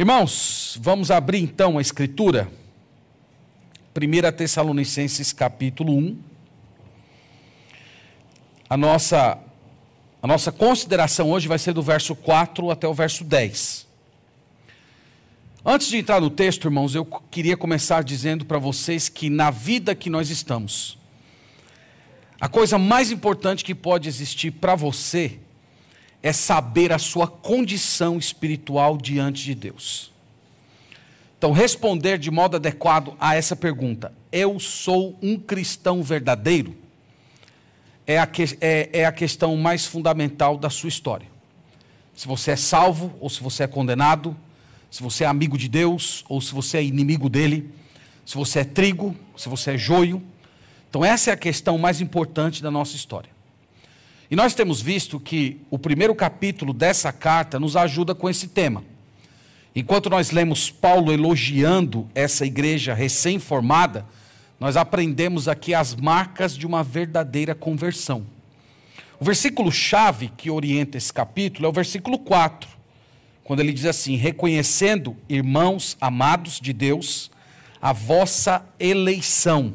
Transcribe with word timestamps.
Irmãos, 0.00 0.78
vamos 0.80 1.10
abrir 1.10 1.42
então 1.42 1.76
a 1.76 1.82
escritura. 1.82 2.50
1 3.94 4.34
Tessalonicenses 4.34 5.30
capítulo 5.30 5.94
1. 5.94 6.18
A 8.70 8.78
nossa, 8.78 9.38
a 10.22 10.26
nossa 10.26 10.50
consideração 10.50 11.30
hoje 11.30 11.46
vai 11.46 11.58
ser 11.58 11.74
do 11.74 11.82
verso 11.82 12.16
4 12.16 12.70
até 12.70 12.88
o 12.88 12.94
verso 12.94 13.24
10. 13.24 13.86
Antes 15.66 15.88
de 15.88 15.98
entrar 15.98 16.18
no 16.18 16.30
texto, 16.30 16.64
irmãos, 16.64 16.94
eu 16.94 17.04
queria 17.04 17.54
começar 17.54 18.02
dizendo 18.02 18.46
para 18.46 18.58
vocês 18.58 19.10
que 19.10 19.28
na 19.28 19.50
vida 19.50 19.94
que 19.94 20.08
nós 20.08 20.30
estamos, 20.30 20.96
a 22.40 22.48
coisa 22.48 22.78
mais 22.78 23.10
importante 23.10 23.62
que 23.62 23.74
pode 23.74 24.08
existir 24.08 24.50
para 24.50 24.74
você 24.74 25.38
é 26.22 26.32
saber 26.32 26.92
a 26.92 26.98
sua 26.98 27.26
condição 27.26 28.18
espiritual 28.18 28.96
diante 28.96 29.44
de 29.44 29.54
Deus. 29.54 30.10
Então, 31.38 31.52
responder 31.52 32.18
de 32.18 32.30
modo 32.30 32.56
adequado 32.56 33.16
a 33.18 33.34
essa 33.34 33.56
pergunta: 33.56 34.12
Eu 34.30 34.60
sou 34.60 35.18
um 35.22 35.38
cristão 35.38 36.02
verdadeiro? 36.02 36.76
É 38.06 38.18
a, 38.18 38.26
que, 38.26 38.42
é, 38.60 38.90
é 38.92 39.06
a 39.06 39.12
questão 39.12 39.56
mais 39.56 39.86
fundamental 39.86 40.58
da 40.58 40.68
sua 40.68 40.88
história. 40.88 41.28
Se 42.14 42.26
você 42.26 42.50
é 42.50 42.56
salvo 42.56 43.14
ou 43.20 43.30
se 43.30 43.40
você 43.40 43.62
é 43.62 43.66
condenado, 43.66 44.36
se 44.90 45.02
você 45.02 45.24
é 45.24 45.26
amigo 45.28 45.56
de 45.56 45.68
Deus 45.68 46.24
ou 46.28 46.40
se 46.40 46.52
você 46.52 46.78
é 46.78 46.84
inimigo 46.84 47.30
dele, 47.30 47.72
se 48.26 48.36
você 48.36 48.60
é 48.60 48.64
trigo, 48.64 49.16
se 49.36 49.48
você 49.48 49.72
é 49.72 49.78
joio. 49.78 50.22
Então, 50.90 51.04
essa 51.04 51.30
é 51.30 51.32
a 51.32 51.36
questão 51.36 51.78
mais 51.78 52.00
importante 52.00 52.62
da 52.62 52.70
nossa 52.70 52.96
história. 52.96 53.30
E 54.30 54.36
nós 54.36 54.54
temos 54.54 54.80
visto 54.80 55.18
que 55.18 55.60
o 55.70 55.78
primeiro 55.78 56.14
capítulo 56.14 56.72
dessa 56.72 57.12
carta 57.12 57.58
nos 57.58 57.76
ajuda 57.76 58.14
com 58.14 58.30
esse 58.30 58.46
tema. 58.46 58.84
Enquanto 59.74 60.08
nós 60.08 60.30
lemos 60.30 60.70
Paulo 60.70 61.12
elogiando 61.12 62.08
essa 62.14 62.46
igreja 62.46 62.94
recém-formada, 62.94 64.06
nós 64.60 64.76
aprendemos 64.76 65.48
aqui 65.48 65.74
as 65.74 65.96
marcas 65.96 66.56
de 66.56 66.64
uma 66.64 66.84
verdadeira 66.84 67.56
conversão. 67.56 68.24
O 69.18 69.24
versículo-chave 69.24 70.30
que 70.36 70.48
orienta 70.48 70.96
esse 70.96 71.12
capítulo 71.12 71.66
é 71.66 71.68
o 71.68 71.72
versículo 71.72 72.16
4, 72.16 72.70
quando 73.42 73.60
ele 73.60 73.72
diz 73.72 73.84
assim: 73.84 74.14
Reconhecendo, 74.14 75.16
irmãos 75.28 75.96
amados 76.00 76.60
de 76.60 76.72
Deus, 76.72 77.32
a 77.82 77.92
vossa 77.92 78.64
eleição. 78.78 79.74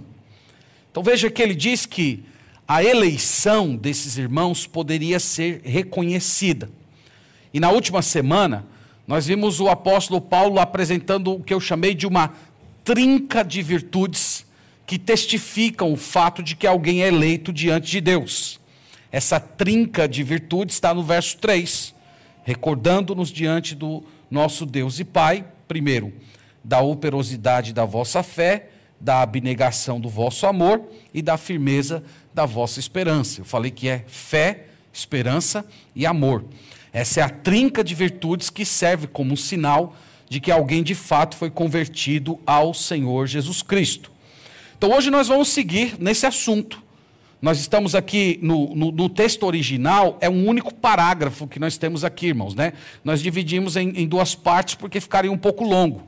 Então 0.91 1.03
veja 1.03 1.29
que 1.29 1.41
ele 1.41 1.55
diz 1.55 1.85
que 1.85 2.23
a 2.67 2.83
eleição 2.83 3.75
desses 3.75 4.17
irmãos 4.17 4.65
poderia 4.65 5.19
ser 5.19 5.61
reconhecida. 5.63 6.69
E 7.53 7.59
na 7.59 7.69
última 7.69 8.01
semana, 8.01 8.65
nós 9.07 9.27
vimos 9.27 9.59
o 9.59 9.69
apóstolo 9.69 10.19
Paulo 10.19 10.59
apresentando 10.59 11.33
o 11.33 11.43
que 11.43 11.53
eu 11.53 11.59
chamei 11.59 11.93
de 11.93 12.07
uma 12.07 12.33
trinca 12.83 13.43
de 13.43 13.61
virtudes 13.61 14.45
que 14.85 14.97
testificam 14.97 15.91
o 15.93 15.97
fato 15.97 16.41
de 16.41 16.55
que 16.55 16.65
alguém 16.67 17.03
é 17.03 17.07
eleito 17.07 17.53
diante 17.53 17.89
de 17.89 18.01
Deus. 18.01 18.59
Essa 19.11 19.39
trinca 19.39 20.07
de 20.07 20.23
virtudes 20.23 20.75
está 20.75 20.93
no 20.93 21.03
verso 21.03 21.37
3, 21.37 21.93
recordando-nos 22.43 23.29
diante 23.29 23.75
do 23.75 24.03
nosso 24.29 24.65
Deus 24.65 24.99
e 24.99 25.05
Pai, 25.05 25.45
primeiro, 25.67 26.11
da 26.63 26.81
operosidade 26.81 27.73
da 27.73 27.85
vossa 27.85 28.21
fé, 28.23 28.69
da 28.99 29.21
abnegação 29.21 29.99
do 29.99 30.09
vosso 30.09 30.45
amor 30.45 30.81
e 31.13 31.21
da 31.21 31.37
firmeza 31.37 32.03
da 32.35 32.45
vossa 32.45 32.81
esperança. 32.81 33.39
Eu 33.39 33.45
falei 33.45 33.71
que 33.71 33.87
é 33.87 34.03
fé, 34.07 34.65
esperança 34.91 35.65
e 35.95 36.05
amor. 36.05 36.43
Essa 36.91 37.21
é 37.21 37.23
a 37.23 37.29
trinca 37.29 37.81
de 37.81 37.95
virtudes 37.95 38.49
que 38.49 38.65
serve 38.65 39.07
como 39.07 39.33
um 39.33 39.37
sinal 39.37 39.95
de 40.29 40.41
que 40.41 40.51
alguém 40.51 40.83
de 40.83 40.93
fato 40.93 41.37
foi 41.37 41.49
convertido 41.49 42.37
ao 42.45 42.73
Senhor 42.73 43.25
Jesus 43.25 43.61
Cristo. 43.61 44.11
Então 44.77 44.91
hoje 44.91 45.09
nós 45.09 45.29
vamos 45.29 45.47
seguir 45.47 45.95
nesse 45.97 46.25
assunto. 46.25 46.83
Nós 47.41 47.59
estamos 47.59 47.95
aqui 47.95 48.37
no, 48.41 48.75
no, 48.75 48.91
no, 48.91 49.07
texto 49.07 49.43
original, 49.43 50.17
é 50.19 50.29
um 50.29 50.47
único 50.47 50.73
parágrafo 50.73 51.47
que 51.47 51.59
nós 51.59 51.77
temos 51.77 52.03
aqui, 52.03 52.27
irmãos. 52.27 52.53
Né? 52.53 52.73
Nós 53.03 53.21
dividimos 53.21 53.77
em, 53.77 53.89
em 53.89 54.07
duas 54.07 54.35
partes 54.35 54.75
porque 54.75 54.99
ficaria 54.99 55.31
um 55.31 55.37
pouco 55.37 55.63
longo. 55.63 56.03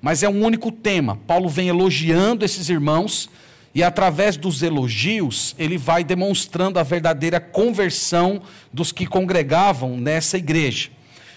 Mas 0.00 0.22
é 0.22 0.28
um 0.28 0.44
único 0.44 0.70
tema. 0.70 1.18
Paulo 1.26 1.48
vem 1.48 1.68
elogiando 1.68 2.44
esses 2.44 2.68
irmãos 2.68 3.28
e 3.74 3.82
através 3.82 4.36
dos 4.36 4.62
elogios, 4.62 5.54
ele 5.58 5.78
vai 5.78 6.04
demonstrando 6.04 6.78
a 6.78 6.82
verdadeira 6.82 7.40
conversão 7.40 8.42
dos 8.72 8.92
que 8.92 9.06
congregavam 9.06 9.96
nessa 9.96 10.36
igreja. 10.36 10.90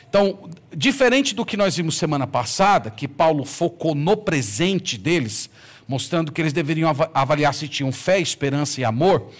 Então, 0.10 0.50
diferente 0.76 1.34
do 1.34 1.46
que 1.46 1.58
nós 1.58 1.78
vimos 1.78 1.96
semana 1.96 2.28
passada, 2.28 2.90
que 2.90 3.08
Paulo 3.08 3.46
focou 3.46 3.96
no 3.96 4.18
presente 4.18 4.98
deles, 4.98 5.50
mostrando 5.88 6.32
que 6.32 6.42
eles 6.42 6.54
deveriam 6.54 6.90
avaliar 7.14 7.54
se 7.54 7.68
tinham 7.68 7.92
fé, 7.92 8.20
esperança 8.20 8.82
e 8.82 8.86
amor, 8.86 9.32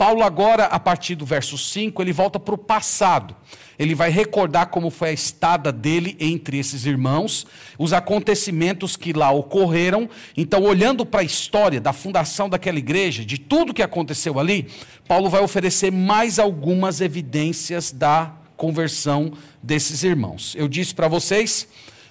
Paulo 0.00 0.22
agora, 0.22 0.64
a 0.64 0.80
partir 0.80 1.14
do 1.14 1.26
verso 1.26 1.58
5, 1.58 2.00
ele 2.00 2.10
volta 2.10 2.40
para 2.40 2.54
o 2.54 2.56
passado. 2.56 3.36
Ele 3.78 3.94
vai 3.94 4.08
recordar 4.08 4.68
como 4.68 4.88
foi 4.88 5.10
a 5.10 5.12
estada 5.12 5.70
dele 5.70 6.16
entre 6.18 6.56
esses 6.56 6.86
irmãos, 6.86 7.46
os 7.78 7.92
acontecimentos 7.92 8.96
que 8.96 9.12
lá 9.12 9.30
ocorreram. 9.30 10.08
Então, 10.34 10.62
olhando 10.62 11.04
para 11.04 11.20
a 11.20 11.22
história 11.22 11.82
da 11.82 11.92
fundação 11.92 12.48
daquela 12.48 12.78
igreja, 12.78 13.26
de 13.26 13.36
tudo 13.36 13.74
que 13.74 13.82
aconteceu 13.82 14.40
ali, 14.40 14.68
Paulo 15.06 15.28
vai 15.28 15.42
oferecer 15.42 15.92
mais 15.92 16.38
algumas 16.38 17.02
evidências 17.02 17.92
da 17.92 18.32
conversão 18.56 19.34
desses 19.62 20.02
irmãos. 20.02 20.54
Eu 20.56 20.66
disse 20.66 20.94
para 20.94 21.08
vocês 21.08 21.68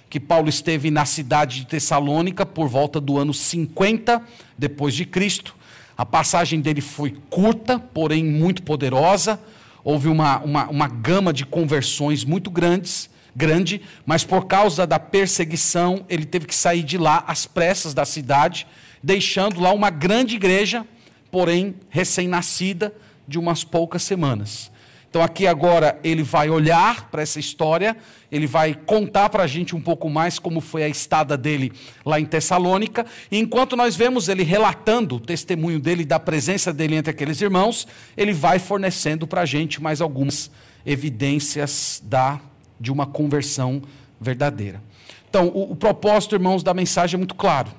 que 0.08 0.20
Paulo 0.20 0.48
esteve 0.48 0.92
na 0.92 1.04
cidade 1.04 1.58
de 1.58 1.66
Tessalônica 1.66 2.46
por 2.46 2.68
volta 2.68 3.00
do 3.00 3.18
ano 3.18 3.34
50 3.34 4.22
depois 4.56 4.94
de 4.94 5.04
Cristo. 5.04 5.56
A 6.00 6.06
passagem 6.06 6.62
dele 6.62 6.80
foi 6.80 7.14
curta, 7.28 7.78
porém 7.78 8.24
muito 8.24 8.62
poderosa. 8.62 9.38
Houve 9.84 10.08
uma, 10.08 10.38
uma, 10.38 10.66
uma 10.70 10.88
gama 10.88 11.30
de 11.30 11.44
conversões 11.44 12.24
muito 12.24 12.50
grandes, 12.50 13.10
grande, 13.36 13.82
mas 14.06 14.24
por 14.24 14.46
causa 14.46 14.86
da 14.86 14.98
perseguição, 14.98 16.06
ele 16.08 16.24
teve 16.24 16.46
que 16.46 16.54
sair 16.54 16.82
de 16.84 16.96
lá 16.96 17.22
às 17.26 17.44
pressas 17.44 17.92
da 17.92 18.06
cidade, 18.06 18.66
deixando 19.02 19.60
lá 19.60 19.74
uma 19.74 19.90
grande 19.90 20.36
igreja, 20.36 20.86
porém 21.30 21.74
recém-nascida, 21.90 22.94
de 23.28 23.38
umas 23.38 23.62
poucas 23.62 24.02
semanas. 24.02 24.72
Então, 25.10 25.22
aqui 25.22 25.44
agora, 25.44 25.98
ele 26.04 26.22
vai 26.22 26.48
olhar 26.48 27.10
para 27.10 27.20
essa 27.20 27.40
história, 27.40 27.96
ele 28.30 28.46
vai 28.46 28.74
contar 28.74 29.28
para 29.28 29.42
a 29.42 29.46
gente 29.48 29.74
um 29.74 29.80
pouco 29.80 30.08
mais 30.08 30.38
como 30.38 30.60
foi 30.60 30.84
a 30.84 30.88
estada 30.88 31.36
dele 31.36 31.72
lá 32.06 32.20
em 32.20 32.24
Tessalônica. 32.24 33.04
E 33.28 33.36
enquanto 33.36 33.74
nós 33.74 33.96
vemos 33.96 34.28
ele 34.28 34.44
relatando 34.44 35.16
o 35.16 35.20
testemunho 35.20 35.80
dele, 35.80 36.04
da 36.04 36.20
presença 36.20 36.72
dele 36.72 36.94
entre 36.94 37.10
aqueles 37.10 37.40
irmãos, 37.40 37.88
ele 38.16 38.32
vai 38.32 38.60
fornecendo 38.60 39.26
para 39.26 39.40
a 39.40 39.44
gente 39.44 39.82
mais 39.82 40.00
algumas 40.00 40.48
evidências 40.86 42.00
da, 42.04 42.38
de 42.78 42.92
uma 42.92 43.04
conversão 43.04 43.82
verdadeira. 44.20 44.80
Então, 45.28 45.48
o, 45.48 45.72
o 45.72 45.76
propósito, 45.76 46.36
irmãos, 46.36 46.62
da 46.62 46.72
mensagem 46.72 47.16
é 47.16 47.18
muito 47.18 47.34
claro: 47.34 47.72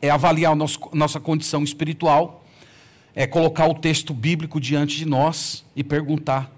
é 0.00 0.08
avaliar 0.08 0.54
nosso, 0.54 0.78
nossa 0.92 1.18
condição 1.18 1.64
espiritual 1.64 2.39
é 3.14 3.26
colocar 3.26 3.66
o 3.66 3.74
texto 3.74 4.14
bíblico 4.14 4.60
diante 4.60 4.96
de 4.96 5.04
nós 5.04 5.64
e 5.74 5.82
perguntar: 5.82 6.50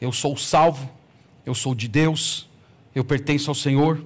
eu 0.00 0.12
sou 0.12 0.36
salvo, 0.36 0.88
eu 1.44 1.54
sou 1.54 1.74
de 1.74 1.88
Deus, 1.88 2.48
eu 2.94 3.04
pertenço 3.04 3.50
ao 3.50 3.54
Senhor, 3.54 4.02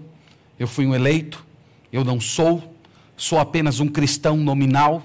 eu 0.58 0.66
fui 0.66 0.86
um 0.86 0.94
eleito, 0.94 1.44
eu 1.92 2.04
não 2.04 2.20
sou, 2.20 2.74
sou 3.16 3.38
apenas 3.38 3.80
um 3.80 3.88
cristão 3.88 4.36
nominal. 4.36 5.02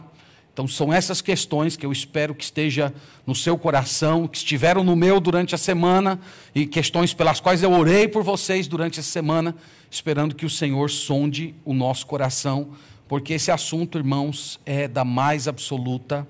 Então 0.52 0.68
são 0.68 0.92
essas 0.92 1.22
questões 1.22 1.78
que 1.78 1.86
eu 1.86 1.92
espero 1.92 2.36
que 2.36 2.44
esteja 2.44 2.94
no 3.26 3.34
seu 3.34 3.58
coração, 3.58 4.28
que 4.28 4.38
estiveram 4.38 4.84
no 4.84 4.94
meu 4.94 5.20
durante 5.22 5.56
a 5.56 5.58
semana 5.58 6.20
e 6.54 6.66
questões 6.66 7.14
pelas 7.14 7.40
quais 7.40 7.64
eu 7.64 7.72
orei 7.72 8.10
por 8.10 8.24
vocês 8.24 8.68
durante 8.68 9.00
essa 9.00 9.10
semana, 9.10 9.56
esperando 9.90 10.36
que 10.36 10.46
o 10.46 10.50
Senhor 10.50 10.90
sonde 10.90 11.56
o 11.64 11.74
nosso 11.74 12.06
coração, 12.06 12.72
porque 13.08 13.36
esse 13.36 13.52
assunto, 13.52 13.98
irmãos, 13.98 14.60
é 14.66 14.86
da 14.86 15.06
mais 15.06 15.48
absoluta 15.48 16.28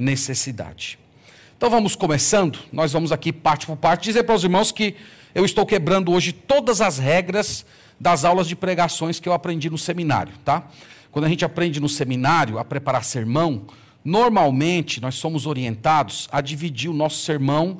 necessidade. 0.00 0.98
Então 1.56 1.68
vamos 1.68 1.94
começando, 1.94 2.58
nós 2.72 2.92
vamos 2.92 3.12
aqui 3.12 3.30
parte 3.30 3.66
por 3.66 3.76
parte 3.76 4.04
dizer 4.04 4.22
para 4.22 4.34
os 4.34 4.42
irmãos 4.42 4.72
que 4.72 4.96
eu 5.34 5.44
estou 5.44 5.66
quebrando 5.66 6.10
hoje 6.10 6.32
todas 6.32 6.80
as 6.80 6.98
regras 6.98 7.66
das 8.00 8.24
aulas 8.24 8.48
de 8.48 8.56
pregações 8.56 9.20
que 9.20 9.28
eu 9.28 9.34
aprendi 9.34 9.68
no 9.68 9.76
seminário, 9.76 10.32
tá? 10.42 10.66
Quando 11.12 11.26
a 11.26 11.28
gente 11.28 11.44
aprende 11.44 11.78
no 11.78 11.88
seminário 11.88 12.58
a 12.58 12.64
preparar 12.64 13.04
sermão, 13.04 13.66
normalmente 14.02 15.02
nós 15.02 15.16
somos 15.16 15.44
orientados 15.44 16.28
a 16.32 16.40
dividir 16.40 16.88
o 16.88 16.94
nosso 16.94 17.22
sermão 17.22 17.78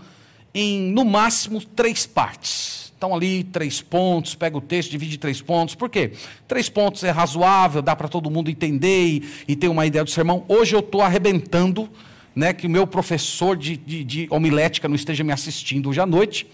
em 0.53 0.79
no 0.93 1.05
máximo 1.05 1.65
três 1.65 2.07
partes. 2.07 2.93
Então 2.99 3.15
ali 3.15 3.45
três 3.45 3.81
pontos, 3.81 4.35
pega 4.35 4.59
o 4.59 4.61
texto, 4.61 4.91
divide 4.91 5.17
três 5.17 5.41
pontos. 5.41 5.75
Por 5.75 5.89
quê? 5.89 6.13
Três 6.47 6.69
pontos 6.69 7.03
é 7.03 7.11
razoável, 7.11 7.81
dá 7.81 7.97
para 7.97 8.09
todo 8.09 8.31
mundo 8.31 8.51
entender 8.51 9.07
e, 9.07 9.25
e 9.49 9.57
ter 9.57 9.69
uma 9.69 9.87
ideia 9.87 10.05
do 10.05 10.11
sermão. 10.11 10.45
Hoje 10.49 10.77
eu 10.77 10.81
estou 10.81 11.01
arrebentando 11.01 11.89
né, 12.35 12.53
que 12.53 12.67
o 12.67 12.71
meu 12.71 12.87
professor 12.87 13.57
de, 13.57 13.77
de, 13.77 14.05
de 14.05 14.29
homilética 14.31 14.89
não 14.89 14.95
esteja 14.95 15.25
me 15.25 15.33
assistindo 15.33 15.89
hoje 15.89 16.01
à 16.01 16.07
noite, 16.07 16.47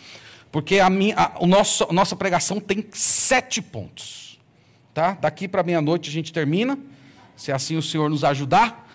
porque 0.50 0.78
a 0.78 0.88
minha, 0.88 1.14
a, 1.17 1.32
o 1.40 1.46
nosso, 1.46 1.84
a 1.84 1.93
nossa 1.93 2.17
pregação 2.17 2.61
tem 2.61 2.84
sete 2.93 3.61
pontos. 3.61 4.38
Tá? 4.94 5.12
Daqui 5.20 5.46
para 5.46 5.62
meia-noite 5.62 6.08
a 6.08 6.12
gente 6.12 6.32
termina, 6.32 6.78
se 7.37 7.52
assim 7.52 7.76
o 7.76 7.82
Senhor 7.82 8.08
nos 8.08 8.25
ajudar. 8.25 8.88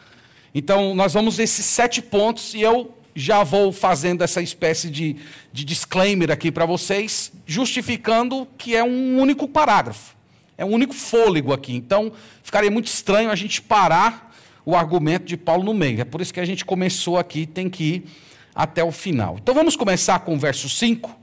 Então, 0.53 0.95
nós 0.95 1.13
vamos 1.13 1.37
esses 1.37 1.63
sete 1.63 2.01
pontos 2.01 2.53
e 2.53 2.61
eu 2.61 2.93
já 3.13 3.43
vou 3.43 3.71
fazendo 3.71 4.23
essa 4.23 4.41
espécie 4.41 4.89
de, 4.89 5.17
de 5.51 5.63
disclaimer 5.63 6.31
aqui 6.31 6.51
para 6.51 6.65
vocês, 6.65 7.31
justificando 7.45 8.47
que 8.57 8.75
é 8.75 8.83
um 8.83 9.19
único 9.19 9.47
parágrafo, 9.47 10.15
é 10.57 10.65
um 10.65 10.71
único 10.71 10.93
fôlego 10.93 11.53
aqui. 11.53 11.75
Então, 11.75 12.11
ficaria 12.41 12.71
muito 12.71 12.87
estranho 12.87 13.29
a 13.29 13.35
gente 13.35 13.61
parar 13.61 14.30
o 14.65 14.75
argumento 14.75 15.25
de 15.25 15.37
Paulo 15.37 15.63
no 15.63 15.73
meio. 15.73 16.01
É 16.01 16.05
por 16.05 16.21
isso 16.21 16.33
que 16.33 16.39
a 16.39 16.45
gente 16.45 16.63
começou 16.65 17.17
aqui, 17.17 17.45
tem 17.45 17.69
que 17.69 17.83
ir 17.83 18.03
até 18.53 18.83
o 18.83 18.91
final. 18.91 19.37
Então, 19.41 19.55
vamos 19.55 19.75
começar 19.75 20.19
com 20.19 20.35
o 20.35 20.39
verso 20.39 20.69
5. 20.69 21.19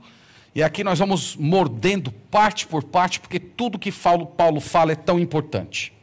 E 0.55 0.63
aqui 0.63 0.83
nós 0.83 0.99
vamos 0.99 1.35
mordendo 1.35 2.11
parte 2.11 2.65
por 2.65 2.83
parte, 2.83 3.19
porque 3.19 3.39
tudo 3.39 3.77
que 3.77 3.91
Paulo 3.91 4.59
fala 4.59 4.91
é 4.91 4.95
tão 4.95 5.19
importante. 5.19 5.93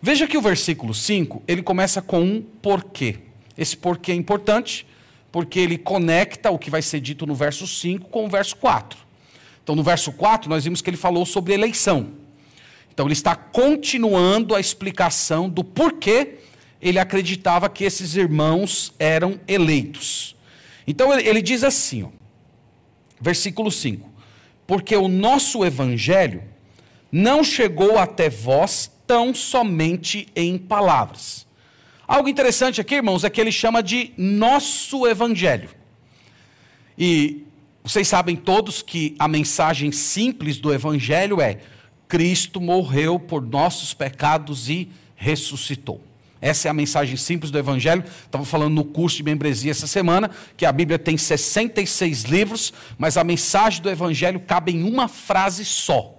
Veja 0.00 0.26
que 0.26 0.36
o 0.36 0.42
versículo 0.42 0.92
5, 0.92 1.42
ele 1.46 1.62
começa 1.62 2.02
com 2.02 2.20
um 2.20 2.42
porquê. 2.42 3.16
Esse 3.56 3.76
porquê 3.76 4.12
é 4.12 4.14
importante, 4.14 4.86
porque 5.30 5.58
ele 5.58 5.78
conecta 5.78 6.50
o 6.50 6.58
que 6.58 6.70
vai 6.70 6.82
ser 6.82 7.00
dito 7.00 7.26
no 7.26 7.34
verso 7.34 7.66
5 7.66 8.08
com 8.08 8.26
o 8.26 8.28
verso 8.28 8.56
4. 8.56 8.98
Então, 9.62 9.74
no 9.74 9.82
verso 9.82 10.12
4, 10.12 10.48
nós 10.48 10.64
vimos 10.64 10.82
que 10.82 10.90
ele 10.90 10.96
falou 10.96 11.24
sobre 11.24 11.54
eleição. 11.54 12.10
Então, 12.92 13.06
ele 13.06 13.14
está 13.14 13.34
continuando 13.34 14.54
a 14.54 14.60
explicação 14.60 15.48
do 15.48 15.64
porquê 15.64 16.38
ele 16.84 16.98
acreditava 16.98 17.70
que 17.70 17.82
esses 17.82 18.14
irmãos 18.14 18.92
eram 18.98 19.40
eleitos. 19.48 20.36
Então, 20.86 21.18
ele, 21.18 21.40
diz 21.40 21.64
assim, 21.64 22.02
ó, 22.02 22.08
versículo 23.18 23.72
5: 23.72 24.06
Porque 24.66 24.94
o 24.94 25.08
nosso 25.08 25.64
evangelho 25.64 26.44
não 27.10 27.42
chegou 27.42 27.98
até 27.98 28.28
vós 28.28 28.92
tão 29.06 29.34
somente 29.34 30.28
em 30.36 30.58
palavras. 30.58 31.46
Algo 32.06 32.28
interessante 32.28 32.82
aqui, 32.82 32.96
irmãos, 32.96 33.24
é 33.24 33.30
que 33.30 33.40
ele 33.40 33.50
chama 33.50 33.82
de 33.82 34.12
nosso 34.18 35.06
evangelho. 35.06 35.70
E 36.98 37.44
vocês 37.82 38.06
sabem 38.06 38.36
todos 38.36 38.82
que 38.82 39.16
a 39.18 39.26
mensagem 39.26 39.90
simples 39.90 40.58
do 40.58 40.70
evangelho 40.70 41.40
é: 41.40 41.60
Cristo 42.06 42.60
morreu 42.60 43.18
por 43.18 43.40
nossos 43.40 43.94
pecados 43.94 44.68
e 44.68 44.90
ressuscitou. 45.16 46.02
Essa 46.44 46.68
é 46.68 46.70
a 46.70 46.74
mensagem 46.74 47.16
simples 47.16 47.50
do 47.50 47.58
Evangelho. 47.58 48.04
Estava 48.26 48.44
falando 48.44 48.74
no 48.74 48.84
curso 48.84 49.16
de 49.16 49.22
membresia 49.22 49.70
essa 49.70 49.86
semana, 49.86 50.30
que 50.58 50.66
a 50.66 50.72
Bíblia 50.72 50.98
tem 50.98 51.16
66 51.16 52.24
livros, 52.24 52.70
mas 52.98 53.16
a 53.16 53.24
mensagem 53.24 53.80
do 53.80 53.88
Evangelho 53.88 54.38
cabe 54.38 54.72
em 54.72 54.82
uma 54.82 55.08
frase 55.08 55.64
só: 55.64 56.18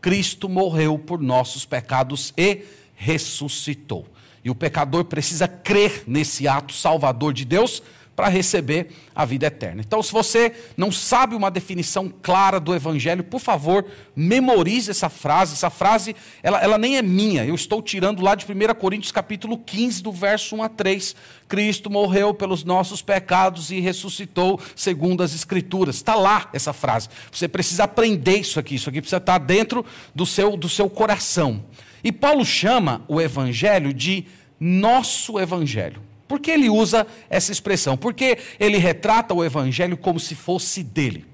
Cristo 0.00 0.48
morreu 0.48 0.96
por 0.96 1.20
nossos 1.20 1.66
pecados 1.66 2.32
e 2.36 2.62
ressuscitou. 2.94 4.06
E 4.44 4.48
o 4.48 4.54
pecador 4.54 5.06
precisa 5.06 5.48
crer 5.48 6.04
nesse 6.06 6.46
ato 6.46 6.72
salvador 6.72 7.32
de 7.32 7.44
Deus 7.44 7.82
para 8.14 8.28
receber 8.28 8.88
a 9.14 9.24
vida 9.24 9.46
eterna. 9.46 9.82
Então, 9.84 10.02
se 10.02 10.12
você 10.12 10.52
não 10.76 10.92
sabe 10.92 11.34
uma 11.34 11.50
definição 11.50 12.12
clara 12.22 12.60
do 12.60 12.74
Evangelho, 12.74 13.24
por 13.24 13.40
favor, 13.40 13.84
memorize 14.14 14.90
essa 14.90 15.08
frase. 15.08 15.54
Essa 15.54 15.70
frase, 15.70 16.14
ela, 16.42 16.60
ela 16.60 16.78
nem 16.78 16.96
é 16.96 17.02
minha, 17.02 17.44
eu 17.44 17.54
estou 17.54 17.82
tirando 17.82 18.22
lá 18.22 18.34
de 18.34 18.44
1 18.44 18.74
Coríntios 18.78 19.10
capítulo 19.12 19.58
15, 19.58 20.02
do 20.02 20.12
verso 20.12 20.56
1 20.56 20.62
a 20.62 20.68
3. 20.68 21.16
Cristo 21.48 21.90
morreu 21.90 22.32
pelos 22.32 22.64
nossos 22.64 23.02
pecados 23.02 23.70
e 23.70 23.80
ressuscitou 23.80 24.60
segundo 24.76 25.22
as 25.22 25.34
Escrituras. 25.34 25.96
Está 25.96 26.14
lá 26.14 26.48
essa 26.52 26.72
frase. 26.72 27.08
Você 27.30 27.48
precisa 27.48 27.84
aprender 27.84 28.38
isso 28.38 28.58
aqui, 28.60 28.76
isso 28.76 28.88
aqui 28.88 29.00
precisa 29.00 29.18
estar 29.18 29.38
dentro 29.38 29.84
do 30.14 30.24
seu, 30.24 30.56
do 30.56 30.68
seu 30.68 30.88
coração. 30.88 31.64
E 32.02 32.12
Paulo 32.12 32.44
chama 32.44 33.02
o 33.08 33.20
Evangelho 33.20 33.92
de 33.92 34.26
nosso 34.60 35.38
Evangelho. 35.38 36.13
Por 36.26 36.40
que 36.40 36.50
ele 36.50 36.70
usa 36.70 37.06
essa 37.28 37.52
expressão? 37.52 37.96
Porque 37.96 38.38
ele 38.58 38.78
retrata 38.78 39.34
o 39.34 39.44
evangelho 39.44 39.96
como 39.96 40.18
se 40.18 40.34
fosse 40.34 40.82
dele. 40.82 41.26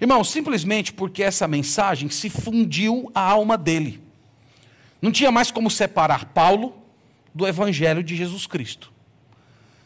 Irmão, 0.00 0.24
simplesmente 0.24 0.92
porque 0.92 1.22
essa 1.22 1.46
mensagem 1.46 2.08
se 2.08 2.28
fundiu 2.28 3.10
à 3.14 3.20
alma 3.20 3.56
dele. 3.56 4.00
Não 5.00 5.12
tinha 5.12 5.30
mais 5.30 5.50
como 5.50 5.70
separar 5.70 6.26
Paulo 6.26 6.74
do 7.34 7.46
evangelho 7.46 8.02
de 8.02 8.16
Jesus 8.16 8.46
Cristo. 8.46 8.92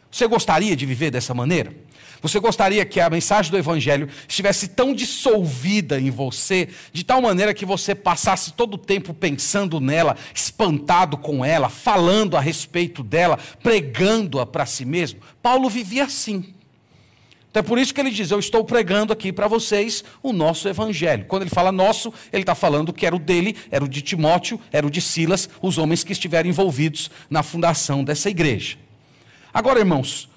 Você 0.09 0.25
gostaria 0.27 0.75
de 0.75 0.85
viver 0.85 1.11
dessa 1.11 1.33
maneira? 1.33 1.75
Você 2.21 2.39
gostaria 2.39 2.85
que 2.85 2.99
a 2.99 3.09
mensagem 3.09 3.51
do 3.51 3.57
Evangelho 3.57 4.09
estivesse 4.27 4.69
tão 4.69 4.93
dissolvida 4.93 5.99
em 5.99 6.09
você, 6.09 6.69
de 6.91 7.03
tal 7.03 7.21
maneira 7.21 7.53
que 7.53 7.65
você 7.65 7.93
passasse 7.93 8.53
todo 8.53 8.73
o 8.73 8.77
tempo 8.77 9.13
pensando 9.13 9.79
nela, 9.79 10.17
espantado 10.33 11.17
com 11.17 11.45
ela, 11.45 11.69
falando 11.69 12.35
a 12.35 12.39
respeito 12.39 13.03
dela, 13.03 13.37
pregando-a 13.61 14.45
para 14.45 14.65
si 14.65 14.85
mesmo? 14.85 15.19
Paulo 15.41 15.69
vivia 15.69 16.05
assim. 16.05 16.53
Então 17.49 17.61
é 17.61 17.63
por 17.63 17.79
isso 17.79 17.93
que 17.93 17.99
ele 17.99 18.11
diz: 18.11 18.29
Eu 18.29 18.39
estou 18.39 18.63
pregando 18.63 19.11
aqui 19.11 19.31
para 19.31 19.47
vocês 19.47 20.03
o 20.21 20.31
nosso 20.31 20.67
evangelho. 20.67 21.25
Quando 21.25 21.41
ele 21.41 21.49
fala 21.49 21.71
nosso, 21.71 22.13
ele 22.31 22.43
está 22.43 22.53
falando 22.53 22.93
que 22.93 23.05
era 23.05 23.15
o 23.15 23.19
dele, 23.19 23.55
era 23.71 23.83
o 23.83 23.87
de 23.87 24.01
Timóteo, 24.01 24.59
era 24.71 24.85
o 24.85 24.91
de 24.91 25.01
Silas, 25.01 25.49
os 25.59 25.77
homens 25.77 26.03
que 26.03 26.11
estiveram 26.11 26.49
envolvidos 26.49 27.09
na 27.29 27.41
fundação 27.41 28.03
dessa 28.03 28.29
igreja. 28.29 28.77
Agora, 29.53 29.79
irmãos, 29.79 30.29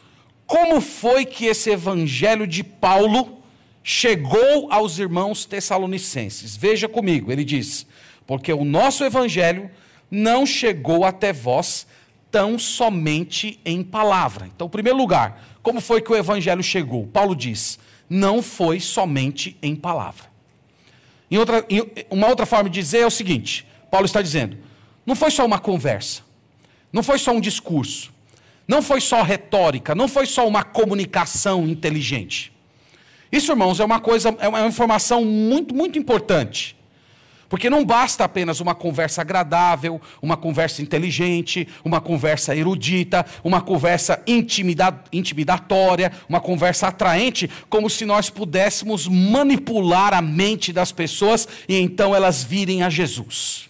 como 0.51 0.81
foi 0.81 1.25
que 1.25 1.47
esse 1.47 1.71
evangelho 1.71 2.45
de 2.45 2.65
Paulo 2.65 3.41
chegou 3.85 4.67
aos 4.69 4.99
irmãos 4.99 5.45
tessalonicenses? 5.45 6.57
Veja 6.57 6.89
comigo, 6.89 7.31
ele 7.31 7.45
diz: 7.45 7.87
Porque 8.27 8.53
o 8.53 8.65
nosso 8.65 9.05
evangelho 9.05 9.71
não 10.11 10.45
chegou 10.45 11.05
até 11.05 11.33
vós 11.33 11.87
tão 12.33 12.59
somente 12.59 13.61
em 13.65 13.81
palavra. 13.81 14.51
Então, 14.53 14.67
em 14.67 14.71
primeiro 14.71 14.99
lugar, 14.99 15.41
como 15.63 15.81
foi 15.81 16.01
que 16.01 16.11
o 16.11 16.17
evangelho 16.17 16.65
chegou? 16.65 17.07
Paulo 17.07 17.37
diz: 17.37 17.79
não 18.09 18.43
foi 18.43 18.81
somente 18.81 19.57
em 19.63 19.77
palavra. 19.77 20.25
Em 21.31 21.39
outra, 21.39 21.65
em 21.71 21.81
uma 22.11 22.27
outra 22.27 22.45
forma 22.45 22.69
de 22.69 22.81
dizer 22.81 23.03
é 23.03 23.07
o 23.07 23.11
seguinte: 23.11 23.65
Paulo 23.89 24.05
está 24.05 24.21
dizendo, 24.21 24.59
não 25.07 25.15
foi 25.15 25.31
só 25.31 25.47
uma 25.47 25.61
conversa, 25.61 26.23
não 26.93 27.05
foi 27.05 27.21
só 27.21 27.31
um 27.31 27.41
discurso, 27.41 28.10
não 28.71 28.81
foi 28.81 29.01
só 29.01 29.23
retórica, 29.23 29.97
não 29.97 30.07
foi 30.07 30.27
só 30.27 30.47
uma 30.47 30.63
comunicação 30.63 31.67
inteligente. 31.67 32.53
Isso, 33.33 33.51
irmãos, 33.51 33.81
é 33.81 33.85
uma 33.85 33.99
coisa, 33.99 34.33
é 34.39 34.47
uma 34.47 34.65
informação 34.65 35.25
muito, 35.25 35.75
muito 35.75 35.99
importante. 35.99 36.77
Porque 37.49 37.69
não 37.69 37.85
basta 37.85 38.23
apenas 38.23 38.61
uma 38.61 38.73
conversa 38.73 39.23
agradável, 39.23 40.01
uma 40.23 40.37
conversa 40.37 40.83
inteligente, 40.83 41.67
uma 41.85 42.01
conversa 42.01 42.55
erudita, 42.55 43.27
uma 43.43 43.61
conversa 43.61 44.23
intimida 44.25 45.03
intimidatória, 45.13 46.13
uma 46.29 46.41
conversa 46.41 46.87
atraente, 46.87 47.51
como 47.69 47.91
se 47.91 48.05
nós 48.05 48.31
pudéssemos 48.31 49.09
manipular 49.09 50.15
a 50.15 50.23
mente 50.23 50.73
das 50.73 50.93
pessoas 50.93 51.49
e 51.69 51.77
então 51.77 52.15
elas 52.15 52.45
virem 52.45 52.85
a 52.85 52.89
Jesus. 52.89 53.70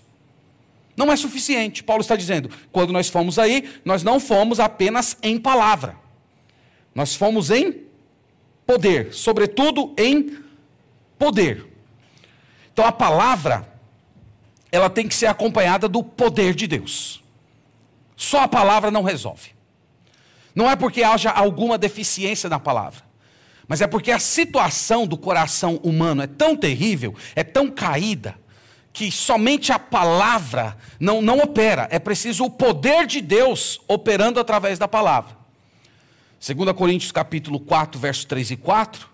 Não 0.96 1.10
é 1.10 1.16
suficiente. 1.16 1.82
Paulo 1.82 2.02
está 2.02 2.16
dizendo: 2.16 2.50
quando 2.72 2.92
nós 2.92 3.08
fomos 3.08 3.38
aí, 3.38 3.70
nós 3.84 4.02
não 4.02 4.20
fomos 4.20 4.60
apenas 4.60 5.16
em 5.22 5.38
palavra, 5.38 5.96
nós 6.94 7.14
fomos 7.14 7.50
em 7.50 7.84
poder, 8.66 9.12
sobretudo 9.12 9.94
em 9.96 10.38
poder. 11.18 11.66
Então 12.72 12.84
a 12.84 12.92
palavra, 12.92 13.68
ela 14.70 14.88
tem 14.88 15.08
que 15.08 15.14
ser 15.14 15.26
acompanhada 15.26 15.88
do 15.88 16.02
poder 16.02 16.54
de 16.54 16.66
Deus. 16.66 17.22
Só 18.16 18.42
a 18.42 18.48
palavra 18.48 18.90
não 18.90 19.02
resolve. 19.02 19.50
Não 20.54 20.70
é 20.70 20.76
porque 20.76 21.02
haja 21.02 21.30
alguma 21.30 21.78
deficiência 21.78 22.48
na 22.48 22.58
palavra, 22.58 23.02
mas 23.66 23.80
é 23.80 23.86
porque 23.86 24.10
a 24.10 24.18
situação 24.18 25.06
do 25.06 25.16
coração 25.16 25.76
humano 25.82 26.22
é 26.22 26.26
tão 26.26 26.56
terrível, 26.56 27.14
é 27.34 27.42
tão 27.44 27.70
caída, 27.70 28.36
que 28.92 29.10
somente 29.10 29.72
a 29.72 29.78
palavra 29.78 30.76
não, 30.98 31.22
não 31.22 31.38
opera, 31.38 31.88
é 31.90 31.98
preciso 31.98 32.44
o 32.44 32.50
poder 32.50 33.06
de 33.06 33.20
Deus 33.20 33.80
operando 33.86 34.40
através 34.40 34.78
da 34.78 34.88
palavra. 34.88 35.36
2 36.40 36.72
Coríntios 36.72 37.12
capítulo 37.12 37.60
4, 37.60 38.00
versos 38.00 38.24
3 38.24 38.52
e 38.52 38.56
4, 38.56 39.08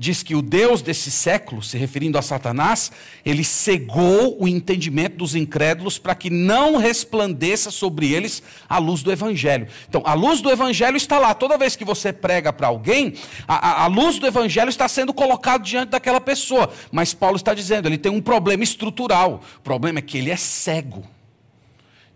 diz 0.00 0.22
que 0.22 0.34
o 0.34 0.40
Deus 0.40 0.80
desse 0.80 1.10
século, 1.10 1.62
se 1.62 1.76
referindo 1.76 2.16
a 2.16 2.22
Satanás, 2.22 2.90
ele 3.22 3.44
cegou 3.44 4.42
o 4.42 4.48
entendimento 4.48 5.18
dos 5.18 5.34
incrédulos 5.34 5.98
para 5.98 6.14
que 6.14 6.30
não 6.30 6.78
resplandeça 6.78 7.70
sobre 7.70 8.10
eles 8.10 8.42
a 8.66 8.78
luz 8.78 9.02
do 9.02 9.12
Evangelho. 9.12 9.68
Então, 9.86 10.02
a 10.06 10.14
luz 10.14 10.40
do 10.40 10.50
Evangelho 10.50 10.96
está 10.96 11.18
lá. 11.18 11.34
Toda 11.34 11.58
vez 11.58 11.76
que 11.76 11.84
você 11.84 12.14
prega 12.14 12.50
para 12.50 12.68
alguém, 12.68 13.12
a, 13.46 13.82
a, 13.82 13.84
a 13.84 13.86
luz 13.88 14.18
do 14.18 14.26
Evangelho 14.26 14.70
está 14.70 14.88
sendo 14.88 15.12
colocada 15.12 15.62
diante 15.62 15.90
daquela 15.90 16.20
pessoa. 16.20 16.72
Mas 16.90 17.12
Paulo 17.12 17.36
está 17.36 17.52
dizendo, 17.52 17.86
ele 17.86 17.98
tem 17.98 18.10
um 18.10 18.22
problema 18.22 18.64
estrutural. 18.64 19.42
O 19.58 19.60
problema 19.60 19.98
é 19.98 20.02
que 20.02 20.16
ele 20.16 20.30
é 20.30 20.36
cego. 20.36 21.04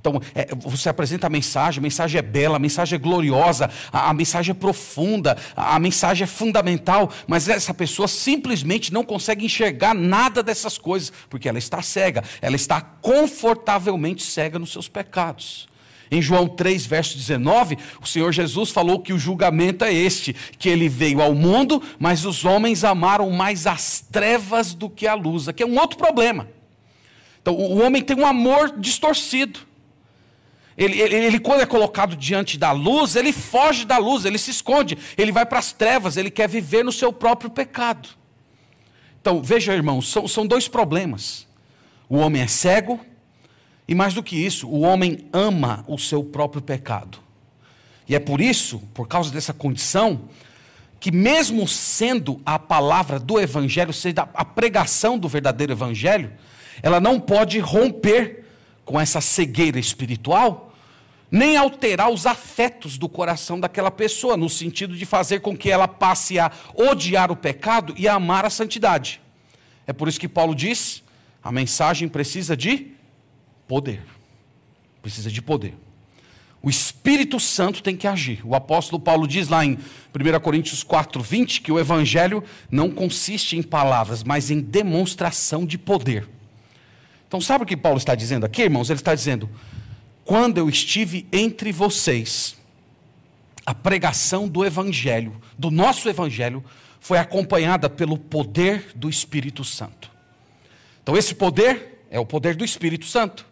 Então, 0.04 0.20
é, 0.34 0.48
você 0.54 0.90
apresenta 0.90 1.28
a 1.28 1.30
mensagem, 1.30 1.78
a 1.78 1.82
mensagem 1.82 2.18
é 2.18 2.22
bela, 2.22 2.56
a 2.56 2.58
mensagem 2.58 2.96
é 2.96 2.98
gloriosa, 2.98 3.70
a, 3.90 4.10
a 4.10 4.12
mensagem 4.12 4.50
é 4.50 4.54
profunda, 4.54 5.34
a, 5.56 5.76
a, 5.76 5.78
mensagem 5.78 6.24
é 6.24 6.26
fundamental, 6.26 7.10
mas 7.26 7.48
essa 7.48 7.72
pessoa 7.72 8.06
simplesmente 8.06 8.92
não 8.92 9.02
consegue 9.02 9.46
enxergar 9.46 9.94
nada 9.94 10.42
dessas 10.42 10.76
coisas, 10.76 11.10
porque 11.30 11.48
ela 11.48 11.56
está 11.56 11.80
cega, 11.80 12.22
ela 12.42 12.54
está 12.54 12.82
confortavelmente 12.82 14.22
cega 14.22 14.58
nos 14.58 14.72
seus 14.72 14.88
pecados. 14.88 15.66
Em 16.10 16.20
João 16.20 16.48
3, 16.48 16.84
verso 16.84 17.16
19, 17.16 17.78
o 18.02 18.06
Senhor 18.06 18.30
Jesus 18.30 18.70
falou 18.70 19.00
que 19.00 19.14
o 19.14 19.18
julgamento 19.18 19.86
é 19.86 19.92
este: 19.94 20.36
que 20.58 20.68
ele 20.68 20.86
veio 20.86 21.22
ao 21.22 21.34
mundo, 21.34 21.82
mas 21.98 22.26
os 22.26 22.44
homens 22.44 22.84
amaram 22.84 23.30
mais 23.30 23.66
as 23.66 24.04
trevas 24.12 24.74
do 24.74 24.90
que 24.90 25.06
a 25.06 25.14
luz. 25.14 25.48
Aqui 25.48 25.62
é 25.62 25.66
um 25.66 25.78
outro 25.78 25.96
problema. 25.96 26.46
Então, 27.40 27.54
o 27.54 27.82
homem 27.82 28.02
tem 28.02 28.18
um 28.18 28.26
amor 28.26 28.78
distorcido. 28.78 29.60
Ele, 30.76 31.00
ele, 31.00 31.14
ele, 31.14 31.38
quando 31.38 31.60
é 31.60 31.66
colocado 31.66 32.16
diante 32.16 32.58
da 32.58 32.72
luz, 32.72 33.14
ele 33.14 33.32
foge 33.32 33.84
da 33.84 33.96
luz, 33.96 34.24
ele 34.24 34.38
se 34.38 34.50
esconde, 34.50 34.98
ele 35.16 35.30
vai 35.30 35.46
para 35.46 35.58
as 35.58 35.72
trevas, 35.72 36.16
ele 36.16 36.30
quer 36.30 36.48
viver 36.48 36.84
no 36.84 36.90
seu 36.90 37.12
próprio 37.12 37.48
pecado. 37.48 38.08
Então, 39.20 39.42
veja, 39.42 39.72
irmãos, 39.72 40.08
são, 40.08 40.26
são 40.26 40.46
dois 40.46 40.66
problemas. 40.66 41.46
O 42.08 42.16
homem 42.16 42.42
é 42.42 42.46
cego, 42.46 43.00
e 43.86 43.94
mais 43.94 44.14
do 44.14 44.22
que 44.22 44.36
isso, 44.36 44.68
o 44.68 44.80
homem 44.80 45.28
ama 45.32 45.84
o 45.86 45.98
seu 45.98 46.24
próprio 46.24 46.60
pecado. 46.60 47.18
E 48.08 48.14
é 48.14 48.18
por 48.18 48.40
isso, 48.40 48.82
por 48.92 49.06
causa 49.06 49.30
dessa 49.30 49.52
condição, 49.52 50.22
que 51.00 51.10
mesmo 51.12 51.68
sendo 51.68 52.40
a 52.44 52.58
palavra 52.58 53.18
do 53.18 53.38
Evangelho, 53.38 53.92
seja 53.92 54.28
a 54.34 54.44
pregação 54.44 55.18
do 55.18 55.28
verdadeiro 55.28 55.72
Evangelho, 55.72 56.32
ela 56.82 57.00
não 57.00 57.20
pode 57.20 57.58
romper 57.58 58.44
com 58.84 59.00
essa 59.00 59.20
cegueira 59.20 59.78
espiritual, 59.78 60.63
nem 61.34 61.56
alterar 61.56 62.12
os 62.12 62.26
afetos 62.26 62.96
do 62.96 63.08
coração 63.08 63.58
daquela 63.58 63.90
pessoa, 63.90 64.36
no 64.36 64.48
sentido 64.48 64.96
de 64.96 65.04
fazer 65.04 65.40
com 65.40 65.56
que 65.56 65.68
ela 65.68 65.88
passe 65.88 66.38
a 66.38 66.48
odiar 66.76 67.32
o 67.32 67.36
pecado 67.36 67.92
e 67.96 68.06
a 68.06 68.14
amar 68.14 68.44
a 68.44 68.50
santidade. 68.50 69.20
É 69.84 69.92
por 69.92 70.06
isso 70.06 70.20
que 70.20 70.28
Paulo 70.28 70.54
diz: 70.54 71.02
a 71.42 71.50
mensagem 71.50 72.08
precisa 72.08 72.56
de 72.56 72.92
poder. 73.66 74.04
Precisa 75.02 75.28
de 75.28 75.42
poder. 75.42 75.74
O 76.62 76.70
Espírito 76.70 77.40
Santo 77.40 77.82
tem 77.82 77.96
que 77.96 78.06
agir. 78.06 78.40
O 78.44 78.54
apóstolo 78.54 79.02
Paulo 79.02 79.26
diz 79.26 79.48
lá 79.48 79.64
em 79.64 79.72
1 79.72 80.40
Coríntios 80.40 80.84
4, 80.84 81.20
20 81.20 81.62
que 81.62 81.72
o 81.72 81.80
evangelho 81.80 82.44
não 82.70 82.88
consiste 82.92 83.56
em 83.56 83.62
palavras, 83.62 84.22
mas 84.22 84.52
em 84.52 84.60
demonstração 84.60 85.66
de 85.66 85.78
poder. 85.78 86.28
Então, 87.26 87.40
sabe 87.40 87.64
o 87.64 87.66
que 87.66 87.76
Paulo 87.76 87.98
está 87.98 88.14
dizendo 88.14 88.46
aqui, 88.46 88.62
irmãos? 88.62 88.88
Ele 88.88 89.00
está 89.00 89.16
dizendo: 89.16 89.50
quando 90.24 90.58
eu 90.58 90.68
estive 90.68 91.26
entre 91.32 91.70
vocês, 91.72 92.56
a 93.64 93.74
pregação 93.74 94.48
do 94.48 94.64
Evangelho, 94.64 95.40
do 95.58 95.70
nosso 95.70 96.08
Evangelho, 96.08 96.64
foi 97.00 97.18
acompanhada 97.18 97.90
pelo 97.90 98.16
poder 98.16 98.92
do 98.94 99.08
Espírito 99.08 99.62
Santo. 99.64 100.10
Então, 101.02 101.16
esse 101.16 101.34
poder 101.34 102.06
é 102.10 102.18
o 102.18 102.24
poder 102.24 102.56
do 102.56 102.64
Espírito 102.64 103.04
Santo. 103.04 103.46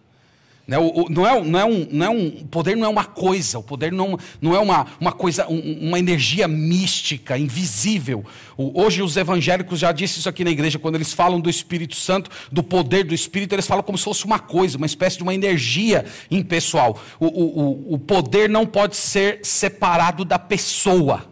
Né, 0.67 0.77
não 1.11 1.27
é, 1.27 1.41
não, 1.45 1.59
é 1.59 1.65
um, 1.65 1.89
não 1.91 2.07
é 2.07 2.11
um, 2.11 2.27
o 2.29 2.45
poder 2.45 2.77
não 2.77 2.87
é 2.87 2.89
uma 2.89 3.05
coisa, 3.05 3.59
o 3.59 3.63
poder 3.63 3.91
não, 3.91 4.17
não 4.41 4.55
é 4.55 4.61
uma, 4.61 4.87
uma 5.01 5.11
coisa, 5.11 5.47
uma 5.49 5.99
energia 5.99 6.47
mística, 6.47 7.37
invisível. 7.37 8.25
Hoje 8.57 9.03
os 9.03 9.17
evangélicos 9.17 9.81
já 9.81 9.91
disseram 9.91 10.21
isso 10.21 10.29
aqui 10.29 10.45
na 10.45 10.51
igreja, 10.51 10.79
quando 10.79 10.95
eles 10.95 11.13
falam 11.13 11.41
do 11.41 11.51
Espírito 11.51 11.97
Santo, 11.97 12.31
do 12.51 12.63
poder 12.63 13.03
do 13.03 13.13
Espírito, 13.13 13.55
eles 13.55 13.67
falam 13.67 13.83
como 13.83 13.99
se 13.99 14.05
fosse 14.05 14.25
uma 14.25 14.39
coisa, 14.39 14.77
uma 14.77 14.87
espécie 14.87 15.17
de 15.17 15.25
uma 15.25 15.35
energia 15.35 16.05
impessoal. 16.31 17.01
O, 17.19 17.27
o, 17.27 17.95
o 17.95 17.99
poder 17.99 18.49
não 18.49 18.65
pode 18.65 18.95
ser 18.97 19.41
separado 19.43 20.25
da 20.25 20.39
pessoa, 20.39 21.27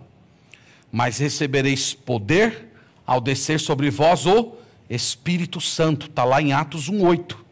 mas 0.90 1.18
recebereis 1.18 1.94
poder 1.94 2.68
ao 3.06 3.20
descer 3.20 3.60
sobre 3.60 3.90
vós 3.90 4.26
o 4.26 4.54
Espírito 4.88 5.60
Santo, 5.60 6.06
está 6.06 6.24
lá 6.24 6.42
em 6.42 6.52
Atos 6.52 6.90
1,8. 6.90 7.49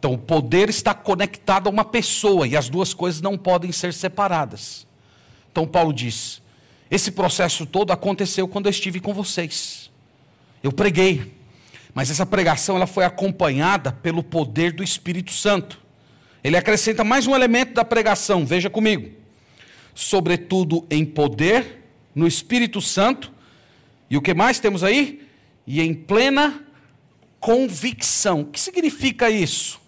Então, 0.00 0.14
o 0.14 0.18
poder 0.18 0.70
está 0.70 0.94
conectado 0.94 1.66
a 1.66 1.70
uma 1.70 1.84
pessoa 1.84 2.48
e 2.48 2.56
as 2.56 2.70
duas 2.70 2.94
coisas 2.94 3.20
não 3.20 3.36
podem 3.36 3.70
ser 3.70 3.92
separadas. 3.92 4.86
Então, 5.52 5.66
Paulo 5.66 5.92
diz: 5.92 6.40
esse 6.90 7.10
processo 7.10 7.66
todo 7.66 7.92
aconteceu 7.92 8.48
quando 8.48 8.64
eu 8.64 8.70
estive 8.70 8.98
com 8.98 9.12
vocês. 9.12 9.90
Eu 10.62 10.72
preguei, 10.72 11.34
mas 11.92 12.10
essa 12.10 12.24
pregação 12.24 12.76
ela 12.76 12.86
foi 12.86 13.04
acompanhada 13.04 13.92
pelo 13.92 14.22
poder 14.22 14.72
do 14.72 14.82
Espírito 14.82 15.32
Santo. 15.32 15.78
Ele 16.42 16.56
acrescenta 16.56 17.04
mais 17.04 17.26
um 17.26 17.34
elemento 17.34 17.74
da 17.74 17.84
pregação, 17.84 18.46
veja 18.46 18.70
comigo. 18.70 19.10
Sobretudo 19.94 20.86
em 20.88 21.04
poder, 21.04 21.84
no 22.14 22.26
Espírito 22.26 22.80
Santo, 22.80 23.30
e 24.08 24.16
o 24.16 24.22
que 24.22 24.32
mais 24.32 24.58
temos 24.58 24.82
aí? 24.82 25.28
E 25.66 25.82
em 25.82 25.92
plena 25.92 26.64
convicção. 27.38 28.40
O 28.40 28.46
que 28.46 28.58
significa 28.58 29.28
isso? 29.28 29.78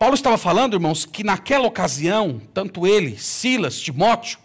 Paulo 0.00 0.14
estava 0.14 0.38
falando, 0.38 0.72
irmãos, 0.72 1.04
que 1.04 1.22
naquela 1.22 1.66
ocasião, 1.66 2.40
tanto 2.54 2.86
ele, 2.86 3.18
Silas, 3.18 3.78
Timóteo, 3.78 4.38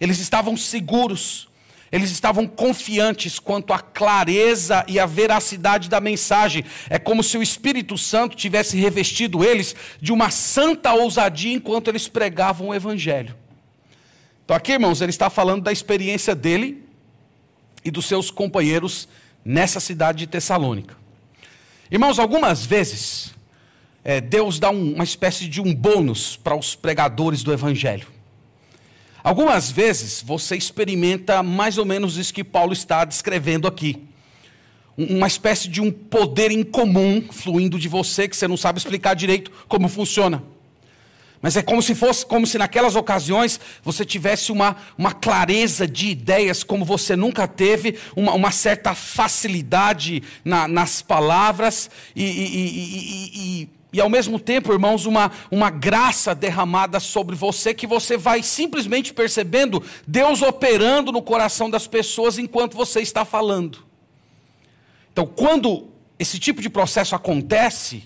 eles 0.00 0.18
estavam 0.18 0.56
seguros, 0.56 1.48
eles 1.92 2.10
estavam 2.10 2.48
confiantes 2.48 3.38
quanto 3.38 3.72
à 3.72 3.78
clareza 3.78 4.84
e 4.88 4.98
à 4.98 5.06
veracidade 5.06 5.88
da 5.88 6.00
mensagem. 6.00 6.64
É 6.90 6.98
como 6.98 7.22
se 7.22 7.38
o 7.38 7.42
Espírito 7.44 7.96
Santo 7.96 8.34
tivesse 8.34 8.76
revestido 8.76 9.44
eles 9.44 9.72
de 10.00 10.12
uma 10.12 10.30
santa 10.30 10.92
ousadia 10.92 11.54
enquanto 11.54 11.86
eles 11.86 12.08
pregavam 12.08 12.70
o 12.70 12.74
Evangelho. 12.74 13.36
Então, 14.44 14.56
aqui, 14.56 14.72
irmãos, 14.72 15.00
ele 15.00 15.10
está 15.10 15.30
falando 15.30 15.62
da 15.62 15.70
experiência 15.70 16.34
dele 16.34 16.82
e 17.84 17.90
dos 17.92 18.06
seus 18.06 18.32
companheiros 18.32 19.08
nessa 19.44 19.78
cidade 19.78 20.18
de 20.18 20.26
Tessalônica. 20.26 20.96
Irmãos, 21.88 22.18
algumas 22.18 22.66
vezes 22.66 23.37
é, 24.04 24.20
Deus 24.20 24.58
dá 24.58 24.70
um, 24.70 24.94
uma 24.94 25.04
espécie 25.04 25.48
de 25.48 25.60
um 25.60 25.74
bônus 25.74 26.36
para 26.36 26.56
os 26.56 26.74
pregadores 26.74 27.42
do 27.42 27.52
Evangelho. 27.52 28.06
Algumas 29.22 29.70
vezes 29.70 30.22
você 30.22 30.56
experimenta 30.56 31.42
mais 31.42 31.76
ou 31.76 31.84
menos 31.84 32.16
isso 32.16 32.32
que 32.32 32.44
Paulo 32.44 32.72
está 32.72 33.04
descrevendo 33.04 33.66
aqui. 33.66 34.02
Uma 34.96 35.26
espécie 35.26 35.68
de 35.68 35.80
um 35.80 35.90
poder 35.90 36.50
incomum 36.50 37.22
fluindo 37.30 37.78
de 37.78 37.88
você 37.88 38.26
que 38.26 38.36
você 38.36 38.48
não 38.48 38.56
sabe 38.56 38.78
explicar 38.78 39.14
direito 39.14 39.50
como 39.68 39.88
funciona. 39.88 40.42
Mas 41.40 41.56
é 41.56 41.62
como 41.62 41.80
se 41.80 41.94
fosse, 41.94 42.26
como 42.26 42.46
se 42.46 42.58
naquelas 42.58 42.96
ocasiões 42.96 43.60
você 43.82 44.04
tivesse 44.04 44.50
uma, 44.50 44.76
uma 44.96 45.12
clareza 45.12 45.86
de 45.86 46.08
ideias 46.08 46.64
como 46.64 46.84
você 46.84 47.14
nunca 47.14 47.46
teve, 47.46 47.96
uma, 48.16 48.32
uma 48.34 48.50
certa 48.50 48.94
facilidade 48.94 50.22
na, 50.44 50.66
nas 50.66 51.00
palavras 51.00 51.88
e, 52.16 52.24
e, 52.24 52.26
e, 52.26 53.62
e 53.62 53.77
ao 54.00 54.10
mesmo 54.10 54.38
tempo, 54.38 54.72
irmãos, 54.72 55.06
uma, 55.06 55.32
uma 55.50 55.70
graça 55.70 56.34
derramada 56.34 57.00
sobre 57.00 57.34
você 57.34 57.72
que 57.72 57.86
você 57.86 58.18
vai 58.18 58.42
simplesmente 58.42 59.14
percebendo 59.14 59.82
Deus 60.06 60.42
operando 60.42 61.10
no 61.10 61.22
coração 61.22 61.70
das 61.70 61.86
pessoas 61.86 62.38
enquanto 62.38 62.76
você 62.76 63.00
está 63.00 63.24
falando. 63.24 63.86
Então, 65.10 65.26
quando 65.26 65.88
esse 66.18 66.38
tipo 66.38 66.60
de 66.60 66.68
processo 66.68 67.14
acontece, 67.14 68.04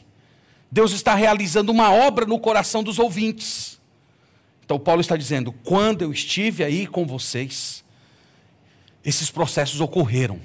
Deus 0.71 0.93
está 0.93 1.15
realizando 1.15 1.73
uma 1.73 1.93
obra 1.93 2.25
no 2.27 2.39
coração 2.39 2.83
dos 2.83 2.99
ouvintes. 2.99 3.81
Então, 4.65 4.79
Paulo 4.79 5.01
está 5.01 5.17
dizendo: 5.17 5.53
quando 5.65 6.03
eu 6.03 6.13
estive 6.13 6.63
aí 6.63 6.87
com 6.87 7.05
vocês, 7.05 7.85
esses 9.05 9.31
processos 9.31 9.81
ocorreram. 9.81 10.41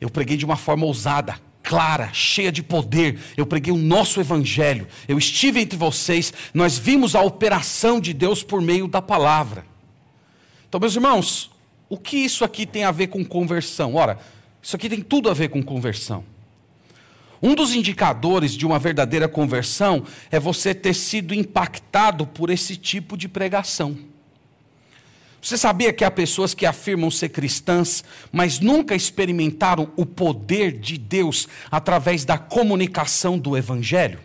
Eu 0.00 0.10
preguei 0.10 0.36
de 0.36 0.44
uma 0.44 0.56
forma 0.56 0.86
ousada, 0.86 1.38
clara, 1.64 2.10
cheia 2.12 2.52
de 2.52 2.62
poder. 2.62 3.18
Eu 3.36 3.46
preguei 3.46 3.72
o 3.72 3.78
nosso 3.78 4.20
evangelho. 4.20 4.86
Eu 5.08 5.16
estive 5.16 5.60
entre 5.60 5.76
vocês. 5.76 6.32
Nós 6.52 6.78
vimos 6.78 7.16
a 7.16 7.22
operação 7.22 7.98
de 7.98 8.12
Deus 8.12 8.44
por 8.44 8.60
meio 8.60 8.86
da 8.86 9.00
palavra. 9.00 9.64
Então, 10.68 10.78
meus 10.78 10.94
irmãos, 10.94 11.50
o 11.88 11.96
que 11.96 12.18
isso 12.18 12.44
aqui 12.44 12.66
tem 12.66 12.84
a 12.84 12.90
ver 12.90 13.06
com 13.06 13.24
conversão? 13.24 13.94
Ora, 13.94 14.18
isso 14.62 14.76
aqui 14.76 14.88
tem 14.88 15.00
tudo 15.00 15.30
a 15.30 15.34
ver 15.34 15.48
com 15.48 15.62
conversão. 15.62 16.22
Um 17.42 17.54
dos 17.54 17.74
indicadores 17.74 18.52
de 18.52 18.66
uma 18.66 18.78
verdadeira 18.78 19.28
conversão 19.28 20.04
é 20.30 20.38
você 20.38 20.74
ter 20.74 20.94
sido 20.94 21.34
impactado 21.34 22.26
por 22.26 22.50
esse 22.50 22.76
tipo 22.76 23.16
de 23.16 23.28
pregação. 23.28 23.96
Você 25.44 25.58
sabia 25.58 25.92
que 25.92 26.02
há 26.02 26.10
pessoas 26.10 26.54
que 26.54 26.64
afirmam 26.64 27.10
ser 27.10 27.28
cristãs, 27.28 28.02
mas 28.32 28.60
nunca 28.60 28.94
experimentaram 28.94 29.92
o 29.94 30.06
poder 30.06 30.72
de 30.72 30.96
Deus 30.96 31.46
através 31.70 32.24
da 32.24 32.38
comunicação 32.38 33.38
do 33.38 33.54
Evangelho? 33.54 34.18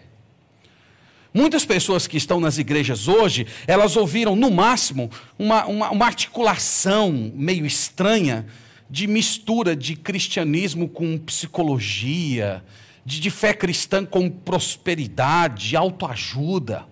Muitas 1.33 1.65
pessoas 1.65 2.07
que 2.07 2.15
estão 2.15 2.39
nas 2.39 2.57
igrejas 2.57 3.09
hoje, 3.09 3.45
elas 3.67 3.97
ouviram 3.97 4.33
no 4.33 4.49
máximo 4.49 5.11
uma, 5.37 5.65
uma, 5.65 5.89
uma 5.89 6.05
articulação 6.05 7.33
meio 7.35 7.65
estranha 7.65 8.45
de 8.89 9.05
mistura 9.05 9.75
de 9.75 9.97
cristianismo 9.97 10.87
com 10.87 11.17
psicologia, 11.17 12.63
de, 13.05 13.19
de 13.19 13.29
fé 13.29 13.53
cristã 13.53 14.05
com 14.05 14.29
prosperidade, 14.29 15.75
autoajuda. 15.75 16.85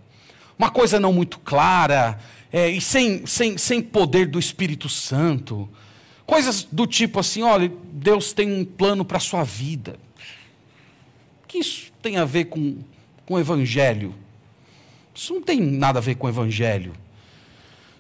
uma 0.60 0.70
coisa 0.70 1.00
não 1.00 1.14
muito 1.14 1.40
clara, 1.40 2.20
é, 2.58 2.72
e 2.72 2.82
sem, 2.82 3.24
sem, 3.28 3.56
sem 3.56 3.80
poder 3.84 4.26
do 4.26 4.40
Espírito 4.40 4.90
Santo. 4.90 5.70
Coisas 6.26 6.64
do 6.64 6.88
tipo 6.88 7.20
assim: 7.20 7.44
olha, 7.44 7.72
Deus 7.94 8.34
tem 8.34 8.52
um 8.52 8.66
plano 8.66 9.06
para 9.06 9.18
a 9.18 9.22
sua 9.22 9.44
vida. 9.44 10.00
O 11.44 11.48
que 11.48 11.60
isso 11.60 11.92
tem 12.02 12.18
a 12.18 12.26
ver 12.26 12.46
com, 12.46 12.80
com 13.28 13.36
o 13.36 13.40
Evangelho? 13.40 14.16
Isso 15.14 15.36
não 15.36 15.42
tem 15.42 15.60
nada 15.60 16.00
a 16.00 16.02
ver 16.02 16.16
com 16.16 16.26
o 16.26 16.30
Evangelho. 16.32 16.94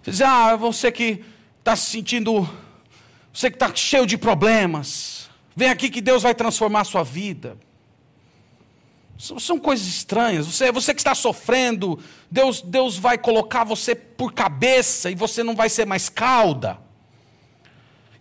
Você 0.01 0.11
diz, 0.11 0.21
ah, 0.21 0.55
você 0.55 0.91
que 0.91 1.23
está 1.59 1.75
se 1.75 1.91
sentindo, 1.91 2.49
você 3.31 3.51
que 3.51 3.57
está 3.57 3.73
cheio 3.75 4.07
de 4.07 4.17
problemas, 4.17 5.29
vem 5.55 5.69
aqui 5.69 5.87
que 5.87 6.01
Deus 6.01 6.23
vai 6.23 6.33
transformar 6.33 6.81
a 6.81 6.85
sua 6.85 7.03
vida. 7.03 7.57
São 9.17 9.57
coisas 9.57 9.87
estranhas. 9.87 10.45
Você, 10.45 10.71
você 10.71 10.93
que 10.93 10.99
está 10.99 11.15
sofrendo, 11.15 11.99
Deus, 12.29 12.61
Deus 12.61 12.97
vai 12.97 13.17
colocar 13.17 13.63
você 13.63 13.95
por 13.95 14.33
cabeça 14.33 15.09
e 15.09 15.15
você 15.15 15.43
não 15.43 15.55
vai 15.55 15.69
ser 15.69 15.85
mais 15.85 16.07
cauda. 16.07 16.77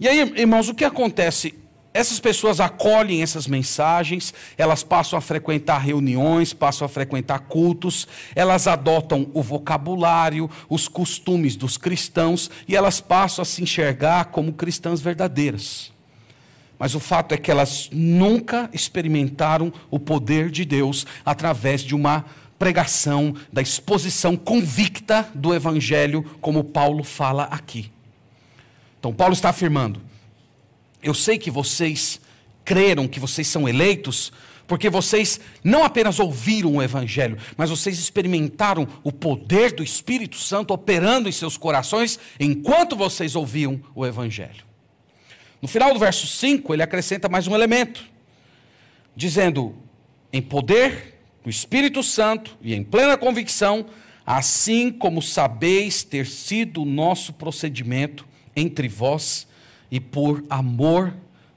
E 0.00 0.08
aí, 0.08 0.20
irmãos, 0.36 0.68
o 0.68 0.74
que 0.74 0.84
acontece? 0.84 1.54
Essas 1.92 2.20
pessoas 2.20 2.60
acolhem 2.60 3.22
essas 3.22 3.46
mensagens, 3.46 4.34
elas 4.58 4.82
passam 4.82 5.18
a 5.18 5.22
frequentar 5.22 5.78
reuniões, 5.78 6.52
passam 6.52 6.84
a 6.84 6.88
frequentar 6.88 7.38
cultos, 7.40 8.06
elas 8.34 8.66
adotam 8.66 9.30
o 9.32 9.42
vocabulário, 9.42 10.50
os 10.68 10.88
costumes 10.88 11.56
dos 11.56 11.78
cristãos 11.78 12.50
e 12.68 12.76
elas 12.76 13.00
passam 13.00 13.42
a 13.42 13.46
se 13.46 13.62
enxergar 13.62 14.26
como 14.26 14.52
cristãs 14.52 15.00
verdadeiras. 15.00 15.95
Mas 16.78 16.94
o 16.94 17.00
fato 17.00 17.32
é 17.32 17.38
que 17.38 17.50
elas 17.50 17.88
nunca 17.92 18.68
experimentaram 18.72 19.72
o 19.90 19.98
poder 19.98 20.50
de 20.50 20.64
Deus 20.64 21.06
através 21.24 21.80
de 21.82 21.94
uma 21.94 22.24
pregação, 22.58 23.34
da 23.52 23.62
exposição 23.62 24.36
convicta 24.36 25.28
do 25.34 25.54
Evangelho, 25.54 26.22
como 26.40 26.64
Paulo 26.64 27.02
fala 27.02 27.44
aqui. 27.44 27.90
Então, 28.98 29.12
Paulo 29.12 29.32
está 29.32 29.50
afirmando: 29.50 30.00
eu 31.02 31.14
sei 31.14 31.38
que 31.38 31.50
vocês 31.50 32.20
creram 32.64 33.06
que 33.06 33.20
vocês 33.20 33.46
são 33.46 33.68
eleitos, 33.68 34.32
porque 34.66 34.90
vocês 34.90 35.40
não 35.62 35.84
apenas 35.84 36.18
ouviram 36.18 36.74
o 36.74 36.82
Evangelho, 36.82 37.38
mas 37.56 37.70
vocês 37.70 37.98
experimentaram 37.98 38.88
o 39.04 39.12
poder 39.12 39.72
do 39.72 39.84
Espírito 39.84 40.36
Santo 40.36 40.74
operando 40.74 41.28
em 41.28 41.32
seus 41.32 41.56
corações 41.56 42.18
enquanto 42.40 42.96
vocês 42.96 43.36
ouviam 43.36 43.80
o 43.94 44.04
Evangelho. 44.04 44.65
No 45.60 45.68
final 45.68 45.92
do 45.92 45.98
verso 45.98 46.26
5, 46.26 46.74
ele 46.74 46.82
acrescenta 46.82 47.28
mais 47.28 47.46
um 47.46 47.54
elemento, 47.54 48.04
dizendo: 49.14 49.74
em 50.32 50.42
poder 50.42 51.14
do 51.42 51.50
Espírito 51.50 52.02
Santo 52.02 52.56
e 52.60 52.74
em 52.74 52.82
plena 52.82 53.16
convicção, 53.16 53.86
assim 54.24 54.90
como 54.90 55.22
sabeis 55.22 56.02
ter 56.02 56.26
sido 56.26 56.82
o 56.82 56.86
nosso 56.86 57.32
procedimento 57.32 58.26
entre 58.54 58.88
vós 58.88 59.46
e 59.90 60.00
por 60.00 60.44
amor 60.50 61.14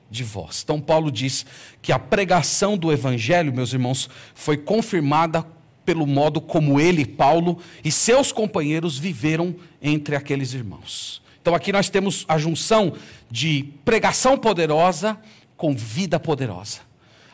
de 0.09 0.23
vós. 0.23 0.61
Então, 0.63 0.79
Paulo 0.79 1.11
diz 1.11 1.45
que 1.81 1.91
a 1.91 1.99
pregação 1.99 2.77
do 2.77 2.91
Evangelho, 2.91 3.53
meus 3.53 3.73
irmãos, 3.73 4.09
foi 4.33 4.57
confirmada 4.57 5.45
pelo 5.85 6.05
modo 6.05 6.39
como 6.39 6.79
ele, 6.79 7.05
Paulo, 7.05 7.57
e 7.83 7.91
seus 7.91 8.31
companheiros 8.31 8.97
viveram 8.97 9.55
entre 9.81 10.15
aqueles 10.15 10.53
irmãos. 10.53 11.21
Então, 11.41 11.55
aqui 11.55 11.71
nós 11.71 11.89
temos 11.89 12.25
a 12.27 12.37
junção 12.37 12.93
de 13.29 13.73
pregação 13.85 14.37
poderosa 14.37 15.17
com 15.55 15.75
vida 15.75 16.19
poderosa. 16.19 16.88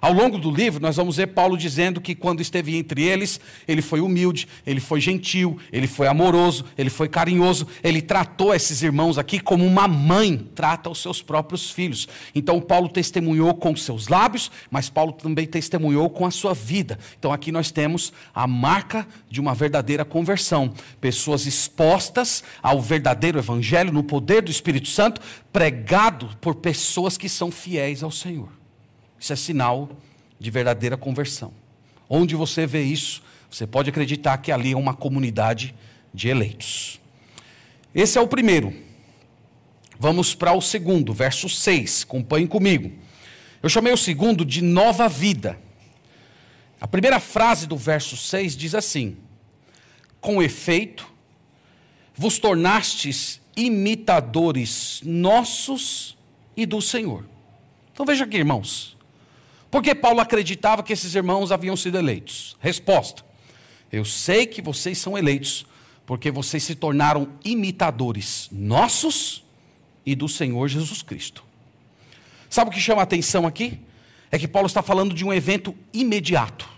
Ao 0.05 0.13
longo 0.13 0.37
do 0.37 0.51
livro, 0.51 0.79
nós 0.79 0.97
vamos 0.97 1.17
ver 1.17 1.25
Paulo 1.25 1.57
dizendo 1.57 1.99
que 1.99 2.13
quando 2.13 2.39
esteve 2.39 2.77
entre 2.77 3.01
eles, 3.01 3.39
ele 3.67 3.81
foi 3.81 4.01
humilde, 4.01 4.47
ele 4.63 4.79
foi 4.79 5.01
gentil, 5.01 5.57
ele 5.73 5.87
foi 5.87 6.05
amoroso, 6.05 6.63
ele 6.77 6.91
foi 6.91 7.09
carinhoso, 7.09 7.65
ele 7.83 8.03
tratou 8.03 8.53
esses 8.53 8.83
irmãos 8.83 9.17
aqui 9.17 9.39
como 9.39 9.65
uma 9.65 9.87
mãe 9.87 10.37
trata 10.53 10.91
os 10.91 10.99
seus 10.99 11.23
próprios 11.23 11.71
filhos. 11.71 12.07
Então, 12.35 12.61
Paulo 12.61 12.87
testemunhou 12.87 13.55
com 13.55 13.75
seus 13.75 14.07
lábios, 14.07 14.51
mas 14.69 14.91
Paulo 14.91 15.11
também 15.11 15.47
testemunhou 15.47 16.07
com 16.07 16.23
a 16.23 16.29
sua 16.29 16.53
vida. 16.53 16.99
Então, 17.17 17.33
aqui 17.33 17.51
nós 17.51 17.71
temos 17.71 18.13
a 18.31 18.45
marca 18.45 19.07
de 19.27 19.41
uma 19.41 19.55
verdadeira 19.55 20.05
conversão: 20.05 20.71
pessoas 21.01 21.47
expostas 21.47 22.43
ao 22.61 22.79
verdadeiro 22.79 23.39
evangelho, 23.39 23.91
no 23.91 24.03
poder 24.03 24.43
do 24.43 24.51
Espírito 24.51 24.87
Santo, 24.87 25.19
pregado 25.51 26.29
por 26.39 26.53
pessoas 26.53 27.17
que 27.17 27.27
são 27.27 27.49
fiéis 27.49 28.03
ao 28.03 28.11
Senhor. 28.11 28.64
Isso 29.19 29.33
é 29.33 29.35
sinal 29.35 29.89
de 30.39 30.51
verdadeira 30.51 30.97
conversão. 30.97 31.53
Onde 32.09 32.35
você 32.35 32.67
vê 32.67 32.83
isso, 32.83 33.23
você 33.49 33.65
pode 33.65 33.89
acreditar 33.89 34.37
que 34.37 34.51
ali 34.51 34.73
é 34.73 34.77
uma 34.77 34.93
comunidade 34.93 35.73
de 36.13 36.27
eleitos. 36.27 36.99
Esse 37.93 38.17
é 38.17 38.21
o 38.21 38.27
primeiro. 38.27 38.73
Vamos 39.97 40.35
para 40.35 40.53
o 40.53 40.61
segundo, 40.61 41.13
verso 41.13 41.47
6. 41.47 42.03
Acompanhe 42.03 42.47
comigo. 42.47 42.91
Eu 43.63 43.69
chamei 43.69 43.93
o 43.93 43.97
segundo 43.97 44.45
de 44.45 44.61
nova 44.61 45.07
vida. 45.07 45.57
A 46.79 46.87
primeira 46.87 47.19
frase 47.19 47.65
do 47.65 47.77
verso 47.77 48.17
6 48.17 48.55
diz 48.55 48.75
assim: 48.75 49.17
Com 50.19 50.43
efeito, 50.43 51.09
vos 52.13 52.37
tornastes 52.37 53.41
imitadores 53.55 55.01
nossos 55.03 56.17
e 56.55 56.65
do 56.65 56.81
Senhor. 56.81 57.25
Então 57.91 58.05
veja 58.05 58.25
aqui, 58.25 58.37
irmãos. 58.37 58.94
Por 59.75 59.83
que 59.83 59.93
Paulo 59.93 60.21
acreditava 60.21 60.81
que 60.81 60.93
esses 60.93 61.15
irmãos 61.15 61.51
haviam 61.51 61.75
sido 61.75 61.97
eleitos? 61.97 62.55
Resposta: 62.61 63.25
Eu 63.91 64.05
sei 64.05 64.45
que 64.45 64.61
vocês 64.61 64.97
são 64.97 65.17
eleitos, 65.17 65.65
porque 66.05 66.31
vocês 66.31 66.63
se 66.63 66.75
tornaram 66.75 67.27
imitadores 67.43 68.47
nossos 68.53 69.43
e 70.05 70.15
do 70.15 70.29
Senhor 70.29 70.69
Jesus 70.69 71.01
Cristo. 71.01 71.43
Sabe 72.49 72.69
o 72.69 72.73
que 72.73 72.79
chama 72.79 73.01
a 73.01 73.03
atenção 73.03 73.45
aqui? 73.45 73.77
É 74.31 74.39
que 74.39 74.47
Paulo 74.47 74.67
está 74.67 74.81
falando 74.81 75.13
de 75.13 75.25
um 75.25 75.33
evento 75.33 75.75
imediato. 75.91 76.69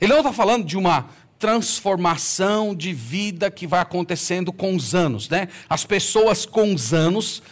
Ele 0.00 0.12
não 0.14 0.20
está 0.20 0.32
falando 0.32 0.64
de 0.64 0.78
uma 0.78 1.10
transformação 1.38 2.74
de 2.74 2.94
vida 2.94 3.50
que 3.50 3.66
vai 3.66 3.80
acontecendo 3.80 4.50
com 4.50 4.74
os 4.74 4.94
anos, 4.94 5.28
né? 5.28 5.48
As 5.68 5.84
pessoas 5.84 6.46
com 6.46 6.72
os 6.72 6.94
anos 6.94 7.42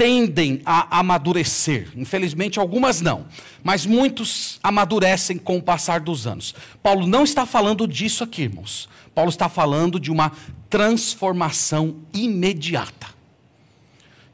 tendem 0.00 0.62
a 0.64 0.98
amadurecer. 0.98 1.88
Infelizmente, 1.94 2.58
algumas 2.58 3.02
não. 3.02 3.26
Mas 3.62 3.84
muitos 3.84 4.58
amadurecem 4.62 5.36
com 5.36 5.58
o 5.58 5.62
passar 5.62 6.00
dos 6.00 6.26
anos. 6.26 6.54
Paulo 6.82 7.06
não 7.06 7.22
está 7.22 7.44
falando 7.44 7.86
disso 7.86 8.24
aqui, 8.24 8.44
irmãos. 8.44 8.88
Paulo 9.14 9.28
está 9.28 9.46
falando 9.46 10.00
de 10.00 10.10
uma 10.10 10.32
transformação 10.70 11.96
imediata. 12.14 13.08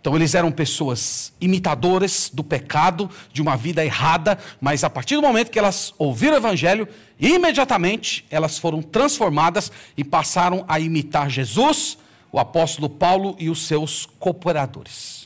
Então, 0.01 0.15
eles 0.15 0.37
eram 0.37 0.53
pessoas 0.53 1.33
imitadoras 1.41 2.31
do 2.33 2.45
pecado, 2.45 3.11
de 3.33 3.43
uma 3.43 3.57
vida 3.57 3.85
errada, 3.85 4.39
mas 4.61 4.85
a 4.85 4.89
partir 4.89 5.17
do 5.17 5.23
momento 5.23 5.51
que 5.51 5.59
elas 5.59 5.93
ouviram 5.99 6.35
o 6.35 6.37
Evangelho, 6.37 6.87
imediatamente 7.19 8.25
elas 8.31 8.57
foram 8.57 8.81
transformadas 8.81 9.73
e 9.97 10.05
passaram 10.05 10.65
a 10.69 10.79
imitar 10.79 11.29
Jesus, 11.29 11.99
o 12.31 12.39
apóstolo 12.39 12.89
Paulo 12.89 13.35
e 13.41 13.51
os 13.51 13.67
seus 13.67 14.07
cooperadores. 14.21 15.26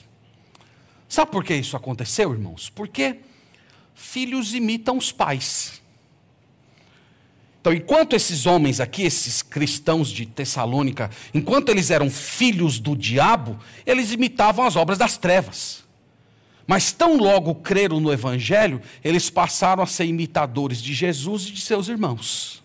Sabe 1.11 1.33
por 1.33 1.43
que 1.43 1.53
isso 1.57 1.77
aconteceu, 1.77 2.33
irmãos? 2.33 2.71
Porque 2.71 3.17
filhos 3.97 4.55
imitam 4.55 4.97
os 4.97 5.11
pais. 5.11 5.83
Então, 7.61 7.73
enquanto 7.73 8.15
esses 8.15 8.47
homens 8.47 8.79
aqui, 8.79 9.03
esses 9.03 9.43
cristãos 9.43 10.09
de 10.09 10.25
Tessalônica, 10.25 11.11
enquanto 11.35 11.69
eles 11.71 11.91
eram 11.91 12.09
filhos 12.09 12.79
do 12.79 12.97
diabo, 12.97 13.59
eles 13.85 14.13
imitavam 14.13 14.65
as 14.65 14.77
obras 14.77 14.99
das 14.99 15.17
trevas. 15.17 15.85
Mas 16.65 16.93
tão 16.93 17.17
logo 17.17 17.57
creram 17.57 17.99
no 17.99 18.13
Evangelho, 18.13 18.81
eles 19.03 19.29
passaram 19.29 19.83
a 19.83 19.87
ser 19.87 20.05
imitadores 20.05 20.81
de 20.81 20.95
Jesus 20.95 21.49
e 21.49 21.51
de 21.51 21.61
seus 21.61 21.89
irmãos. 21.89 22.63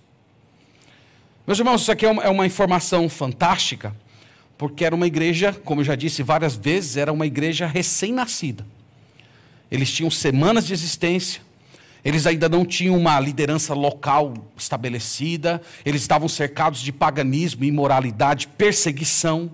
Meus 1.48 1.58
irmãos, 1.58 1.82
isso 1.82 1.92
aqui 1.92 2.06
é 2.06 2.12
uma, 2.12 2.24
é 2.24 2.30
uma 2.30 2.46
informação 2.46 3.10
fantástica, 3.10 3.96
porque 4.58 4.86
era 4.86 4.96
uma 4.96 5.08
igreja, 5.08 5.54
como 5.54 5.82
eu 5.82 5.86
já 5.86 5.96
disse 5.96 6.24
várias 6.24 6.56
vezes, 6.56 6.98
era 6.98 7.12
uma 7.12 7.26
igreja 7.26 7.66
recém-nascida. 7.66 8.66
Eles 9.70 9.92
tinham 9.92 10.10
semanas 10.10 10.66
de 10.66 10.74
existência, 10.74 11.42
eles 12.04 12.28
ainda 12.28 12.48
não 12.48 12.64
tinham 12.64 12.96
uma 12.96 13.20
liderança 13.20 13.74
local 13.74 14.34
estabelecida, 14.56 15.62
eles 15.84 16.02
estavam 16.02 16.30
cercados 16.30 16.80
de 16.80 16.92
paganismo, 16.92 17.66
imoralidade, 17.66 18.48
perseguição. 18.48 19.52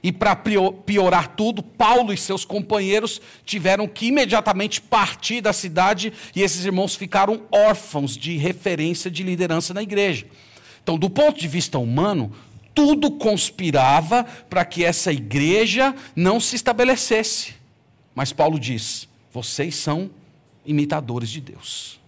E 0.00 0.12
para 0.12 0.36
piorar 0.36 1.28
tudo, 1.28 1.62
Paulo 1.62 2.12
e 2.12 2.16
seus 2.16 2.44
companheiros 2.44 3.20
tiveram 3.44 3.88
que 3.88 4.06
imediatamente 4.06 4.80
partir 4.80 5.40
da 5.40 5.52
cidade 5.52 6.12
e 6.36 6.42
esses 6.42 6.64
irmãos 6.64 6.94
ficaram 6.94 7.42
órfãos 7.50 8.16
de 8.16 8.36
referência 8.36 9.10
de 9.10 9.22
liderança 9.22 9.74
na 9.74 9.82
igreja. 9.82 10.26
Então, 10.82 10.98
do 10.98 11.08
ponto 11.08 11.40
de 11.40 11.48
vista 11.48 11.78
humano, 11.78 12.30
tudo 12.74 13.10
conspirava 13.12 14.24
para 14.50 14.64
que 14.64 14.84
essa 14.84 15.12
igreja 15.12 15.94
não 16.14 16.40
se 16.40 16.56
estabelecesse. 16.56 17.54
Mas 18.14 18.32
Paulo 18.32 18.58
diz: 18.58 19.08
vocês 19.32 19.74
são 19.76 20.10
imitadores 20.66 21.30
de 21.30 21.40
Deus. 21.40 22.00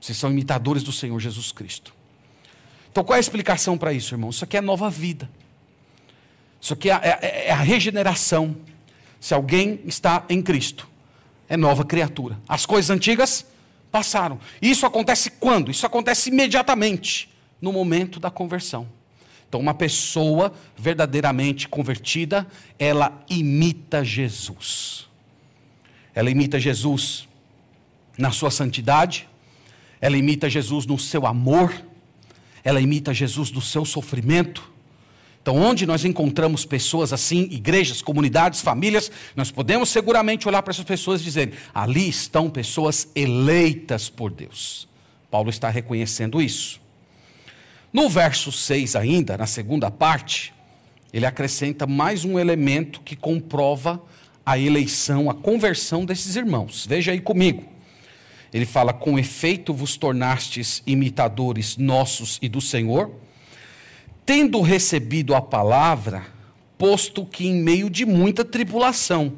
Vocês 0.00 0.16
são 0.16 0.30
imitadores 0.30 0.82
do 0.82 0.92
Senhor 0.92 1.18
Jesus 1.20 1.52
Cristo. 1.52 1.94
Então 2.90 3.02
qual 3.02 3.14
é 3.14 3.18
a 3.18 3.20
explicação 3.20 3.78
para 3.78 3.92
isso, 3.92 4.14
irmão? 4.14 4.30
Isso 4.30 4.44
aqui 4.44 4.56
é 4.56 4.60
nova 4.60 4.90
vida. 4.90 5.28
Isso 6.60 6.74
aqui 6.74 6.90
é, 6.90 6.94
é, 6.94 7.48
é 7.48 7.50
a 7.50 7.56
regeneração. 7.56 8.56
Se 9.18 9.34
alguém 9.34 9.80
está 9.84 10.24
em 10.28 10.42
Cristo, 10.42 10.88
é 11.48 11.56
nova 11.56 11.84
criatura. 11.84 12.38
As 12.48 12.66
coisas 12.66 12.90
antigas 12.90 13.46
passaram. 13.90 14.40
Isso 14.60 14.84
acontece 14.84 15.30
quando? 15.30 15.70
Isso 15.70 15.86
acontece 15.86 16.30
imediatamente, 16.30 17.30
no 17.60 17.72
momento 17.72 18.18
da 18.18 18.30
conversão. 18.30 18.88
Então, 19.52 19.60
uma 19.60 19.74
pessoa 19.74 20.50
verdadeiramente 20.74 21.68
convertida, 21.68 22.46
ela 22.78 23.22
imita 23.28 24.02
Jesus. 24.02 25.06
Ela 26.14 26.30
imita 26.30 26.58
Jesus 26.58 27.28
na 28.16 28.30
sua 28.30 28.50
santidade, 28.50 29.28
ela 30.00 30.16
imita 30.16 30.48
Jesus 30.48 30.86
no 30.86 30.98
seu 30.98 31.26
amor, 31.26 31.70
ela 32.64 32.80
imita 32.80 33.12
Jesus 33.12 33.50
no 33.50 33.60
seu 33.60 33.84
sofrimento. 33.84 34.72
Então, 35.42 35.54
onde 35.56 35.84
nós 35.84 36.06
encontramos 36.06 36.64
pessoas 36.64 37.12
assim, 37.12 37.46
igrejas, 37.50 38.00
comunidades, 38.00 38.62
famílias, 38.62 39.12
nós 39.36 39.50
podemos 39.50 39.90
seguramente 39.90 40.48
olhar 40.48 40.62
para 40.62 40.70
essas 40.70 40.86
pessoas 40.86 41.20
e 41.20 41.24
dizer: 41.24 41.52
ali 41.74 42.08
estão 42.08 42.48
pessoas 42.48 43.06
eleitas 43.14 44.08
por 44.08 44.30
Deus. 44.30 44.88
Paulo 45.30 45.50
está 45.50 45.68
reconhecendo 45.68 46.40
isso. 46.40 46.81
No 47.92 48.08
verso 48.08 48.50
6, 48.50 48.96
ainda, 48.96 49.36
na 49.36 49.46
segunda 49.46 49.90
parte, 49.90 50.54
ele 51.12 51.26
acrescenta 51.26 51.86
mais 51.86 52.24
um 52.24 52.38
elemento 52.38 53.02
que 53.02 53.14
comprova 53.14 54.02
a 54.46 54.58
eleição, 54.58 55.28
a 55.28 55.34
conversão 55.34 56.06
desses 56.06 56.34
irmãos. 56.34 56.86
Veja 56.86 57.12
aí 57.12 57.20
comigo. 57.20 57.64
Ele 58.50 58.64
fala: 58.64 58.94
Com 58.94 59.18
efeito 59.18 59.74
vos 59.74 59.98
tornastes 59.98 60.82
imitadores 60.86 61.76
nossos 61.76 62.38
e 62.40 62.48
do 62.48 62.62
Senhor, 62.62 63.14
tendo 64.24 64.62
recebido 64.62 65.34
a 65.34 65.42
palavra, 65.42 66.24
posto 66.78 67.26
que 67.26 67.46
em 67.46 67.56
meio 67.56 67.90
de 67.90 68.06
muita 68.06 68.42
tribulação, 68.42 69.34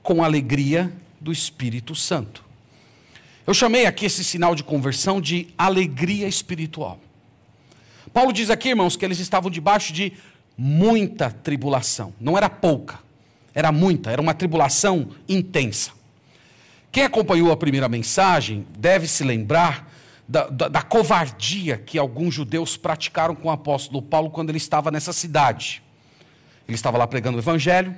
com 0.00 0.22
alegria 0.22 0.92
do 1.20 1.32
Espírito 1.32 1.96
Santo. 1.96 2.44
Eu 3.44 3.52
chamei 3.52 3.84
aqui 3.84 4.06
esse 4.06 4.22
sinal 4.22 4.54
de 4.54 4.62
conversão 4.62 5.20
de 5.20 5.48
alegria 5.58 6.28
espiritual. 6.28 7.00
Paulo 8.08 8.32
diz 8.32 8.50
aqui, 8.50 8.70
irmãos, 8.70 8.96
que 8.96 9.04
eles 9.04 9.18
estavam 9.18 9.50
debaixo 9.50 9.92
de 9.92 10.12
muita 10.56 11.30
tribulação. 11.30 12.12
Não 12.20 12.36
era 12.36 12.48
pouca, 12.48 12.98
era 13.54 13.70
muita, 13.70 14.10
era 14.10 14.20
uma 14.20 14.34
tribulação 14.34 15.10
intensa. 15.28 15.92
Quem 16.90 17.04
acompanhou 17.04 17.52
a 17.52 17.56
primeira 17.56 17.88
mensagem 17.88 18.66
deve 18.78 19.06
se 19.06 19.22
lembrar 19.22 19.92
da, 20.28 20.48
da, 20.48 20.68
da, 20.68 20.82
covardia 20.82 21.78
que 21.78 21.98
alguns 21.98 22.34
judeus 22.34 22.76
praticaram 22.76 23.34
com 23.34 23.48
o 23.48 23.50
apóstolo 23.50 24.02
Paulo 24.02 24.30
quando 24.30 24.50
ele 24.50 24.58
estava 24.58 24.90
nessa 24.90 25.12
cidade. 25.12 25.82
Ele 26.66 26.74
estava 26.74 26.98
lá 26.98 27.06
pregando 27.06 27.38
o 27.38 27.40
evangelho, 27.40 27.94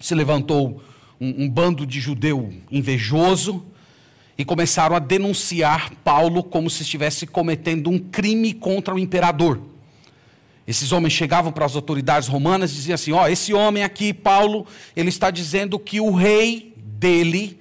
se 0.00 0.14
levantou 0.14 0.82
um, 1.20 1.44
um 1.44 1.48
bando 1.48 1.86
de 1.86 2.00
judeu 2.00 2.52
invejoso 2.70 3.66
e 4.38 4.44
começaram 4.44 4.94
a 4.94 4.98
denunciar 4.98 5.92
Paulo 6.04 6.42
como 6.42 6.68
se 6.68 6.82
estivesse 6.82 7.26
cometendo 7.26 7.88
um 7.88 7.98
crime 7.98 8.52
contra 8.52 8.94
o 8.94 8.98
imperador. 8.98 9.60
Esses 10.66 10.92
homens 10.92 11.12
chegavam 11.12 11.52
para 11.52 11.64
as 11.64 11.76
autoridades 11.76 12.28
romanas 12.28 12.72
e 12.72 12.74
diziam 12.74 12.94
assim: 12.94 13.12
ó, 13.12 13.22
oh, 13.22 13.28
esse 13.28 13.54
homem 13.54 13.84
aqui, 13.84 14.12
Paulo, 14.12 14.66
ele 14.96 15.08
está 15.08 15.30
dizendo 15.30 15.78
que 15.78 16.00
o 16.00 16.10
rei 16.12 16.74
dele 16.76 17.58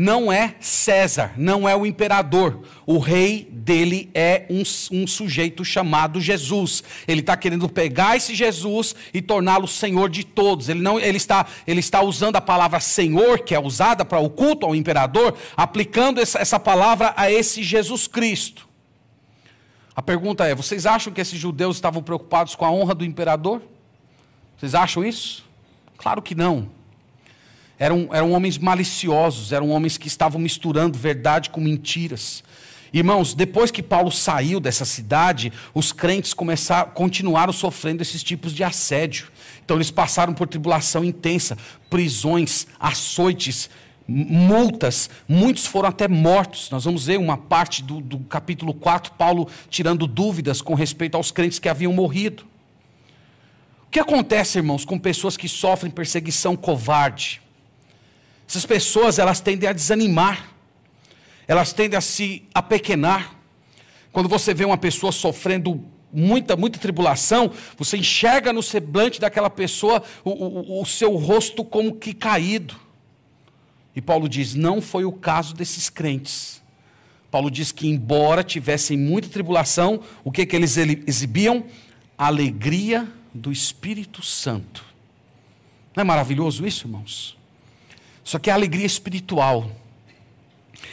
não 0.00 0.32
é 0.32 0.54
César, 0.60 1.34
não 1.36 1.68
é 1.68 1.76
o 1.76 1.84
imperador. 1.84 2.62
O 2.86 2.96
rei 2.96 3.46
dele 3.52 4.10
é 4.14 4.46
um, 4.48 4.62
um 5.02 5.06
sujeito 5.06 5.62
chamado 5.62 6.18
Jesus. 6.18 6.82
Ele 7.06 7.20
está 7.20 7.36
querendo 7.36 7.68
pegar 7.68 8.16
esse 8.16 8.34
Jesus 8.34 8.96
e 9.12 9.20
torná-lo 9.20 9.68
senhor 9.68 10.08
de 10.08 10.24
todos. 10.24 10.70
Ele, 10.70 10.80
não, 10.80 10.98
ele, 10.98 11.18
está, 11.18 11.44
ele 11.66 11.80
está 11.80 12.00
usando 12.00 12.36
a 12.36 12.40
palavra 12.40 12.80
senhor, 12.80 13.40
que 13.40 13.54
é 13.54 13.60
usada 13.60 14.02
para 14.02 14.18
o 14.18 14.30
culto 14.30 14.64
ao 14.64 14.74
imperador, 14.74 15.36
aplicando 15.54 16.18
essa, 16.18 16.38
essa 16.38 16.58
palavra 16.58 17.12
a 17.14 17.30
esse 17.30 17.62
Jesus 17.62 18.06
Cristo. 18.06 18.66
A 19.94 20.00
pergunta 20.00 20.46
é: 20.46 20.54
vocês 20.54 20.86
acham 20.86 21.12
que 21.12 21.20
esses 21.20 21.38
judeus 21.38 21.76
estavam 21.76 22.02
preocupados 22.02 22.54
com 22.54 22.64
a 22.64 22.70
honra 22.70 22.94
do 22.94 23.04
imperador? 23.04 23.60
Vocês 24.56 24.74
acham 24.74 25.04
isso? 25.04 25.44
Claro 25.98 26.22
que 26.22 26.34
não 26.34 26.79
eram, 27.80 28.10
eram 28.12 28.32
homens 28.32 28.58
maliciosos, 28.58 29.52
eram 29.52 29.70
homens 29.70 29.96
que 29.96 30.06
estavam 30.06 30.38
misturando 30.38 30.98
verdade 30.98 31.48
com 31.48 31.62
mentiras. 31.62 32.44
Irmãos, 32.92 33.32
depois 33.32 33.70
que 33.70 33.82
Paulo 33.82 34.10
saiu 34.10 34.60
dessa 34.60 34.84
cidade, 34.84 35.50
os 35.72 35.90
crentes 35.90 36.34
começaram, 36.34 36.90
continuaram 36.90 37.54
sofrendo 37.54 38.02
esses 38.02 38.22
tipos 38.22 38.52
de 38.52 38.62
assédio. 38.62 39.28
Então 39.64 39.78
eles 39.78 39.90
passaram 39.90 40.34
por 40.34 40.46
tribulação 40.46 41.02
intensa, 41.02 41.56
prisões, 41.88 42.66
açoites, 42.78 43.70
multas, 44.06 45.08
muitos 45.26 45.64
foram 45.64 45.88
até 45.88 46.06
mortos. 46.06 46.68
Nós 46.68 46.84
vamos 46.84 47.06
ver 47.06 47.18
uma 47.18 47.38
parte 47.38 47.82
do, 47.82 48.02
do 48.02 48.18
capítulo 48.18 48.74
4, 48.74 49.12
Paulo 49.12 49.48
tirando 49.70 50.06
dúvidas 50.06 50.60
com 50.60 50.74
respeito 50.74 51.16
aos 51.16 51.30
crentes 51.30 51.58
que 51.58 51.68
haviam 51.68 51.94
morrido. 51.94 52.44
O 53.86 53.90
que 53.90 54.00
acontece, 54.00 54.58
irmãos, 54.58 54.84
com 54.84 54.98
pessoas 54.98 55.34
que 55.34 55.48
sofrem 55.48 55.90
perseguição 55.90 56.54
covarde? 56.54 57.40
Essas 58.50 58.66
pessoas, 58.66 59.20
elas 59.20 59.38
tendem 59.38 59.68
a 59.68 59.72
desanimar, 59.72 60.50
elas 61.46 61.72
tendem 61.72 61.96
a 61.96 62.00
se 62.00 62.42
apequenar. 62.52 63.36
Quando 64.10 64.28
você 64.28 64.52
vê 64.52 64.64
uma 64.64 64.76
pessoa 64.76 65.12
sofrendo 65.12 65.84
muita, 66.12 66.56
muita 66.56 66.76
tribulação, 66.76 67.52
você 67.78 67.96
enxerga 67.96 68.52
no 68.52 68.60
semblante 68.60 69.20
daquela 69.20 69.48
pessoa 69.48 70.02
o, 70.24 70.30
o, 70.30 70.82
o 70.82 70.84
seu 70.84 71.14
rosto 71.14 71.64
como 71.64 71.94
que 71.94 72.12
caído. 72.12 72.74
E 73.94 74.02
Paulo 74.02 74.28
diz: 74.28 74.56
não 74.56 74.82
foi 74.82 75.04
o 75.04 75.12
caso 75.12 75.54
desses 75.54 75.88
crentes. 75.88 76.60
Paulo 77.30 77.52
diz 77.52 77.70
que, 77.70 77.86
embora 77.86 78.42
tivessem 78.42 78.98
muita 78.98 79.28
tribulação, 79.28 80.00
o 80.24 80.32
que, 80.32 80.44
que 80.44 80.56
eles 80.56 80.76
exibiam? 80.76 81.66
A 82.18 82.26
alegria 82.26 83.06
do 83.32 83.52
Espírito 83.52 84.24
Santo. 84.24 84.84
Não 85.94 86.00
é 86.00 86.04
maravilhoso 86.04 86.66
isso, 86.66 86.88
irmãos? 86.88 87.38
Só 88.24 88.38
que 88.38 88.50
é 88.50 88.52
alegria 88.52 88.86
espiritual. 88.86 89.70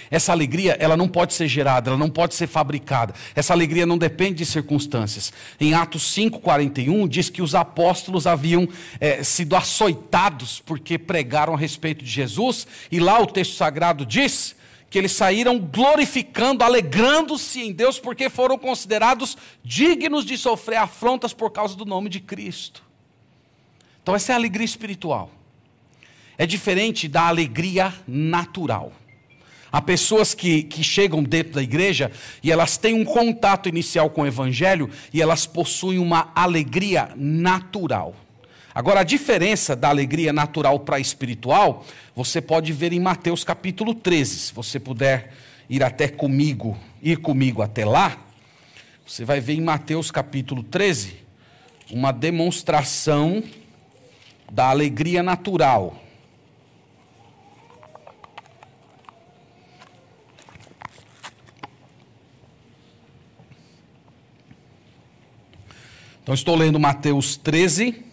Essa 0.09 0.31
alegria, 0.31 0.77
ela 0.79 0.95
não 0.95 1.07
pode 1.07 1.33
ser 1.33 1.47
gerada, 1.47 1.89
ela 1.89 1.97
não 1.97 2.09
pode 2.09 2.33
ser 2.33 2.47
fabricada. 2.47 3.13
Essa 3.35 3.53
alegria 3.53 3.85
não 3.85 3.97
depende 3.97 4.35
de 4.35 4.45
circunstâncias. 4.45 5.33
Em 5.59 5.73
Atos 5.73 6.03
5,41 6.15 7.07
diz 7.07 7.29
que 7.29 7.41
os 7.41 7.53
apóstolos 7.53 8.25
haviam 8.25 8.67
é, 8.99 9.23
sido 9.23 9.55
açoitados 9.55 10.61
porque 10.65 10.97
pregaram 10.97 11.53
a 11.53 11.57
respeito 11.57 12.03
de 12.03 12.09
Jesus, 12.09 12.65
e 12.91 12.99
lá 12.99 13.19
o 13.21 13.27
texto 13.27 13.55
sagrado 13.55 14.05
diz 14.05 14.55
que 14.89 14.97
eles 14.97 15.11
saíram 15.11 15.59
glorificando, 15.59 16.63
alegrando-se 16.63 17.59
em 17.59 17.73
Deus, 17.73 17.99
porque 17.99 18.29
foram 18.29 18.57
considerados 18.57 19.37
dignos 19.61 20.23
de 20.23 20.37
sofrer 20.37 20.77
afrontas 20.77 21.33
por 21.33 21.51
causa 21.51 21.75
do 21.75 21.85
nome 21.85 22.09
de 22.09 22.21
Cristo. 22.21 22.81
Então, 24.01 24.15
essa 24.15 24.31
é 24.31 24.33
a 24.33 24.37
alegria 24.37 24.63
espiritual 24.63 25.36
é 26.37 26.45
diferente 26.45 27.07
da 27.07 27.23
alegria 27.23 27.93
natural. 28.07 28.91
Há 29.71 29.81
pessoas 29.81 30.33
que, 30.33 30.63
que 30.63 30.83
chegam 30.83 31.21
dentro 31.21 31.53
da 31.53 31.63
igreja 31.63 32.11
e 32.41 32.51
elas 32.51 32.77
têm 32.77 32.93
um 32.93 33.03
contato 33.03 33.67
inicial 33.67 34.09
com 34.09 34.21
o 34.21 34.27
Evangelho 34.27 34.89
e 35.13 35.21
elas 35.21 35.45
possuem 35.45 35.99
uma 35.99 36.31
alegria 36.33 37.09
natural. 37.15 38.15
Agora, 38.73 39.01
a 39.01 39.03
diferença 39.03 39.75
da 39.75 39.89
alegria 39.89 40.31
natural 40.31 40.79
para 40.79 40.97
a 40.97 40.99
espiritual, 40.99 41.85
você 42.15 42.39
pode 42.39 42.71
ver 42.71 42.93
em 42.93 42.99
Mateus 42.99 43.43
capítulo 43.43 43.93
13. 43.93 44.39
Se 44.39 44.53
você 44.53 44.79
puder 44.79 45.33
ir 45.69 45.83
até 45.83 46.07
comigo, 46.07 46.77
ir 47.01 47.17
comigo 47.17 47.61
até 47.61 47.83
lá, 47.83 48.17
você 49.05 49.25
vai 49.25 49.39
ver 49.39 49.53
em 49.53 49.61
Mateus 49.61 50.11
capítulo 50.11 50.63
13 50.63 51.15
uma 51.91 52.11
demonstração 52.11 53.43
da 54.51 54.69
alegria 54.69 55.23
natural. 55.23 56.06
Então, 66.27 66.35
estou 66.35 66.57
lendo 66.57 66.77
Mateus 66.77 67.37
13, 67.37 68.03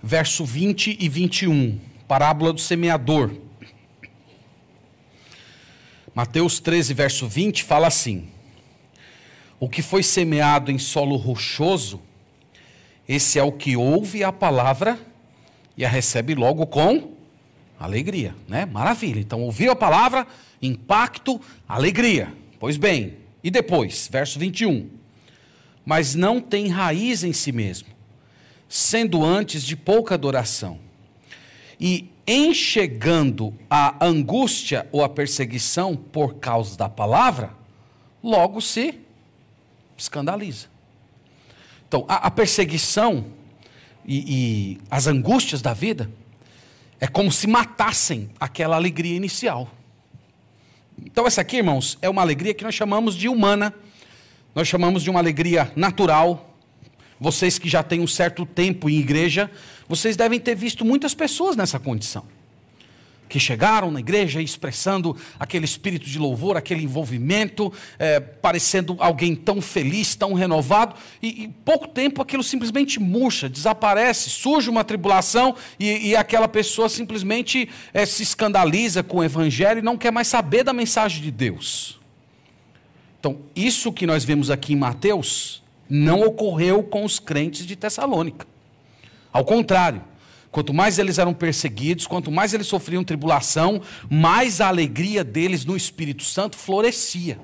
verso 0.00 0.44
20 0.44 0.96
e 1.00 1.08
21, 1.08 1.80
parábola 2.06 2.52
do 2.52 2.60
semeador. 2.60 3.34
Mateus 6.14 6.60
13, 6.60 6.94
verso 6.94 7.26
20 7.26 7.64
fala 7.64 7.88
assim: 7.88 8.28
O 9.58 9.68
que 9.68 9.82
foi 9.82 10.04
semeado 10.04 10.70
em 10.70 10.78
solo 10.78 11.16
rochoso, 11.16 12.00
esse 13.08 13.36
é 13.36 13.42
o 13.42 13.50
que 13.50 13.76
ouve 13.76 14.22
a 14.22 14.30
palavra 14.30 15.00
e 15.76 15.84
a 15.84 15.88
recebe 15.88 16.36
logo 16.36 16.68
com 16.68 17.14
alegria, 17.80 18.32
né? 18.46 18.64
Maravilha. 18.64 19.18
Então, 19.18 19.42
ouviu 19.42 19.72
a 19.72 19.76
palavra, 19.76 20.24
impacto, 20.62 21.40
alegria. 21.68 22.32
Pois 22.60 22.76
bem, 22.76 23.16
E 23.42 23.50
depois, 23.50 24.08
verso 24.08 24.38
21. 24.38 25.01
Mas 25.84 26.14
não 26.14 26.40
tem 26.40 26.68
raiz 26.68 27.24
em 27.24 27.32
si 27.32 27.52
mesmo, 27.52 27.88
sendo 28.68 29.24
antes 29.24 29.62
de 29.64 29.76
pouca 29.76 30.14
adoração. 30.14 30.78
E 31.80 32.08
enxergando 32.26 33.52
a 33.68 34.04
angústia 34.04 34.88
ou 34.92 35.02
a 35.02 35.08
perseguição 35.08 35.96
por 35.96 36.36
causa 36.36 36.76
da 36.76 36.88
palavra, 36.88 37.52
logo 38.22 38.60
se 38.60 39.00
escandaliza. 39.96 40.66
Então, 41.88 42.04
a, 42.08 42.28
a 42.28 42.30
perseguição 42.30 43.26
e, 44.04 44.74
e 44.74 44.80
as 44.90 45.06
angústias 45.06 45.60
da 45.60 45.74
vida 45.74 46.10
é 47.00 47.06
como 47.06 47.32
se 47.32 47.46
matassem 47.46 48.30
aquela 48.38 48.76
alegria 48.76 49.16
inicial. 49.16 49.68
Então, 51.04 51.26
essa 51.26 51.40
aqui, 51.40 51.56
irmãos, 51.56 51.98
é 52.00 52.08
uma 52.08 52.22
alegria 52.22 52.54
que 52.54 52.64
nós 52.64 52.74
chamamos 52.74 53.14
de 53.16 53.28
humana, 53.28 53.74
nós 54.54 54.68
chamamos 54.68 55.02
de 55.02 55.10
uma 55.10 55.18
alegria 55.18 55.72
natural. 55.74 56.56
Vocês 57.20 57.58
que 57.58 57.68
já 57.68 57.82
têm 57.82 58.00
um 58.00 58.06
certo 58.06 58.44
tempo 58.44 58.90
em 58.90 58.98
igreja, 58.98 59.50
vocês 59.88 60.16
devem 60.16 60.40
ter 60.40 60.54
visto 60.54 60.84
muitas 60.84 61.14
pessoas 61.14 61.56
nessa 61.56 61.78
condição 61.78 62.24
que 63.32 63.40
chegaram 63.40 63.90
na 63.90 63.98
igreja 63.98 64.42
expressando 64.42 65.16
aquele 65.40 65.64
espírito 65.64 66.04
de 66.04 66.18
louvor, 66.18 66.54
aquele 66.54 66.84
envolvimento, 66.84 67.72
é, 67.98 68.20
parecendo 68.20 68.94
alguém 68.98 69.34
tão 69.34 69.62
feliz, 69.62 70.14
tão 70.14 70.34
renovado, 70.34 70.94
e, 71.22 71.44
em 71.44 71.50
pouco 71.50 71.88
tempo 71.88 72.20
aquilo 72.20 72.42
simplesmente 72.42 73.00
murcha, 73.00 73.48
desaparece, 73.48 74.28
surge 74.28 74.68
uma 74.68 74.84
tribulação 74.84 75.56
e, 75.80 76.10
e 76.10 76.14
aquela 76.14 76.46
pessoa 76.46 76.90
simplesmente 76.90 77.70
é, 77.94 78.04
se 78.04 78.22
escandaliza 78.22 79.02
com 79.02 79.16
o 79.20 79.24
evangelho 79.24 79.78
e 79.78 79.82
não 79.82 79.96
quer 79.96 80.12
mais 80.12 80.28
saber 80.28 80.62
da 80.62 80.74
mensagem 80.74 81.22
de 81.22 81.30
Deus. 81.30 82.01
Então, 83.22 83.38
isso 83.54 83.92
que 83.92 84.04
nós 84.04 84.24
vemos 84.24 84.50
aqui 84.50 84.72
em 84.72 84.76
Mateus 84.76 85.62
não 85.88 86.22
ocorreu 86.22 86.82
com 86.82 87.04
os 87.04 87.20
crentes 87.20 87.64
de 87.64 87.76
Tessalônica. 87.76 88.48
Ao 89.32 89.44
contrário, 89.44 90.02
Quanto 90.50 90.74
mais 90.74 90.98
eles 90.98 91.16
eram 91.16 91.32
perseguidos, 91.32 92.06
quanto 92.06 92.30
mais 92.30 92.52
eles 92.52 92.66
sofriam 92.66 93.02
tribulação, 93.02 93.80
mais 94.10 94.60
a 94.60 94.68
alegria 94.68 95.24
deles 95.24 95.64
no 95.64 95.74
Espírito 95.74 96.22
Santo 96.22 96.58
florescia. 96.58 97.40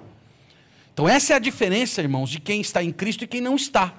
Então, 0.93 1.09
essa 1.09 1.33
é 1.33 1.37
a 1.37 1.39
diferença, 1.39 2.03
irmãos, 2.03 2.29
de 2.29 2.39
quem 2.39 2.61
está 2.61 2.83
em 2.83 2.93
Cristo 2.93 3.25
e 3.25 3.27
quem 3.27 3.41
não 3.41 3.57
está. 3.57 3.95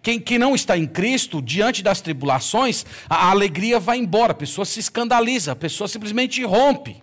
Quem, 0.00 0.20
quem 0.20 0.38
não 0.38 0.54
está 0.54 0.78
em 0.78 0.86
Cristo, 0.86 1.42
diante 1.42 1.82
das 1.82 2.00
tribulações, 2.00 2.86
a, 3.10 3.28
alegria 3.28 3.80
vai 3.80 3.98
embora, 3.98 4.30
a 4.30 4.36
pessoa 4.36 4.64
se 4.64 4.78
escandaliza, 4.78 5.50
a 5.50 5.56
pessoa 5.56 5.88
simplesmente 5.88 6.44
rompe. 6.44 7.02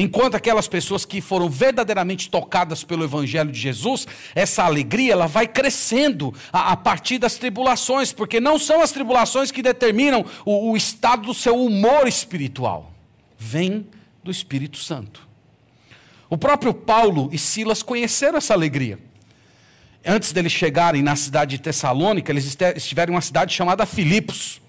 Enquanto 0.00 0.34
aquelas 0.34 0.66
pessoas 0.66 1.04
que 1.04 1.20
foram 1.20 1.50
verdadeiramente 1.50 2.30
tocadas 2.30 2.82
pelo 2.82 3.04
Evangelho 3.04 3.52
de 3.52 3.60
Jesus, 3.60 4.06
essa 4.34 4.64
alegria 4.64 5.12
ela 5.12 5.26
vai 5.26 5.46
crescendo 5.46 6.32
a, 6.50 6.72
a 6.72 6.76
partir 6.76 7.18
das 7.18 7.36
tribulações, 7.36 8.10
porque 8.10 8.40
não 8.40 8.58
são 8.58 8.80
as 8.80 8.92
tribulações 8.92 9.50
que 9.50 9.62
determinam 9.62 10.24
o, 10.46 10.70
o 10.70 10.76
estado 10.76 11.26
do 11.26 11.34
seu 11.34 11.54
humor 11.62 12.08
espiritual, 12.08 12.94
vem 13.38 13.86
do 14.24 14.30
Espírito 14.30 14.78
Santo. 14.78 15.28
O 16.30 16.38
próprio 16.38 16.72
Paulo 16.72 17.28
e 17.30 17.36
Silas 17.36 17.82
conheceram 17.82 18.38
essa 18.38 18.54
alegria. 18.54 18.98
Antes 20.02 20.32
deles 20.32 20.52
chegarem 20.52 21.02
na 21.02 21.14
cidade 21.14 21.58
de 21.58 21.62
Tessalônica, 21.62 22.32
eles 22.32 22.56
estiveram 22.74 23.12
em 23.12 23.16
uma 23.16 23.20
cidade 23.20 23.52
chamada 23.52 23.84
Filipos. 23.84 24.62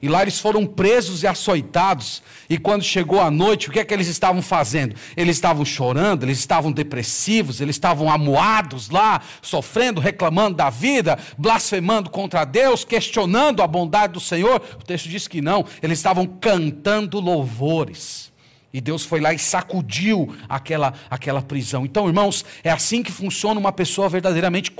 E 0.00 0.08
lá 0.08 0.22
eles 0.22 0.38
foram 0.38 0.66
presos 0.66 1.22
e 1.22 1.26
açoitados. 1.26 2.22
E 2.48 2.58
quando 2.58 2.82
chegou 2.82 3.20
a 3.20 3.30
noite, 3.30 3.68
o 3.68 3.72
que 3.72 3.80
é 3.80 3.84
que 3.84 3.94
eles 3.94 4.08
estavam 4.08 4.42
fazendo? 4.42 4.94
Eles 5.16 5.36
estavam 5.36 5.64
chorando, 5.64 6.24
eles 6.24 6.38
estavam 6.38 6.70
depressivos, 6.70 7.60
eles 7.60 7.76
estavam 7.76 8.10
amuados 8.10 8.90
lá, 8.90 9.20
sofrendo, 9.40 10.00
reclamando 10.00 10.56
da 10.56 10.70
vida, 10.70 11.18
blasfemando 11.36 12.10
contra 12.10 12.44
Deus, 12.44 12.84
questionando 12.84 13.62
a 13.62 13.66
bondade 13.66 14.14
do 14.14 14.20
Senhor. 14.20 14.62
O 14.78 14.84
texto 14.84 15.08
diz 15.08 15.26
que 15.26 15.40
não, 15.40 15.64
eles 15.82 15.98
estavam 15.98 16.26
cantando 16.26 17.20
louvores. 17.20 18.32
E 18.72 18.80
Deus 18.80 19.06
foi 19.06 19.20
lá 19.20 19.32
e 19.32 19.38
sacudiu 19.38 20.36
aquela, 20.48 20.92
aquela 21.08 21.40
prisão. 21.40 21.86
Então, 21.86 22.06
irmãos, 22.08 22.44
é 22.62 22.70
assim 22.70 23.02
que 23.02 23.10
funciona 23.10 23.58
uma 23.58 23.72
pessoa 23.72 24.06
verdadeiramente 24.06 24.70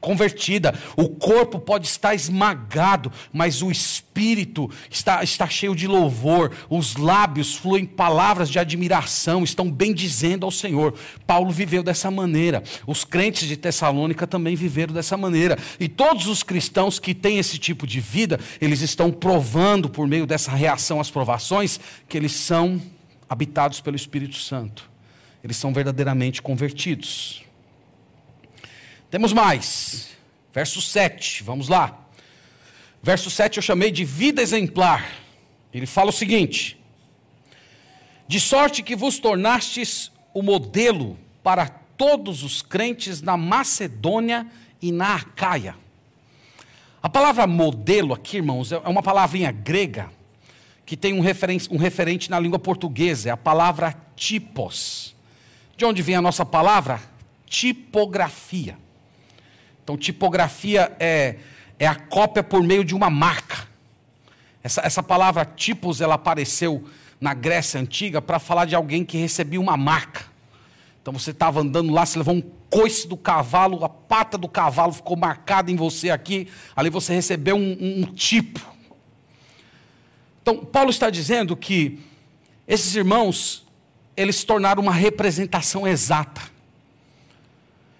convertida. 0.00 0.74
O 0.96 1.08
corpo 1.08 1.58
pode 1.58 1.86
estar 1.86 2.14
esmagado, 2.14 3.12
mas 3.32 3.62
o 3.62 3.70
espírito 3.70 4.70
está, 4.90 5.22
está 5.22 5.48
cheio 5.48 5.74
de 5.74 5.86
louvor. 5.86 6.52
Os 6.68 6.96
lábios 6.96 7.54
fluem 7.54 7.84
palavras 7.84 8.48
de 8.48 8.58
admiração, 8.58 9.44
estão 9.44 9.70
bendizendo 9.70 10.44
ao 10.46 10.50
Senhor. 10.50 10.94
Paulo 11.26 11.50
viveu 11.50 11.82
dessa 11.82 12.10
maneira. 12.10 12.62
Os 12.86 13.04
crentes 13.04 13.46
de 13.46 13.56
Tessalônica 13.56 14.26
também 14.26 14.56
viveram 14.56 14.94
dessa 14.94 15.16
maneira. 15.16 15.58
E 15.78 15.88
todos 15.88 16.26
os 16.26 16.42
cristãos 16.42 16.98
que 16.98 17.14
têm 17.14 17.38
esse 17.38 17.58
tipo 17.58 17.86
de 17.86 18.00
vida, 18.00 18.40
eles 18.60 18.80
estão 18.80 19.10
provando 19.10 19.88
por 19.88 20.06
meio 20.06 20.26
dessa 20.26 20.50
reação 20.52 21.00
às 21.00 21.10
provações 21.10 21.78
que 22.08 22.16
eles 22.16 22.32
são 22.32 22.80
habitados 23.28 23.80
pelo 23.80 23.96
Espírito 23.96 24.36
Santo. 24.36 24.90
Eles 25.42 25.56
são 25.56 25.72
verdadeiramente 25.72 26.42
convertidos. 26.42 27.42
Temos 29.10 29.32
mais. 29.32 30.10
Verso 30.52 30.80
7, 30.80 31.42
vamos 31.42 31.68
lá. 31.68 31.98
Verso 33.02 33.30
7 33.30 33.56
eu 33.56 33.62
chamei 33.62 33.90
de 33.90 34.04
vida 34.04 34.40
exemplar. 34.40 35.10
Ele 35.74 35.86
fala 35.86 36.10
o 36.10 36.12
seguinte: 36.12 36.78
De 38.28 38.38
sorte 38.38 38.82
que 38.82 38.94
vos 38.94 39.18
tornastes 39.18 40.12
o 40.32 40.42
modelo 40.42 41.18
para 41.42 41.68
todos 41.68 42.42
os 42.42 42.62
crentes 42.62 43.20
na 43.20 43.36
Macedônia 43.36 44.46
e 44.80 44.92
na 44.92 45.16
Acaia. 45.16 45.74
A 47.02 47.08
palavra 47.08 47.46
modelo 47.46 48.14
aqui, 48.14 48.36
irmãos, 48.36 48.70
é 48.72 48.78
uma 48.78 49.02
palavrinha 49.02 49.50
grega 49.50 50.10
que 50.84 50.96
tem 50.96 51.14
um 51.14 51.20
referente, 51.20 51.68
um 51.70 51.76
referente 51.76 52.30
na 52.30 52.38
língua 52.38 52.58
portuguesa, 52.58 53.28
é 53.28 53.32
a 53.32 53.36
palavra 53.36 53.96
tipos. 54.14 55.14
De 55.76 55.84
onde 55.84 56.02
vem 56.02 56.16
a 56.16 56.22
nossa 56.22 56.44
palavra? 56.44 57.00
Tipografia. 57.46 58.76
Então, 59.90 59.98
tipografia 59.98 60.92
é, 61.00 61.34
é 61.76 61.84
a 61.84 61.96
cópia 61.96 62.44
por 62.44 62.62
meio 62.62 62.84
de 62.84 62.94
uma 62.94 63.10
marca. 63.10 63.66
Essa, 64.62 64.82
essa 64.82 65.02
palavra 65.02 65.44
tipos, 65.44 66.00
ela 66.00 66.14
apareceu 66.14 66.84
na 67.20 67.34
Grécia 67.34 67.80
Antiga 67.80 68.22
para 68.22 68.38
falar 68.38 68.66
de 68.66 68.76
alguém 68.76 69.04
que 69.04 69.18
recebia 69.18 69.60
uma 69.60 69.76
marca. 69.76 70.26
Então, 71.02 71.12
você 71.12 71.32
estava 71.32 71.60
andando 71.60 71.92
lá, 71.92 72.06
você 72.06 72.18
levou 72.18 72.36
um 72.36 72.40
coice 72.70 73.08
do 73.08 73.16
cavalo, 73.16 73.84
a 73.84 73.88
pata 73.88 74.38
do 74.38 74.48
cavalo 74.48 74.92
ficou 74.92 75.16
marcada 75.16 75.72
em 75.72 75.76
você 75.76 76.10
aqui, 76.10 76.46
ali 76.76 76.88
você 76.88 77.12
recebeu 77.12 77.56
um, 77.56 77.76
um, 77.80 78.00
um 78.02 78.14
tipo. 78.14 78.60
Então, 80.40 80.64
Paulo 80.64 80.90
está 80.90 81.10
dizendo 81.10 81.56
que 81.56 81.98
esses 82.68 82.94
irmãos, 82.94 83.66
eles 84.16 84.36
se 84.36 84.46
tornaram 84.46 84.80
uma 84.80 84.92
representação 84.92 85.84
exata 85.84 86.59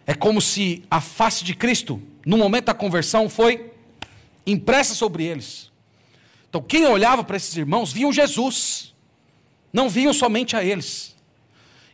é 0.06 0.14
como 0.14 0.40
se 0.40 0.82
a 0.90 1.00
face 1.00 1.44
de 1.44 1.54
Cristo, 1.54 2.02
no 2.24 2.36
momento 2.36 2.66
da 2.66 2.74
conversão, 2.74 3.28
foi 3.28 3.72
impressa 4.46 4.94
sobre 4.94 5.24
eles. 5.24 5.70
Então, 6.48 6.60
quem 6.60 6.84
olhava 6.86 7.22
para 7.22 7.36
esses 7.36 7.56
irmãos, 7.56 7.92
viam 7.92 8.12
Jesus, 8.12 8.94
não 9.72 9.88
viam 9.88 10.12
somente 10.12 10.56
a 10.56 10.64
eles. 10.64 11.16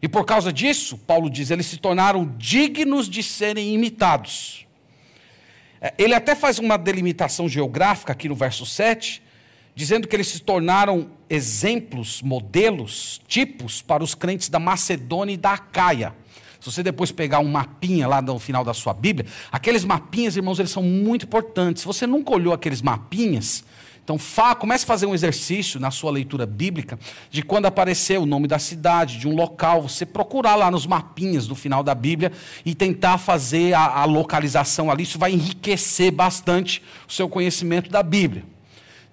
E 0.01 0.09
por 0.09 0.25
causa 0.25 0.53
disso, 0.53 0.97
Paulo 0.99 1.29
diz, 1.29 1.51
eles 1.51 1.67
se 1.67 1.77
tornaram 1.77 2.35
dignos 2.39 3.09
de 3.09 3.23
serem 3.23 3.75
imitados. 3.75 4.67
É, 5.81 5.93
ele 5.99 6.15
até 6.15 6.35
faz 6.35 6.59
uma 6.59 6.77
delimitação 6.77 7.49
geográfica 7.49 8.13
aqui 8.13 8.29
no 8.29 8.35
verso 8.35 8.65
7, 8.65 9.23
dizendo 9.75 10.09
que 10.09 10.17
eles 10.17 10.29
se 10.29 10.41
tornaram 10.41 11.11
exemplos, 11.29 12.23
modelos, 12.23 13.21
tipos 13.29 13.83
para 13.83 14.03
os 14.03 14.15
crentes 14.15 14.49
da 14.49 14.59
Macedônia 14.59 15.35
e 15.35 15.37
da 15.37 15.53
Acaia. 15.53 16.15
Se 16.67 16.73
você 16.73 16.83
depois 16.83 17.13
pegar 17.13 17.39
um 17.39 17.49
mapinha 17.49 18.09
lá 18.09 18.21
no 18.21 18.41
final 18.41 18.65
da 18.65 18.75
sua 18.75 18.93
Bíblia, 18.93 19.25
aqueles 19.53 19.85
mapinhas, 19.85 20.37
irmãos, 20.37 20.59
eles 20.59 20.73
são 20.73 20.83
muito 20.83 21.25
importantes. 21.25 21.83
Se 21.83 21.87
você 21.87 22.09
nunca 22.09 22.35
olhou 22.35 22.53
aqueles 22.53 22.83
mapinhas, 22.83 23.63
então 24.03 24.19
fa, 24.19 24.53
comece 24.53 24.83
a 24.83 24.87
fazer 24.89 25.07
um 25.07 25.15
exercício 25.15 25.79
na 25.79 25.93
sua 25.93 26.11
leitura 26.11 26.45
bíblica 26.45 26.99
de 27.31 27.41
quando 27.45 27.67
aparecer 27.67 28.19
o 28.19 28.27
nome 28.27 28.49
da 28.49 28.59
cidade, 28.59 29.17
de 29.17 29.29
um 29.29 29.37
local, 29.37 29.83
você 29.83 30.05
procurar 30.05 30.57
lá 30.57 30.69
nos 30.69 30.89
mapinhas 30.89 31.47
do 31.47 31.55
final 31.55 31.85
da 31.85 31.95
Bíblia 31.95 32.33
e 32.65 32.75
tentar 32.75 33.19
fazer 33.19 33.73
a, 33.73 34.01
a 34.01 34.05
localização 34.05 34.91
ali. 34.91 35.05
Isso 35.05 35.21
vai 35.21 35.31
enriquecer 35.31 36.11
bastante 36.11 36.83
o 37.09 37.13
seu 37.13 37.29
conhecimento 37.29 37.89
da 37.89 38.03
Bíblia. 38.03 38.56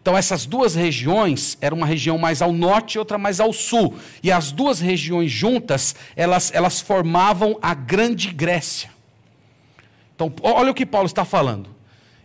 Então, 0.03 0.17
essas 0.17 0.45
duas 0.45 0.75
regiões, 0.75 1.57
era 1.61 1.73
uma 1.73 1.85
região 1.85 2.17
mais 2.17 2.41
ao 2.41 2.51
norte 2.51 2.95
e 2.95 2.99
outra 2.99 3.17
mais 3.17 3.39
ao 3.39 3.53
sul. 3.53 3.97
E 4.21 4.33
as 4.33 4.51
duas 4.51 4.81
regiões 4.81 5.31
juntas, 5.31 5.95
elas, 6.13 6.51
elas 6.53 6.81
formavam 6.81 7.57
a 7.61 7.73
Grande 7.73 8.29
Grécia. 8.33 8.89
Então, 10.13 10.29
olha 10.41 10.71
o 10.71 10.73
que 10.73 10.85
Paulo 10.85 11.05
está 11.05 11.23
falando. 11.23 11.69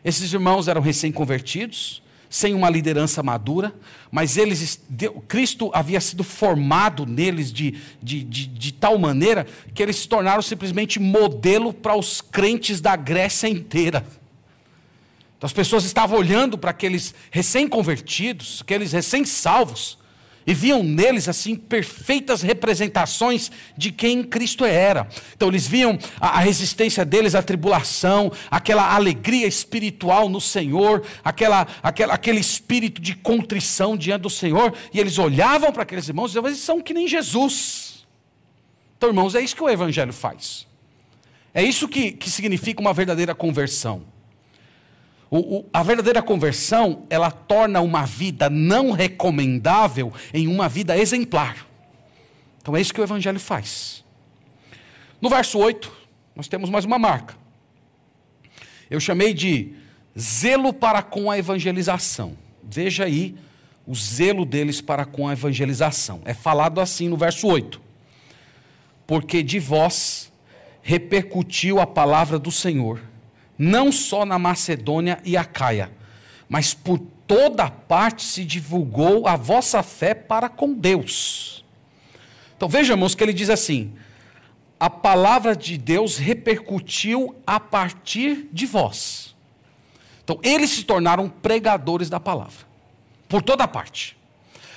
Esses 0.04 0.32
irmãos 0.32 0.66
eram 0.66 0.80
recém-convertidos, 0.80 2.02
sem 2.28 2.52
uma 2.52 2.68
liderança 2.68 3.22
madura, 3.22 3.72
mas 4.10 4.36
eles, 4.36 4.80
Cristo 5.28 5.70
havia 5.72 6.00
sido 6.00 6.24
formado 6.24 7.06
neles 7.06 7.52
de, 7.52 7.76
de, 8.02 8.24
de, 8.24 8.46
de 8.48 8.72
tal 8.72 8.98
maneira 8.98 9.46
que 9.72 9.80
eles 9.80 9.94
se 9.94 10.08
tornaram 10.08 10.42
simplesmente 10.42 10.98
modelo 10.98 11.72
para 11.72 11.96
os 11.96 12.20
crentes 12.20 12.80
da 12.80 12.96
Grécia 12.96 13.46
inteira. 13.46 14.04
Então, 15.38 15.46
as 15.46 15.52
pessoas 15.52 15.84
estavam 15.84 16.18
olhando 16.18 16.58
para 16.58 16.72
aqueles 16.72 17.14
recém-convertidos, 17.30 18.60
aqueles 18.60 18.90
recém-salvos, 18.92 19.96
e 20.44 20.54
viam 20.54 20.82
neles 20.82 21.28
assim 21.28 21.54
perfeitas 21.54 22.40
representações 22.40 23.52
de 23.76 23.92
quem 23.92 24.24
Cristo 24.24 24.64
era. 24.64 25.06
Então 25.36 25.48
eles 25.48 25.66
viam 25.66 25.98
a, 26.18 26.38
a, 26.38 26.40
resistência 26.40 27.04
deles 27.04 27.34
à 27.34 27.42
tribulação, 27.42 28.32
aquela 28.50 28.94
alegria 28.94 29.46
espiritual 29.46 30.26
no 30.26 30.40
Senhor, 30.40 31.04
aquela, 31.22 31.66
aquela, 31.82 32.14
aquele 32.14 32.40
espírito 32.40 32.98
de 32.98 33.14
contrição 33.14 33.94
diante 33.94 34.22
do 34.22 34.30
Senhor, 34.30 34.72
e 34.90 34.98
eles 34.98 35.18
olhavam 35.18 35.70
para 35.70 35.82
aqueles 35.82 36.08
irmãos 36.08 36.28
e 36.28 36.28
diziam: 36.28 36.46
eles 36.46 36.60
são 36.60 36.80
que 36.80 36.94
nem 36.94 37.06
Jesus. 37.06 38.06
Então, 38.96 39.10
irmãos, 39.10 39.34
é 39.34 39.42
isso 39.42 39.54
que 39.54 39.62
o 39.62 39.68
Evangelho 39.68 40.14
faz. 40.14 40.66
É 41.52 41.62
isso 41.62 41.86
que, 41.86 42.12
que 42.12 42.30
significa 42.30 42.80
uma 42.80 42.94
verdadeira 42.94 43.34
conversão. 43.34 44.17
O, 45.30 45.58
o, 45.58 45.66
a 45.72 45.82
verdadeira 45.82 46.22
conversão, 46.22 47.06
ela 47.10 47.30
torna 47.30 47.80
uma 47.80 48.04
vida 48.06 48.48
não 48.48 48.92
recomendável 48.92 50.12
em 50.32 50.48
uma 50.48 50.68
vida 50.68 50.96
exemplar. 50.96 51.66
Então 52.62 52.76
é 52.76 52.80
isso 52.80 52.94
que 52.94 53.00
o 53.00 53.04
Evangelho 53.04 53.38
faz. 53.38 54.04
No 55.20 55.28
verso 55.28 55.58
8, 55.58 55.92
nós 56.34 56.48
temos 56.48 56.70
mais 56.70 56.84
uma 56.84 56.98
marca. 56.98 57.34
Eu 58.88 59.00
chamei 59.00 59.34
de 59.34 59.74
zelo 60.18 60.72
para 60.72 61.02
com 61.02 61.30
a 61.30 61.38
evangelização. 61.38 62.36
Veja 62.62 63.04
aí 63.04 63.34
o 63.86 63.94
zelo 63.94 64.44
deles 64.44 64.80
para 64.80 65.04
com 65.04 65.28
a 65.28 65.32
evangelização. 65.32 66.20
É 66.24 66.32
falado 66.32 66.80
assim 66.80 67.08
no 67.08 67.16
verso 67.16 67.46
8: 67.46 67.80
Porque 69.06 69.42
de 69.42 69.58
vós 69.58 70.32
repercutiu 70.80 71.80
a 71.80 71.86
palavra 71.86 72.38
do 72.38 72.50
Senhor 72.50 73.00
não 73.58 73.90
só 73.90 74.24
na 74.24 74.38
Macedônia 74.38 75.20
e 75.24 75.36
Acaia, 75.36 75.90
mas 76.48 76.72
por 76.72 76.98
toda 77.26 77.68
parte 77.68 78.24
se 78.24 78.44
divulgou 78.44 79.26
a 79.26 79.36
vossa 79.36 79.82
fé 79.82 80.14
para 80.14 80.48
com 80.48 80.72
Deus. 80.72 81.64
Então 82.56 82.68
vejamos 82.68 83.14
que 83.14 83.22
ele 83.22 83.32
diz 83.32 83.50
assim: 83.50 83.92
a 84.78 84.88
palavra 84.88 85.56
de 85.56 85.76
Deus 85.76 86.16
repercutiu 86.16 87.34
a 87.46 87.58
partir 87.58 88.48
de 88.52 88.64
vós. 88.64 89.34
Então 90.22 90.38
eles 90.42 90.70
se 90.70 90.84
tornaram 90.84 91.28
pregadores 91.28 92.08
da 92.08 92.20
palavra, 92.20 92.66
por 93.28 93.42
toda 93.42 93.66
parte. 93.66 94.16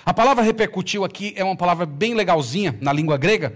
A 0.05 0.13
palavra 0.13 0.43
repercutiu 0.43 1.05
aqui 1.05 1.33
é 1.37 1.43
uma 1.43 1.55
palavra 1.55 1.85
bem 1.85 2.15
legalzinha 2.15 2.75
na 2.81 2.91
língua 2.91 3.17
grega, 3.17 3.55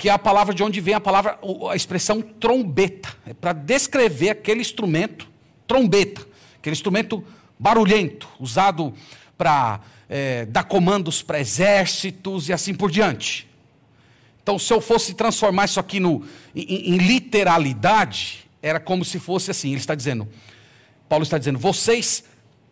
que 0.00 0.08
é 0.08 0.12
a 0.12 0.18
palavra 0.18 0.54
de 0.54 0.62
onde 0.62 0.80
vem 0.80 0.94
a 0.94 1.00
palavra, 1.00 1.38
a 1.70 1.76
expressão 1.76 2.22
trombeta. 2.22 3.14
É 3.26 3.34
para 3.34 3.52
descrever 3.52 4.30
aquele 4.30 4.62
instrumento, 4.62 5.28
trombeta, 5.66 6.26
aquele 6.58 6.72
instrumento 6.72 7.22
barulhento, 7.58 8.26
usado 8.38 8.94
para 9.36 9.80
é, 10.08 10.46
dar 10.46 10.64
comandos 10.64 11.20
para 11.20 11.38
exércitos 11.38 12.48
e 12.48 12.52
assim 12.54 12.72
por 12.72 12.90
diante. 12.90 13.46
Então, 14.42 14.58
se 14.58 14.72
eu 14.72 14.80
fosse 14.80 15.12
transformar 15.12 15.66
isso 15.66 15.78
aqui 15.78 16.00
no, 16.00 16.24
em, 16.56 16.94
em 16.94 16.96
literalidade, 16.96 18.48
era 18.62 18.80
como 18.80 19.04
se 19.04 19.18
fosse 19.18 19.50
assim: 19.50 19.68
ele 19.68 19.80
está 19.80 19.94
dizendo, 19.94 20.26
Paulo 21.10 21.24
está 21.24 21.36
dizendo, 21.36 21.58
vocês 21.58 22.24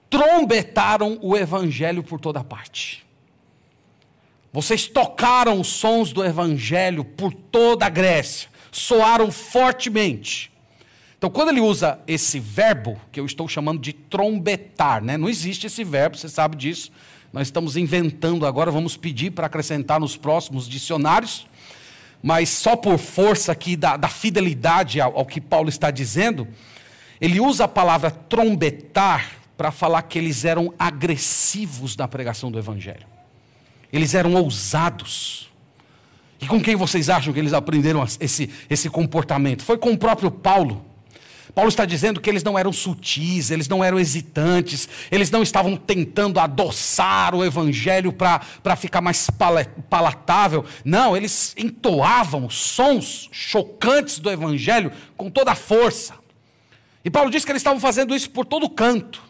trombetaram 0.08 1.18
o 1.20 1.36
evangelho 1.36 2.02
por 2.02 2.18
toda 2.18 2.42
parte. 2.42 3.06
Vocês 4.52 4.86
tocaram 4.86 5.60
os 5.60 5.68
sons 5.68 6.12
do 6.12 6.24
evangelho 6.24 7.04
por 7.04 7.32
toda 7.32 7.86
a 7.86 7.88
Grécia, 7.88 8.48
soaram 8.72 9.30
fortemente. 9.30 10.50
Então, 11.18 11.28
quando 11.28 11.48
ele 11.48 11.60
usa 11.60 11.98
esse 12.06 12.38
verbo, 12.38 12.98
que 13.10 13.18
eu 13.18 13.26
estou 13.26 13.48
chamando 13.48 13.80
de 13.80 13.92
trombetar, 13.92 15.02
né? 15.02 15.16
não 15.16 15.28
existe 15.28 15.66
esse 15.66 15.82
verbo, 15.82 16.16
você 16.16 16.28
sabe 16.28 16.56
disso. 16.56 16.92
Nós 17.32 17.48
estamos 17.48 17.76
inventando 17.76 18.46
agora, 18.46 18.70
vamos 18.70 18.96
pedir 18.96 19.32
para 19.32 19.46
acrescentar 19.46 20.00
nos 20.00 20.16
próximos 20.16 20.66
dicionários, 20.66 21.46
mas 22.22 22.48
só 22.48 22.74
por 22.74 22.98
força 22.98 23.52
aqui 23.52 23.76
da, 23.76 23.96
da 23.96 24.08
fidelidade 24.08 25.00
ao, 25.00 25.18
ao 25.18 25.26
que 25.26 25.40
Paulo 25.40 25.68
está 25.68 25.90
dizendo, 25.90 26.48
ele 27.20 27.40
usa 27.40 27.64
a 27.64 27.68
palavra 27.68 28.10
trombetar 28.10 29.32
para 29.56 29.70
falar 29.70 30.02
que 30.02 30.18
eles 30.18 30.44
eram 30.44 30.72
agressivos 30.78 31.96
na 31.96 32.06
pregação 32.06 32.50
do 32.50 32.58
evangelho. 32.58 33.17
Eles 33.92 34.14
eram 34.14 34.34
ousados. 34.34 35.48
E 36.40 36.46
com 36.46 36.60
quem 36.60 36.76
vocês 36.76 37.08
acham 37.08 37.32
que 37.32 37.38
eles 37.38 37.52
aprenderam 37.52 38.04
esse, 38.20 38.50
esse 38.70 38.88
comportamento? 38.88 39.64
Foi 39.64 39.76
com 39.76 39.92
o 39.92 39.98
próprio 39.98 40.30
Paulo. 40.30 40.84
Paulo 41.54 41.68
está 41.68 41.84
dizendo 41.84 42.20
que 42.20 42.30
eles 42.30 42.44
não 42.44 42.56
eram 42.56 42.72
sutis, 42.72 43.50
eles 43.50 43.66
não 43.66 43.82
eram 43.82 43.98
hesitantes, 43.98 44.88
eles 45.10 45.28
não 45.28 45.42
estavam 45.42 45.76
tentando 45.76 46.38
adoçar 46.38 47.34
o 47.34 47.44
evangelho 47.44 48.12
para 48.12 48.76
ficar 48.76 49.00
mais 49.00 49.28
palatável. 49.90 50.64
Não, 50.84 51.16
eles 51.16 51.54
entoavam 51.58 52.48
sons 52.48 53.28
chocantes 53.32 54.20
do 54.20 54.30
evangelho 54.30 54.92
com 55.16 55.28
toda 55.28 55.50
a 55.50 55.56
força. 55.56 56.14
E 57.04 57.10
Paulo 57.10 57.28
diz 57.30 57.44
que 57.44 57.50
eles 57.50 57.60
estavam 57.60 57.80
fazendo 57.80 58.14
isso 58.14 58.30
por 58.30 58.44
todo 58.44 58.68
canto. 58.68 59.27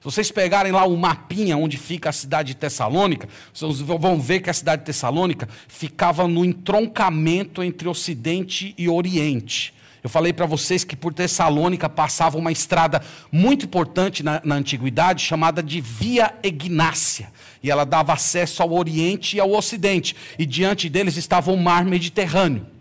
Se 0.00 0.04
vocês 0.04 0.30
pegarem 0.30 0.70
lá 0.70 0.86
o 0.86 0.96
mapinha 0.96 1.56
onde 1.56 1.76
fica 1.76 2.10
a 2.10 2.12
cidade 2.12 2.48
de 2.48 2.56
Tessalônica, 2.56 3.28
vocês 3.52 3.80
vão 3.80 4.20
ver 4.20 4.40
que 4.40 4.48
a 4.48 4.54
cidade 4.54 4.82
de 4.82 4.86
Tessalônica 4.86 5.48
ficava 5.66 6.28
no 6.28 6.44
entroncamento 6.44 7.64
entre 7.64 7.88
Ocidente 7.88 8.74
e 8.78 8.88
Oriente. 8.88 9.74
Eu 10.02 10.08
falei 10.08 10.32
para 10.32 10.46
vocês 10.46 10.84
que 10.84 10.94
por 10.94 11.12
Tessalônica 11.12 11.88
passava 11.88 12.38
uma 12.38 12.52
estrada 12.52 13.02
muito 13.32 13.64
importante 13.66 14.22
na, 14.22 14.40
na, 14.44 14.54
antiguidade, 14.54 15.24
chamada 15.24 15.60
de 15.60 15.80
Via 15.80 16.32
Egnácia. 16.44 17.32
E 17.60 17.68
ela 17.68 17.84
dava 17.84 18.12
acesso 18.12 18.62
ao 18.62 18.72
Oriente 18.72 19.36
e 19.36 19.40
ao 19.40 19.50
Ocidente. 19.50 20.14
E 20.38 20.46
diante 20.46 20.88
deles 20.88 21.16
estava 21.16 21.50
o 21.50 21.56
mar 21.56 21.84
Mediterrâneo. 21.84 22.77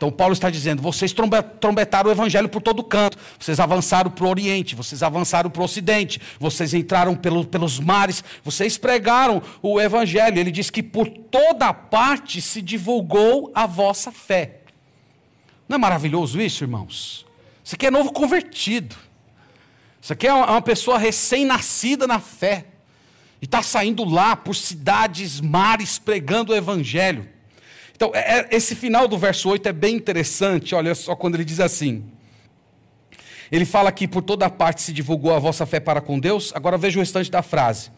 Então 0.00 0.10
Paulo 0.10 0.32
está 0.32 0.48
dizendo: 0.48 0.80
vocês 0.80 1.14
trombetaram 1.60 2.08
o 2.08 2.10
evangelho 2.10 2.48
por 2.48 2.62
todo 2.62 2.82
canto, 2.82 3.18
vocês 3.38 3.60
avançaram 3.60 4.10
para 4.10 4.24
o 4.24 4.30
Oriente, 4.30 4.74
vocês 4.74 5.02
avançaram 5.02 5.50
para 5.50 5.60
o 5.60 5.64
Ocidente, 5.66 6.18
vocês 6.38 6.72
entraram 6.72 7.14
pelo, 7.14 7.44
pelos 7.44 7.78
mares, 7.78 8.24
vocês 8.42 8.78
pregaram 8.78 9.42
o 9.60 9.78
evangelho. 9.78 10.38
Ele 10.38 10.50
diz 10.50 10.70
que 10.70 10.82
por 10.82 11.06
toda 11.06 11.74
parte 11.74 12.40
se 12.40 12.62
divulgou 12.62 13.52
a 13.54 13.66
vossa 13.66 14.10
fé. 14.10 14.60
Não 15.68 15.74
é 15.74 15.78
maravilhoso 15.78 16.40
isso, 16.40 16.64
irmãos? 16.64 17.26
Isso 17.62 17.74
aqui 17.74 17.86
é 17.86 17.90
novo 17.90 18.10
convertido. 18.10 18.96
Isso 20.00 20.14
aqui 20.14 20.26
é 20.26 20.32
uma 20.32 20.62
pessoa 20.62 20.96
recém-nascida 20.96 22.06
na 22.06 22.18
fé. 22.18 22.64
E 23.42 23.44
está 23.44 23.62
saindo 23.62 24.02
lá 24.04 24.34
por 24.34 24.56
cidades, 24.56 25.42
mares, 25.42 25.98
pregando 25.98 26.54
o 26.54 26.56
evangelho. 26.56 27.28
Então, 28.00 28.12
é, 28.14 28.38
é, 28.40 28.48
esse 28.52 28.74
final 28.74 29.06
do 29.06 29.18
verso 29.18 29.50
8 29.50 29.68
é 29.68 29.72
bem 29.74 29.94
interessante, 29.94 30.74
olha 30.74 30.94
só 30.94 31.14
quando 31.14 31.34
ele 31.34 31.44
diz 31.44 31.60
assim. 31.60 32.02
Ele 33.52 33.66
fala 33.66 33.92
que 33.92 34.08
por 34.08 34.22
toda 34.22 34.48
parte 34.48 34.80
se 34.80 34.90
divulgou 34.90 35.34
a 35.34 35.38
vossa 35.38 35.66
fé 35.66 35.78
para 35.78 36.00
com 36.00 36.18
Deus. 36.18 36.50
Agora 36.54 36.78
veja 36.78 36.98
o 36.98 37.02
restante 37.02 37.30
da 37.30 37.42
frase. 37.42 37.90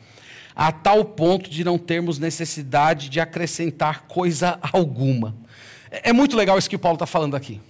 A 0.56 0.72
tal 0.72 1.04
ponto 1.04 1.48
de 1.48 1.62
não 1.62 1.78
termos 1.78 2.18
necessidade 2.18 3.08
de 3.08 3.20
acrescentar 3.20 4.08
coisa 4.08 4.58
alguma. 4.72 5.36
É, 5.88 6.10
é 6.10 6.12
muito 6.12 6.36
legal 6.36 6.58
isso 6.58 6.68
que 6.68 6.76
Paulo 6.76 6.96
está 6.96 7.06
falando 7.06 7.36
aqui. 7.36 7.60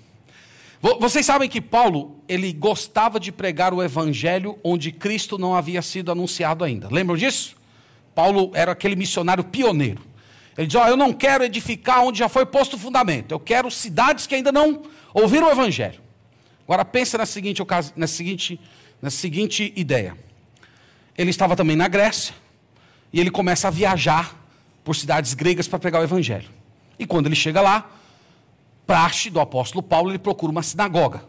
Vocês 0.80 1.26
sabem 1.26 1.50
que 1.50 1.60
Paulo, 1.60 2.16
ele 2.26 2.50
gostava 2.50 3.20
de 3.20 3.30
pregar 3.30 3.74
o 3.74 3.82
evangelho 3.82 4.58
onde 4.64 4.90
Cristo 4.90 5.36
não 5.36 5.54
havia 5.54 5.82
sido 5.82 6.10
anunciado 6.10 6.64
ainda. 6.64 6.88
Lembram 6.90 7.14
disso? 7.14 7.56
Paulo 8.14 8.50
era 8.54 8.72
aquele 8.72 8.96
missionário 8.96 9.44
pioneiro. 9.44 10.11
Ele 10.56 10.66
diz: 10.66 10.76
Ó, 10.76 10.84
oh, 10.84 10.88
eu 10.88 10.96
não 10.96 11.12
quero 11.12 11.44
edificar 11.44 12.02
onde 12.04 12.18
já 12.18 12.28
foi 12.28 12.44
posto 12.44 12.74
o 12.74 12.78
fundamento. 12.78 13.32
Eu 13.32 13.40
quero 13.40 13.70
cidades 13.70 14.26
que 14.26 14.34
ainda 14.34 14.52
não 14.52 14.82
ouviram 15.14 15.48
o 15.48 15.50
Evangelho. 15.50 16.00
Agora 16.64 16.84
pensa 16.84 17.18
na 17.18 17.26
seguinte, 17.26 17.62
na 17.96 18.06
seguinte, 18.06 18.60
na 19.00 19.10
seguinte 19.10 19.72
ideia. 19.76 20.16
Ele 21.16 21.30
estava 21.30 21.56
também 21.56 21.76
na 21.76 21.88
Grécia 21.88 22.34
e 23.12 23.20
ele 23.20 23.30
começa 23.30 23.68
a 23.68 23.70
viajar 23.70 24.34
por 24.84 24.96
cidades 24.96 25.34
gregas 25.34 25.68
para 25.68 25.78
pregar 25.78 26.00
o 26.00 26.04
Evangelho. 26.04 26.48
E 26.98 27.06
quando 27.06 27.26
ele 27.26 27.34
chega 27.34 27.60
lá, 27.60 27.90
praxe 28.86 29.30
do 29.30 29.40
apóstolo 29.40 29.82
Paulo, 29.82 30.10
ele 30.10 30.18
procura 30.18 30.50
uma 30.50 30.62
sinagoga. 30.62 31.24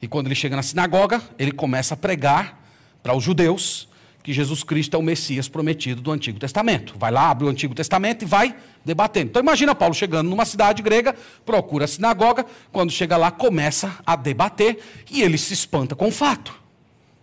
E 0.00 0.08
quando 0.08 0.26
ele 0.26 0.34
chega 0.34 0.56
na 0.56 0.62
sinagoga, 0.62 1.22
ele 1.38 1.52
começa 1.52 1.94
a 1.94 1.96
pregar 1.96 2.62
para 3.02 3.14
os 3.14 3.22
judeus 3.22 3.88
que 4.26 4.32
Jesus 4.32 4.64
Cristo 4.64 4.96
é 4.96 4.98
o 4.98 5.02
Messias 5.02 5.48
prometido 5.48 6.00
do 6.00 6.10
Antigo 6.10 6.36
Testamento. 6.36 6.96
Vai 6.98 7.12
lá, 7.12 7.30
abre 7.30 7.44
o 7.44 7.48
Antigo 7.48 7.76
Testamento 7.76 8.22
e 8.22 8.26
vai 8.26 8.56
debatendo. 8.84 9.30
Então 9.30 9.40
imagina 9.40 9.72
Paulo 9.72 9.94
chegando 9.94 10.28
numa 10.28 10.44
cidade 10.44 10.82
grega, 10.82 11.14
procura 11.44 11.84
a 11.84 11.88
sinagoga, 11.88 12.44
quando 12.72 12.90
chega 12.90 13.16
lá 13.16 13.30
começa 13.30 14.00
a 14.04 14.16
debater 14.16 14.80
e 15.08 15.22
ele 15.22 15.38
se 15.38 15.54
espanta 15.54 15.94
com 15.94 16.08
o 16.08 16.10
fato. 16.10 16.52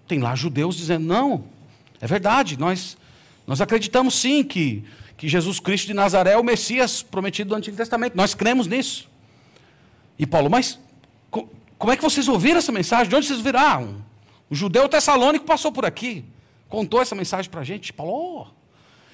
Tem 0.08 0.18
lá 0.20 0.34
judeus 0.34 0.78
dizendo: 0.78 1.06
"Não, 1.06 1.44
É 2.00 2.08
verdade, 2.08 2.58
nós, 2.58 2.96
nós 3.46 3.60
acreditamos 3.60 4.16
sim 4.18 4.42
que, 4.42 4.86
que 5.18 5.28
Jesus 5.28 5.60
Cristo 5.60 5.88
de 5.88 5.94
Nazaré 5.94 6.32
é 6.32 6.38
o 6.38 6.44
Messias 6.44 7.04
prometido 7.04 7.50
do 7.50 7.56
Antigo 7.56 7.76
Testamento. 7.76 8.16
Nós 8.16 8.34
cremos 8.34 8.66
nisso. 8.66 9.10
E 10.18 10.26
Paulo, 10.26 10.50
mas 10.50 10.80
co 11.30 11.50
como 11.78 11.92
é 11.92 11.98
que 11.98 12.02
vocês 12.02 12.30
ouviram 12.30 12.60
essa 12.60 12.72
mensagem? 12.72 13.10
De 13.10 13.16
onde 13.18 13.28
vocês 13.28 13.42
viram? 13.42 13.60
Ah, 13.60 13.78
um, 13.78 14.02
um 14.50 14.56
judeu 14.56 14.88
tessalônico 14.88 15.46
passou 15.46 15.70
por 15.70 15.86
aqui, 15.86 16.24
contou 16.74 17.04
essa 17.04 17.14
mensagem 17.14 17.52
para 17.52 17.62
a 17.62 17.64
gente. 17.64 17.94
Paulo, 17.94 18.12
oh, 18.12 18.64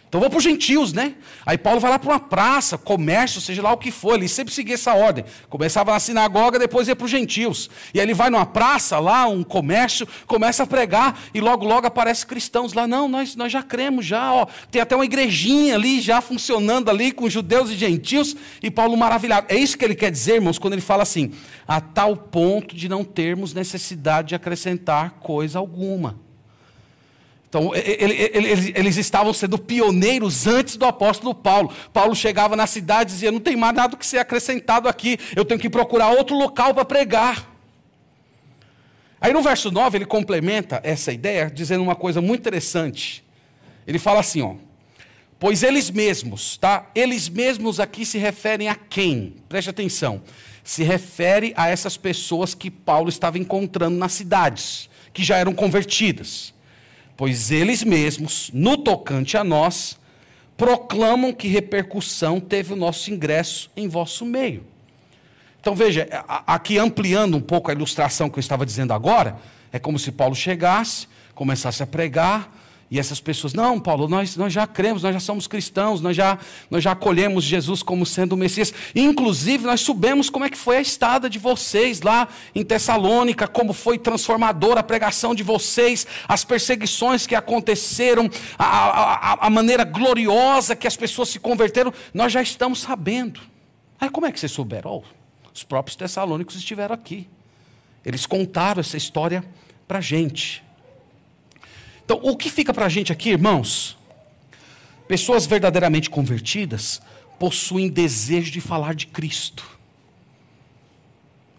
então 0.07 0.22
vou 0.22 0.30
para 0.30 0.38
os 0.38 0.43
gentios, 0.43 0.93
né? 0.93 1.16
Aí 1.45 1.57
Paulo 1.57 1.80
vai 1.82 1.91
lá 1.91 1.99
para 1.99 2.10
uma 2.10 2.20
praça, 2.22 2.78
comércio, 2.78 3.41
seja 3.41 3.62
lá 3.62 3.74
o 3.74 3.78
que 3.78 3.91
for, 3.91 4.16
ele 4.16 4.30
sempre 4.30 4.53
seguia 4.53 4.76
essa 4.76 4.93
ordem. 4.93 5.26
Começava 5.49 5.91
na 5.91 5.99
sinagoga, 5.99 6.57
depois 6.57 6.88
ia 6.88 6.95
para 6.95 7.03
os 7.03 7.12
gentios. 7.12 7.70
E 7.93 7.99
aí 7.99 8.05
ele 8.05 8.14
vai 8.14 8.30
numa 8.30 8.45
praça 8.45 8.97
lá, 8.97 9.28
um 9.28 9.43
comércio, 9.43 10.07
começa 10.26 10.64
a 10.64 10.66
pregar, 10.66 11.20
e 11.34 11.41
logo, 11.41 11.66
logo 11.66 11.86
aparecem 11.86 12.26
cristãos 12.26 12.72
lá. 12.72 12.88
Não, 12.88 13.10
nós, 13.10 13.36
nós 13.36 13.51
já 13.51 13.62
cremos, 13.62 14.05
já, 14.05 14.34
ó. 14.34 14.47
Tem 14.72 14.82
até 14.82 14.95
uma 14.95 15.03
igrejinha 15.05 15.76
ali, 15.76 15.99
já 15.99 16.22
funcionando 16.22 16.89
ali, 16.89 17.12
com 17.12 17.30
judeus 17.30 17.70
e 17.70 17.76
gentios, 17.76 18.38
e 18.64 18.72
Paulo 18.72 18.95
maravilhado. 18.95 19.47
É 19.49 19.55
isso 19.55 19.78
que 19.78 19.84
ele 19.84 19.95
quer 19.95 20.10
dizer, 20.10 20.36
irmãos, 20.36 20.57
quando 20.57 20.74
ele 20.74 20.82
fala 20.82 21.03
assim, 21.03 21.34
a 21.68 21.82
tal 21.82 22.16
ponto 22.16 22.74
de 22.74 22.88
não 22.88 23.03
termos 23.03 23.53
necessidade 23.53 24.30
de 24.30 24.36
acrescentar 24.36 25.20
coisa 25.20 25.60
alguma. 25.60 26.28
Então, 27.49 27.71
eles 27.73 28.95
estavam 28.95 29.33
sendo 29.33 29.57
pioneiros 29.57 30.45
antes 30.45 30.77
do 30.77 30.85
apóstolo 30.85 31.33
Paulo. 31.33 31.73
Paulo 31.91 32.15
chegava 32.15 32.55
na 32.55 32.67
cidade 32.67 33.09
e 33.09 33.13
dizia: 33.13 33.31
Não 33.31 33.39
tem 33.39 33.55
mais 33.55 33.73
nada 33.73 33.97
que 33.97 34.05
ser 34.05 34.19
acrescentado 34.19 34.87
aqui, 34.87 35.17
eu 35.35 35.43
tenho 35.43 35.59
que 35.59 35.69
procurar 35.69 36.09
outro 36.09 36.37
local 36.37 36.75
para 36.75 36.85
pregar. 36.85 37.49
Aí 39.19 39.33
no 39.33 39.41
verso 39.41 39.71
9 39.71 39.97
ele 39.97 40.05
complementa 40.05 40.79
essa 40.83 41.11
ideia 41.11 41.49
dizendo 41.49 41.83
uma 41.83 41.95
coisa 41.95 42.21
muito 42.21 42.41
interessante. 42.41 43.25
Ele 43.87 43.97
fala 43.97 44.19
assim: 44.19 44.43
ó, 44.43 44.53
Pois 45.39 45.63
eles 45.63 45.89
mesmos, 45.89 46.55
tá? 46.55 46.87
Eles 46.93 47.27
mesmos 47.27 47.79
aqui 47.79 48.05
se 48.05 48.19
referem 48.19 48.69
a 48.69 48.75
quem? 48.75 49.37
Preste 49.49 49.71
atenção. 49.71 50.21
Se 50.63 50.83
refere 50.83 51.51
a 51.57 51.67
essas 51.67 51.97
pessoas 51.97 52.53
que 52.53 52.69
Paulo 52.69 53.09
estava 53.09 53.39
encontrando 53.39 53.97
nas 53.97 54.11
cidades, 54.11 54.87
que 55.11 55.23
já 55.23 55.37
eram 55.37 55.55
convertidas 55.55 56.53
pois 57.20 57.51
eles 57.51 57.84
mesmos, 57.84 58.49
no 58.53 58.78
tocante 58.78 59.36
a 59.36 59.43
nós, 59.43 59.99
proclamam 60.55 61.34
que 61.34 61.49
repercussão 61.49 62.39
teve 62.39 62.72
o 62.72 62.78
nosso 62.78 63.11
ingresso 63.11 63.70
em 63.76 63.89
vosso 63.89 64.26
meio. 64.26 64.63
Então 65.59 65.76
veja, 65.76 66.07
aqui 66.47 66.78
ampliando 66.78 67.36
um 67.36 67.41
pouco 67.41 67.70
a 67.70 67.74
ilustração 67.74 68.30
que 68.30 68.38
eu 68.38 68.39
estava 68.39 68.65
dizendo 68.65 68.93
agora, 68.93 69.36
é 69.70 69.78
como 69.78 69.99
se 69.99 70.13
Paulo 70.13 70.34
chegasse, 70.34 71.09
começasse 71.36 71.84
a 71.84 71.86
pregar, 71.86 72.57
e 72.91 72.97
essas 72.97 73.19
pessoas, 73.21 73.53
não, 73.53 73.79
Paulo, 73.79 74.07
nós, 74.07 74.35
nós 74.35 74.51
já 74.51 74.65
cremos, 74.65 75.03
nós 75.03 75.13
já 75.13 75.19
somos 75.19 75.45
cristãos, 75.45 76.01
nós 76.01 76.17
já, 76.17 76.39
nós 76.71 76.83
já 76.83 76.93
acolhemos 76.93 77.43
Jesus 77.43 77.83
como 77.83 78.03
sendo 78.03 78.33
o 78.33 78.37
Messias. 78.37 78.73
Inclusive, 78.95 79.63
nós 79.63 79.81
soubemos 79.81 80.27
como 80.27 80.45
é 80.45 80.49
que 80.49 80.57
foi 80.57 80.77
a 80.77 80.81
estada 80.81 81.29
de 81.29 81.37
vocês 81.37 82.01
lá 82.01 82.27
em 82.55 82.63
Tessalônica, 82.63 83.47
como 83.47 83.73
foi 83.73 83.99
transformadora 83.99 84.79
a 84.79 84.83
pregação 84.83 85.35
de 85.35 85.43
vocês, 85.43 86.07
as 86.27 86.43
perseguições 86.43 87.27
que 87.27 87.35
aconteceram, 87.35 88.27
a, 88.57 88.65
a, 88.65 89.47
a 89.47 89.49
maneira 89.51 89.83
gloriosa 89.83 90.75
que 90.75 90.87
as 90.87 90.97
pessoas 90.97 91.29
se 91.29 91.39
converteram, 91.39 91.93
nós 92.11 92.31
já 92.31 92.41
estamos 92.41 92.79
sabendo. 92.79 93.39
Aí 94.01 94.09
como 94.09 94.25
é 94.25 94.31
que 94.31 94.39
vocês 94.39 94.51
souberam? 94.51 94.91
Oh, 94.91 95.03
os 95.53 95.63
próprios 95.63 95.95
tessalônicos 95.95 96.55
estiveram 96.55 96.95
aqui. 96.95 97.29
Eles 98.03 98.25
contaram 98.25 98.79
essa 98.79 98.97
história 98.97 99.43
para 99.87 99.99
a 99.99 100.01
gente. 100.01 100.63
Então, 102.10 102.20
o 102.24 102.36
que 102.36 102.49
fica 102.49 102.74
para 102.74 102.88
a 102.88 102.89
gente 102.89 103.12
aqui, 103.12 103.30
irmãos? 103.30 103.95
Pessoas 105.07 105.45
verdadeiramente 105.45 106.10
convertidas 106.10 106.99
possuem 107.38 107.88
desejo 107.88 108.49
de 108.49 108.60
falar 108.60 108.95
de 108.95 109.05
Cristo. 109.05 109.64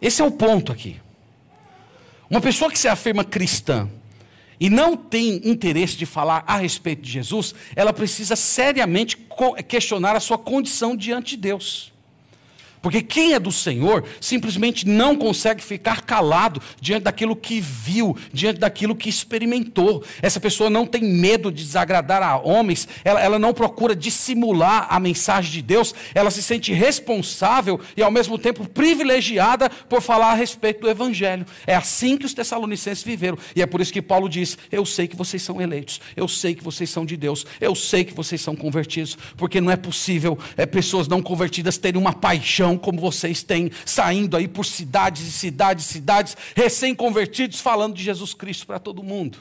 Esse 0.02 0.20
é 0.20 0.24
o 0.24 0.32
ponto 0.32 0.72
aqui. 0.72 1.00
Uma 2.28 2.40
pessoa 2.40 2.68
que 2.68 2.80
se 2.80 2.88
afirma 2.88 3.22
cristã 3.22 3.88
e 4.58 4.68
não 4.68 4.96
tem 4.96 5.40
interesse 5.48 5.96
de 5.96 6.04
falar 6.04 6.42
a 6.48 6.56
respeito 6.56 7.02
de 7.02 7.12
Jesus, 7.12 7.54
ela 7.76 7.92
precisa 7.92 8.34
seriamente 8.34 9.16
questionar 9.68 10.16
a 10.16 10.20
sua 10.20 10.36
condição 10.36 10.96
diante 10.96 11.36
de 11.36 11.42
Deus. 11.42 11.89
Porque 12.82 13.02
quem 13.02 13.34
é 13.34 13.38
do 13.38 13.52
Senhor 13.52 14.04
simplesmente 14.20 14.86
não 14.86 15.14
consegue 15.14 15.62
ficar 15.62 16.02
calado 16.02 16.62
diante 16.80 17.04
daquilo 17.04 17.36
que 17.36 17.60
viu, 17.60 18.16
diante 18.32 18.58
daquilo 18.58 18.94
que 18.94 19.08
experimentou. 19.08 20.02
Essa 20.22 20.40
pessoa 20.40 20.70
não 20.70 20.86
tem 20.86 21.02
medo 21.02 21.52
de 21.52 21.62
desagradar 21.62 22.22
a 22.22 22.38
homens, 22.38 22.88
ela, 23.04 23.20
ela 23.20 23.38
não 23.38 23.52
procura 23.52 23.94
dissimular 23.94 24.86
a 24.88 24.98
mensagem 24.98 25.52
de 25.52 25.62
Deus, 25.62 25.94
ela 26.14 26.30
se 26.30 26.42
sente 26.42 26.72
responsável 26.72 27.78
e 27.96 28.02
ao 28.02 28.10
mesmo 28.10 28.38
tempo 28.38 28.66
privilegiada 28.68 29.68
por 29.68 30.00
falar 30.00 30.30
a 30.32 30.34
respeito 30.34 30.80
do 30.80 30.90
Evangelho. 30.90 31.44
É 31.66 31.74
assim 31.74 32.16
que 32.16 32.26
os 32.26 32.34
Tessalonicenses 32.34 33.04
viveram. 33.04 33.36
E 33.54 33.60
é 33.60 33.66
por 33.66 33.80
isso 33.80 33.92
que 33.92 34.00
Paulo 34.00 34.28
diz: 34.28 34.56
Eu 34.72 34.86
sei 34.86 35.06
que 35.06 35.16
vocês 35.16 35.42
são 35.42 35.60
eleitos, 35.60 36.00
eu 36.16 36.26
sei 36.26 36.54
que 36.54 36.64
vocês 36.64 36.88
são 36.88 37.04
de 37.04 37.16
Deus, 37.16 37.44
eu 37.60 37.74
sei 37.74 38.04
que 38.04 38.14
vocês 38.14 38.40
são 38.40 38.56
convertidos, 38.56 39.18
porque 39.36 39.60
não 39.60 39.70
é 39.70 39.76
possível 39.76 40.38
é, 40.56 40.64
pessoas 40.64 41.06
não 41.06 41.20
convertidas 41.20 41.76
terem 41.76 42.00
uma 42.00 42.12
paixão 42.12 42.69
como 42.76 43.00
vocês 43.00 43.42
têm, 43.42 43.70
saindo 43.84 44.36
aí 44.36 44.48
por 44.48 44.64
cidades 44.64 45.26
e 45.26 45.32
cidades 45.32 45.86
e 45.86 45.88
cidades, 45.88 46.36
recém-convertidos, 46.54 47.60
falando 47.60 47.94
de 47.94 48.02
Jesus 48.02 48.34
Cristo 48.34 48.66
para 48.66 48.78
todo 48.78 49.02
mundo. 49.02 49.38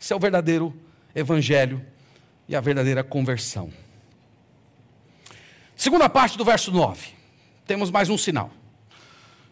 Esse 0.00 0.12
é 0.12 0.16
o 0.16 0.20
verdadeiro 0.20 0.74
evangelho 1.14 1.84
e 2.48 2.54
a 2.54 2.60
verdadeira 2.60 3.02
conversão. 3.02 3.72
Segunda 5.76 6.08
parte 6.08 6.38
do 6.38 6.44
verso 6.44 6.70
9. 6.70 7.08
Temos 7.66 7.90
mais 7.90 8.08
um 8.08 8.18
sinal. 8.18 8.50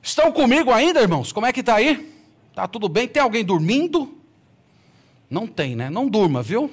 Estão 0.02 0.32
comigo 0.32 0.70
ainda, 0.72 1.00
irmãos? 1.00 1.32
Como 1.32 1.46
é 1.46 1.52
que 1.52 1.60
está 1.60 1.76
aí? 1.76 2.12
Está 2.50 2.66
tudo 2.66 2.88
bem? 2.88 3.08
Tem 3.08 3.22
alguém 3.22 3.44
dormindo? 3.44 4.18
Não 5.30 5.46
tem, 5.46 5.74
né? 5.74 5.88
Não 5.88 6.08
durma, 6.08 6.42
viu? 6.42 6.70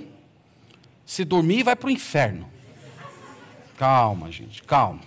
Se 1.05 1.23
dormir, 1.23 1.63
vai 1.63 1.75
para 1.75 1.88
o 1.88 1.91
inferno. 1.91 2.49
Calma, 3.77 4.30
gente, 4.32 4.61
calma. 4.63 4.99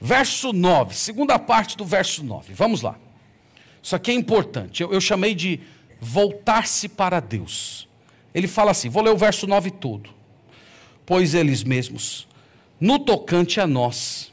Verso 0.00 0.52
9, 0.52 0.94
segunda 0.94 1.38
parte 1.38 1.76
do 1.76 1.84
verso 1.84 2.22
9. 2.22 2.54
Vamos 2.54 2.82
lá. 2.82 2.96
Isso 3.82 3.96
aqui 3.96 4.10
é 4.10 4.14
importante. 4.14 4.82
Eu, 4.82 4.92
eu 4.92 5.00
chamei 5.00 5.34
de 5.34 5.60
voltar-se 6.00 6.88
para 6.88 7.20
Deus. 7.20 7.88
Ele 8.34 8.46
fala 8.46 8.70
assim: 8.70 8.88
vou 8.88 9.02
ler 9.02 9.10
o 9.10 9.16
verso 9.16 9.46
9 9.46 9.70
todo. 9.72 10.10
Pois 11.04 11.34
eles 11.34 11.64
mesmos, 11.64 12.28
no 12.80 12.98
tocante 12.98 13.60
a 13.60 13.66
nós, 13.66 14.32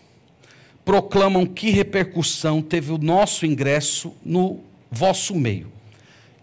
proclamam 0.84 1.46
que 1.46 1.72
repercussão 1.72 2.62
teve 2.62 2.92
o 2.92 2.98
nosso 2.98 3.46
ingresso 3.46 4.14
no 4.24 4.60
vosso 4.92 5.34
meio. 5.34 5.72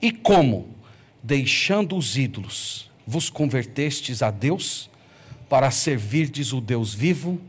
E 0.01 0.11
como, 0.11 0.69
deixando 1.23 1.97
os 1.97 2.17
ídolos, 2.17 2.91
vos 3.07 3.31
convertestes 3.31 4.23
a 4.23 4.31
Deus 4.31 4.91
para 5.49 5.71
servirdes 5.71 6.53
o 6.53 6.61
Deus 6.61 6.93
vivo 6.93 7.41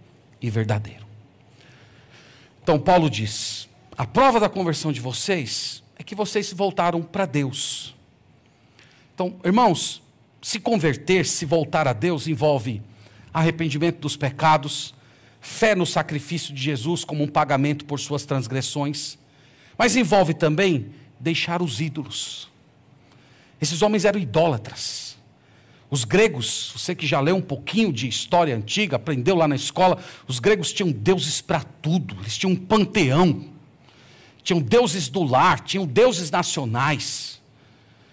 e 0.42 0.50
verdadeiro. 0.50 1.03
Então, 2.64 2.80
Paulo 2.80 3.10
diz: 3.10 3.68
a 3.98 4.08
prova 4.08 4.40
da 4.40 4.48
conversão 4.48 4.92
de 4.92 5.02
vocês 5.02 5.84
é 5.98 6.04
que 6.04 6.16
vocês 6.16 6.48
se 6.48 6.56
voltaram 6.56 7.02
para 7.04 7.26
Deus. 7.26 7.94
Então, 9.14 9.36
irmãos, 9.44 10.02
se 10.42 10.60
converter, 10.60 11.26
se 11.26 11.46
voltar 11.46 11.88
a 11.90 11.94
Deus, 11.94 12.26
envolve 12.26 12.82
arrependimento 13.34 14.00
dos 14.00 14.16
pecados, 14.16 14.96
fé 15.42 15.76
no 15.76 15.86
sacrifício 15.86 16.54
de 16.54 16.62
Jesus 16.62 17.04
como 17.04 17.24
um 17.24 17.28
pagamento 17.28 17.84
por 17.84 18.00
suas 18.00 18.26
transgressões, 18.26 19.18
mas 19.78 19.98
envolve 19.98 20.34
também 20.34 20.90
deixar 21.20 21.62
os 21.62 21.82
ídolos. 21.82 22.50
Esses 23.60 23.82
homens 23.82 24.06
eram 24.06 24.20
idólatras. 24.20 25.03
Os 25.94 26.06
gregos, 26.06 26.72
você 26.76 26.96
que 26.96 27.06
já 27.06 27.20
leu 27.20 27.36
um 27.36 27.42
pouquinho 27.42 27.94
de 27.94 28.08
história 28.08 28.56
antiga, 28.56 28.96
aprendeu 28.96 29.36
lá 29.36 29.48
na 29.48 29.56
escola, 29.56 30.04
os 30.28 30.40
gregos 30.40 30.74
tinham 30.74 30.92
deuses 30.92 31.40
para 31.40 31.62
tudo, 31.62 32.18
eles 32.20 32.36
tinham 32.36 32.54
um 32.54 32.56
panteão, 32.56 33.46
tinham 34.42 34.60
deuses 34.60 35.08
do 35.08 35.24
lar, 35.24 35.60
tinham 35.60 35.86
deuses 35.86 36.32
nacionais, 36.32 37.40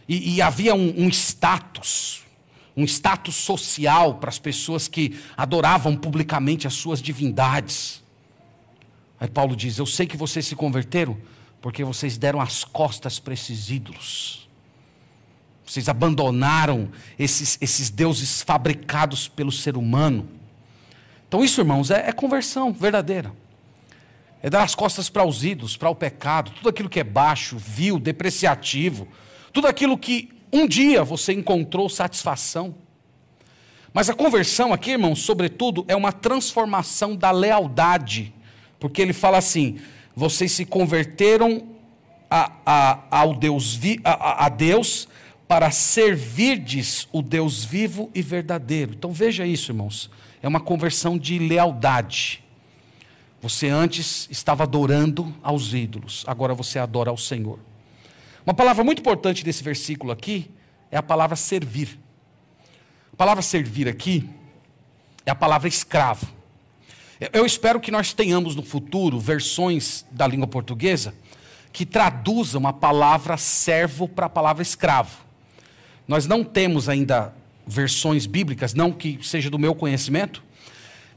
e, 0.06 0.34
e 0.34 0.42
havia 0.42 0.74
um, 0.74 1.04
um 1.04 1.08
status, 1.08 2.20
um 2.76 2.84
status 2.84 3.34
social 3.34 4.16
para 4.16 4.28
as 4.28 4.38
pessoas 4.38 4.86
que 4.86 5.18
adoravam 5.34 5.96
publicamente 5.96 6.66
as 6.66 6.74
suas 6.74 7.00
divindades. 7.00 8.04
Aí 9.18 9.26
Paulo 9.26 9.56
diz: 9.56 9.78
Eu 9.78 9.86
sei 9.86 10.06
que 10.06 10.18
vocês 10.18 10.46
se 10.46 10.54
converteram 10.54 11.16
porque 11.62 11.82
vocês 11.82 12.18
deram 12.18 12.42
as 12.42 12.62
costas 12.62 13.18
para 13.18 13.32
esses 13.32 13.70
ídolos. 13.70 14.49
Vocês 15.70 15.88
abandonaram 15.88 16.90
esses, 17.16 17.56
esses 17.60 17.90
deuses 17.90 18.42
fabricados 18.42 19.28
pelo 19.28 19.52
ser 19.52 19.76
humano. 19.76 20.28
Então, 21.28 21.44
isso, 21.44 21.60
irmãos, 21.60 21.92
é, 21.92 22.08
é 22.08 22.12
conversão 22.12 22.72
verdadeira. 22.72 23.32
É 24.42 24.50
dar 24.50 24.64
as 24.64 24.74
costas 24.74 25.08
para 25.08 25.24
os 25.24 25.44
ídolos, 25.44 25.76
para 25.76 25.88
o 25.88 25.94
pecado, 25.94 26.50
tudo 26.50 26.68
aquilo 26.68 26.88
que 26.88 26.98
é 26.98 27.04
baixo, 27.04 27.56
vil, 27.56 28.00
depreciativo, 28.00 29.06
tudo 29.52 29.68
aquilo 29.68 29.96
que 29.96 30.30
Um 30.52 30.66
dia 30.66 31.04
você 31.04 31.32
encontrou 31.32 31.88
satisfação. 31.88 32.74
Mas 33.94 34.10
a 34.10 34.14
conversão 34.14 34.72
aqui, 34.72 34.90
irmãos, 34.90 35.22
sobretudo, 35.22 35.84
é 35.86 35.94
uma 35.94 36.10
transformação 36.10 37.14
da 37.14 37.30
lealdade. 37.30 38.34
Porque 38.80 39.00
ele 39.00 39.12
fala 39.12 39.38
assim: 39.38 39.78
vocês 40.16 40.50
se 40.50 40.64
converteram 40.64 41.68
a, 42.28 42.50
a, 42.66 42.98
ao 43.08 43.34
Deus, 43.36 43.78
a, 44.02 44.46
a 44.46 44.48
Deus 44.48 45.06
para 45.50 45.72
servirdes 45.72 47.08
o 47.10 47.20
Deus 47.20 47.64
vivo 47.64 48.08
e 48.14 48.22
verdadeiro. 48.22 48.92
Então 48.92 49.10
veja 49.10 49.44
isso, 49.44 49.72
irmãos. 49.72 50.08
É 50.40 50.46
uma 50.46 50.60
conversão 50.60 51.18
de 51.18 51.40
lealdade. 51.40 52.44
Você 53.42 53.66
antes 53.66 54.28
estava 54.30 54.62
adorando 54.62 55.34
aos 55.42 55.74
ídolos, 55.74 56.22
agora 56.28 56.54
você 56.54 56.78
adora 56.78 57.10
ao 57.10 57.16
Senhor. 57.16 57.58
Uma 58.46 58.54
palavra 58.54 58.84
muito 58.84 59.00
importante 59.00 59.42
desse 59.42 59.60
versículo 59.64 60.12
aqui 60.12 60.48
é 60.88 60.96
a 60.96 61.02
palavra 61.02 61.34
servir. 61.34 61.98
A 63.12 63.16
palavra 63.16 63.42
servir 63.42 63.88
aqui 63.88 64.30
é 65.26 65.32
a 65.32 65.34
palavra 65.34 65.66
escravo. 65.66 66.28
Eu 67.32 67.44
espero 67.44 67.80
que 67.80 67.90
nós 67.90 68.12
tenhamos 68.12 68.54
no 68.54 68.62
futuro 68.62 69.18
versões 69.18 70.06
da 70.12 70.28
língua 70.28 70.46
portuguesa 70.46 71.12
que 71.72 71.84
traduzam 71.84 72.68
a 72.68 72.72
palavra 72.72 73.36
servo 73.36 74.06
para 74.06 74.26
a 74.26 74.30
palavra 74.30 74.62
escravo. 74.62 75.29
Nós 76.10 76.26
não 76.26 76.42
temos 76.42 76.88
ainda 76.88 77.32
versões 77.64 78.26
bíblicas, 78.26 78.74
não 78.74 78.90
que 78.90 79.20
seja 79.22 79.48
do 79.48 79.60
meu 79.60 79.76
conhecimento, 79.76 80.42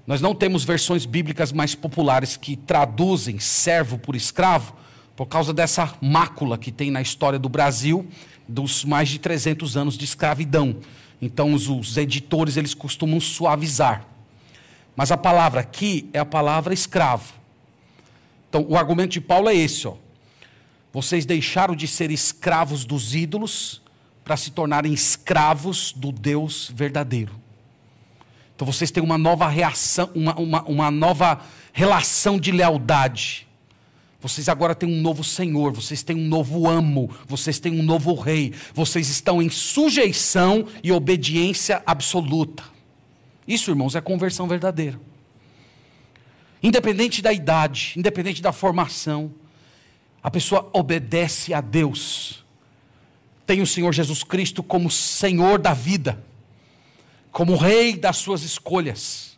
nós 0.05 0.21
não 0.21 0.35
temos 0.35 0.63
versões 0.63 1.03
bíblicas 1.03 1.51
mais 1.51 1.73
populares 1.73 2.37
que 2.37 2.55
traduzem 2.55 3.39
servo 3.39 3.97
por 3.97 4.15
escravo, 4.15 4.75
por 5.15 5.25
causa 5.25 5.51
dessa 5.51 5.95
mácula 5.99 6.59
que 6.59 6.71
tem 6.71 6.91
na 6.91 7.01
história 7.01 7.39
do 7.39 7.49
Brasil 7.49 8.07
dos 8.47 8.85
mais 8.85 9.09
de 9.09 9.17
300 9.17 9.75
anos 9.75 9.97
de 9.97 10.05
escravidão. 10.05 10.77
Então 11.19 11.55
os, 11.55 11.67
os 11.67 11.97
editores 11.97 12.55
eles 12.55 12.75
costumam 12.75 13.19
suavizar. 13.19 14.05
Mas 14.95 15.11
a 15.11 15.17
palavra 15.17 15.61
aqui 15.61 16.07
é 16.13 16.19
a 16.19 16.25
palavra 16.25 16.71
escravo. 16.71 17.33
Então 18.47 18.63
o 18.69 18.77
argumento 18.77 19.13
de 19.13 19.21
Paulo 19.21 19.49
é 19.49 19.55
esse, 19.55 19.87
ó. 19.87 19.95
Vocês 20.93 21.25
deixaram 21.25 21.75
de 21.75 21.87
ser 21.87 22.11
escravos 22.11 22.85
dos 22.85 23.15
ídolos 23.15 23.81
para 24.23 24.37
se 24.37 24.51
tornarem 24.51 24.93
escravos 24.93 25.93
do 25.95 26.11
Deus 26.11 26.71
verdadeiro. 26.73 27.43
Então 28.55 28.65
vocês 28.71 28.91
têm 28.91 29.03
uma 29.03 29.17
nova 29.17 29.47
reação, 29.47 30.09
uma, 30.15 30.35
uma, 30.35 30.63
uma 30.63 30.91
nova 30.91 31.41
relação 31.71 32.39
de 32.39 32.51
lealdade. 32.51 33.47
Vocês 34.21 34.47
agora 34.47 34.73
têm 34.73 34.87
um 34.87 35.01
novo 35.01 35.21
Senhor, 35.21 35.73
vocês 35.73 36.01
têm 36.01 36.15
um 36.15 36.25
novo 36.25 36.69
amo, 36.69 37.09
vocês 37.27 37.59
têm 37.59 37.77
um 37.77 37.83
novo 37.83 38.13
rei, 38.13 38.53
vocês 38.73 39.09
estão 39.09 39.41
em 39.41 39.49
sujeição 39.49 40.65
e 40.81 40.93
obediência 40.93 41.83
absoluta. 41.85 42.63
Isso, 43.45 43.69
irmãos, 43.69 43.95
é 43.95 44.01
conversão 44.01 44.47
verdadeira. 44.47 44.97
Independente 46.61 47.21
da 47.21 47.33
idade, 47.33 47.93
independente 47.97 48.41
da 48.41 48.53
formação, 48.53 49.33
a 50.23 50.31
pessoa 50.31 50.69
obedece 50.71 51.53
a 51.53 51.59
Deus. 51.59 52.42
Tem 53.45 53.61
o 53.61 53.67
Senhor 53.67 53.93
Jesus 53.93 54.23
Cristo 54.23 54.63
como 54.63 54.89
Senhor 54.89 55.59
da 55.59 55.73
vida, 55.73 56.23
como 57.31 57.55
Rei 57.55 57.95
das 57.95 58.17
suas 58.17 58.43
escolhas. 58.43 59.33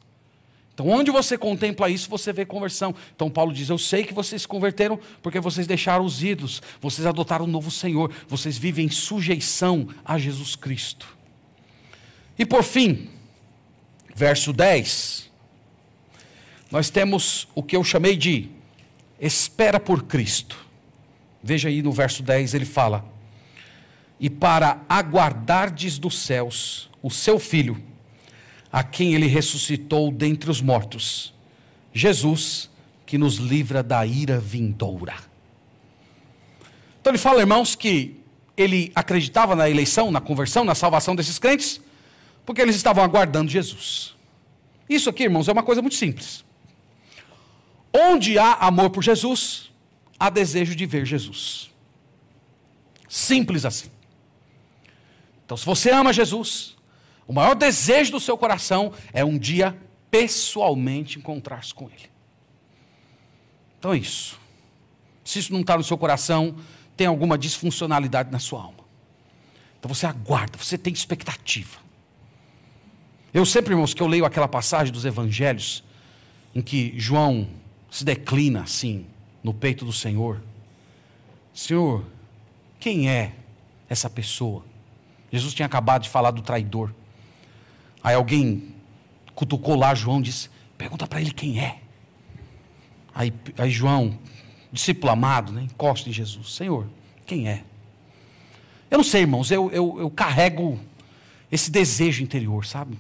Então, 0.76 0.90
onde 0.90 1.10
você 1.10 1.38
contempla 1.38 1.90
isso, 1.90 2.10
você 2.10 2.34
vê 2.34 2.46
conversão. 2.46 2.94
Então, 3.16 3.30
Paulo 3.30 3.54
diz: 3.54 3.70
Eu 3.70 3.78
sei 3.78 4.04
que 4.04 4.14
vocês 4.14 4.42
se 4.42 4.48
converteram 4.48 5.00
porque 5.24 5.40
vocês 5.40 5.66
deixaram 5.66 6.04
os 6.04 6.22
ídolos, 6.22 6.62
vocês 6.82 7.08
adotaram 7.08 7.46
um 7.46 7.48
novo 7.48 7.72
Senhor, 7.72 8.12
vocês 8.28 8.58
vivem 8.58 8.88
em 8.88 8.90
sujeição 8.90 9.88
a 10.04 10.18
Jesus 10.18 10.54
Cristo. 10.54 11.08
E 12.38 12.46
por 12.46 12.62
fim, 12.62 13.08
verso 14.14 14.52
10, 14.52 15.32
nós 16.70 16.90
temos 16.90 17.48
o 17.56 17.64
que 17.64 17.78
eu 17.78 17.84
chamei 17.84 18.18
de 18.18 18.50
espera 19.18 19.80
por 19.80 20.04
Cristo. 20.04 20.58
Veja 21.42 21.70
aí 21.70 21.82
no 21.82 21.94
verso 21.94 22.22
10 22.22 22.54
ele 22.54 22.66
fala: 22.66 23.06
E 24.20 24.30
para 24.30 24.82
aguardardes 24.88 25.98
dos 26.00 26.20
céus 26.20 26.90
o 27.02 27.12
seu 27.12 27.38
filho, 27.38 27.82
a 28.72 28.84
quem 28.84 29.14
ele 29.14 29.28
ressuscitou 29.28 30.12
dentre 30.12 30.50
os 30.50 30.62
mortos, 30.62 31.34
Jesus, 31.94 32.70
que 33.06 33.18
nos 33.18 33.36
livra 33.36 33.84
da 33.84 34.06
ira 34.06 34.40
vindoura. 34.40 35.16
Então 37.00 37.12
ele 37.12 37.18
fala, 37.18 37.42
irmãos, 37.42 37.76
que 37.76 38.20
ele 38.58 38.92
acreditava 38.96 39.56
na 39.56 39.70
eleição, 39.70 40.12
na 40.12 40.20
conversão, 40.20 40.64
na 40.64 40.74
salvação 40.74 41.16
desses 41.16 41.38
crentes, 41.38 41.80
porque 42.46 42.62
eles 42.62 42.76
estavam 42.76 43.04
aguardando 43.04 43.52
Jesus. 43.52 44.16
Isso 44.90 45.10
aqui, 45.10 45.24
irmãos, 45.24 45.48
é 45.48 45.52
uma 45.52 45.64
coisa 45.64 45.82
muito 45.82 45.96
simples. 45.96 46.44
Onde 47.94 48.38
há 48.38 48.54
amor 48.56 48.90
por 48.90 49.04
Jesus, 49.04 49.72
há 50.20 50.30
desejo 50.30 50.76
de 50.76 50.86
ver 50.86 51.06
Jesus. 51.06 51.72
Simples 53.08 53.66
assim. 53.66 53.90
Então, 55.46 55.56
se 55.56 55.66
você 55.66 55.92
ama 55.92 56.12
Jesus, 56.12 56.76
o 57.28 57.34
maior 57.34 57.56
desejo 57.56 58.12
do 58.12 58.20
seu 58.20 58.38
coração 58.38 58.92
é 59.14 59.24
um 59.24 59.38
dia 59.38 59.78
pessoalmente 60.10 61.20
encontrar-se 61.20 61.74
com 61.74 61.86
Ele. 61.86 62.10
Então 63.80 63.94
é 63.94 63.98
isso. 63.98 64.40
Se 65.24 65.40
isso 65.40 65.54
não 65.54 65.62
está 65.62 65.78
no 65.78 65.84
seu 65.84 65.98
coração, 65.98 66.56
tem 66.96 67.08
alguma 67.08 67.38
disfuncionalidade 67.38 68.32
na 68.32 68.40
sua 68.40 68.62
alma. 68.62 68.86
Então 69.80 69.94
você 69.94 70.06
aguarda, 70.06 70.58
você 70.58 70.78
tem 70.78 70.94
expectativa. 70.94 71.78
Eu 73.34 73.46
sempre, 73.46 73.74
irmãos, 73.74 73.94
que 73.94 74.02
eu 74.02 74.08
leio 74.08 74.26
aquela 74.26 74.48
passagem 74.48 74.94
dos 74.94 75.04
evangelhos, 75.04 75.84
em 76.54 76.62
que 76.62 76.94
João 76.98 77.48
se 77.92 78.06
declina 78.06 78.62
assim, 78.64 79.06
no 79.44 79.54
peito 79.54 79.84
do 79.84 79.92
Senhor: 79.92 80.42
Senhor, 81.54 82.06
quem 82.80 83.10
é 83.10 83.34
essa 83.90 84.10
pessoa? 84.10 84.64
Jesus 85.36 85.54
tinha 85.54 85.66
acabado 85.66 86.04
de 86.04 86.10
falar 86.10 86.32
do 86.32 86.42
traidor. 86.42 86.92
Aí 88.04 88.16
alguém 88.16 88.74
cutucou 89.34 89.76
lá 89.76 89.94
João 89.94 90.22
disse: 90.22 90.50
Pergunta 90.78 91.06
para 91.06 91.22
ele 91.22 91.32
quem 91.32 91.60
é. 91.60 91.80
Aí, 93.14 93.34
aí 93.58 93.70
João, 93.70 94.18
discípulo 94.72 95.12
amado, 95.12 95.52
né, 95.52 95.64
encosta 95.64 96.10
em 96.10 96.14
Jesus: 96.14 96.54
Senhor, 96.54 96.88
quem 97.26 97.48
é? 97.48 97.64
Eu 98.90 98.98
não 98.98 99.04
sei, 99.04 99.22
irmãos, 99.22 99.52
eu, 99.52 99.72
eu, 99.72 99.98
eu 100.00 100.10
carrego 100.10 100.80
esse 101.52 101.72
desejo 101.72 102.24
interior, 102.24 102.66
sabe? 102.66 102.98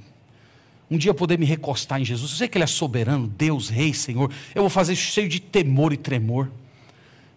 Um 0.89 0.97
dia 0.97 1.13
poder 1.13 1.39
me 1.39 1.45
recostar 1.45 1.99
em 1.99 2.05
Jesus. 2.05 2.31
Eu 2.31 2.37
sei 2.37 2.47
que 2.47 2.57
Ele 2.57 2.63
é 2.63 2.67
soberano, 2.67 3.27
Deus, 3.27 3.69
Rei, 3.69 3.93
Senhor. 3.93 4.31
Eu 4.53 4.63
vou 4.63 4.69
fazer 4.69 4.93
isso 4.93 5.03
cheio 5.03 5.27
de 5.27 5.39
temor 5.39 5.93
e 5.93 5.97
tremor. 5.97 6.51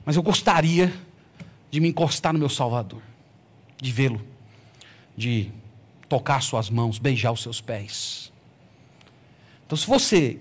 Mas 0.05 0.17
eu 0.17 0.23
gostaria 0.23 0.93
de 1.71 1.81
me 1.81 1.89
encostar 1.89 2.33
no 2.33 2.39
meu 2.39 2.49
Salvador, 2.49 3.03
de 3.81 3.93
vê-lo, 3.93 4.21
de 5.19 5.51
tocar 6.09 6.41
suas 6.41 6.71
mãos, 6.71 6.97
beijar 6.99 7.33
os 7.33 7.43
seus 7.43 7.61
pés. 7.61 8.33
Então, 9.67 9.77
se 9.77 9.85
você 9.85 10.39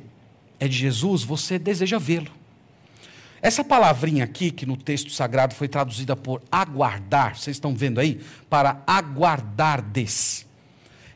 é 0.59 0.67
de 0.67 0.77
Jesus, 0.77 1.23
você 1.23 1.57
deseja 1.57 1.97
vê-lo. 1.97 2.31
Essa 3.41 3.63
palavrinha 3.63 4.23
aqui, 4.23 4.51
que 4.51 4.65
no 4.65 4.77
texto 4.77 5.11
sagrado 5.11 5.55
foi 5.55 5.67
traduzida 5.67 6.15
por 6.15 6.41
aguardar, 6.51 7.35
vocês 7.35 7.55
estão 7.55 7.75
vendo 7.75 7.99
aí? 7.99 8.21
Para 8.49 8.81
aguardardes. 8.85 10.45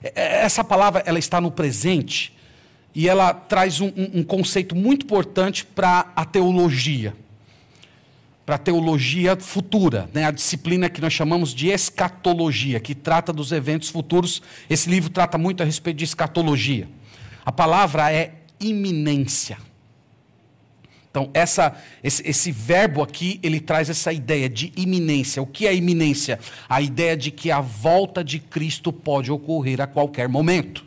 Essa 0.01 0.63
palavra 0.63 1.03
ela 1.05 1.19
está 1.19 1.39
no 1.39 1.51
presente 1.51 2.35
e 2.95 3.07
ela 3.07 3.33
traz 3.33 3.79
um, 3.79 3.91
um 3.95 4.23
conceito 4.23 4.75
muito 4.75 5.05
importante 5.05 5.65
para 5.65 6.11
a 6.15 6.25
teologia, 6.25 7.15
para 8.51 8.57
a 8.57 8.59
teologia 8.59 9.37
futura, 9.39 10.09
né? 10.13 10.25
a 10.25 10.31
disciplina 10.31 10.89
que 10.89 10.99
nós 10.99 11.13
chamamos 11.13 11.53
de 11.53 11.69
escatologia, 11.69 12.81
que 12.81 12.93
trata 12.93 13.31
dos 13.31 13.53
eventos 13.53 13.87
futuros. 13.87 14.41
Esse 14.69 14.89
livro 14.89 15.09
trata 15.09 15.37
muito 15.37 15.63
a 15.63 15.65
respeito 15.65 15.95
de 15.95 16.03
escatologia. 16.03 16.85
A 17.45 17.51
palavra 17.53 18.11
é 18.11 18.33
iminência. 18.59 19.57
Então, 21.09 21.29
essa, 21.33 21.81
esse, 22.03 22.27
esse, 22.27 22.51
verbo 22.51 23.01
aqui, 23.01 23.39
ele 23.41 23.61
traz 23.61 23.89
essa 23.89 24.11
ideia 24.11 24.49
de 24.49 24.73
iminência. 24.75 25.41
O 25.41 25.47
que 25.47 25.65
é 25.65 25.73
iminência? 25.73 26.37
A 26.67 26.81
ideia 26.81 27.15
de 27.15 27.31
que 27.31 27.51
a 27.51 27.61
volta 27.61 28.21
de 28.21 28.37
Cristo 28.37 28.91
pode 28.91 29.31
ocorrer 29.31 29.79
a 29.79 29.87
qualquer 29.87 30.27
momento. 30.27 30.83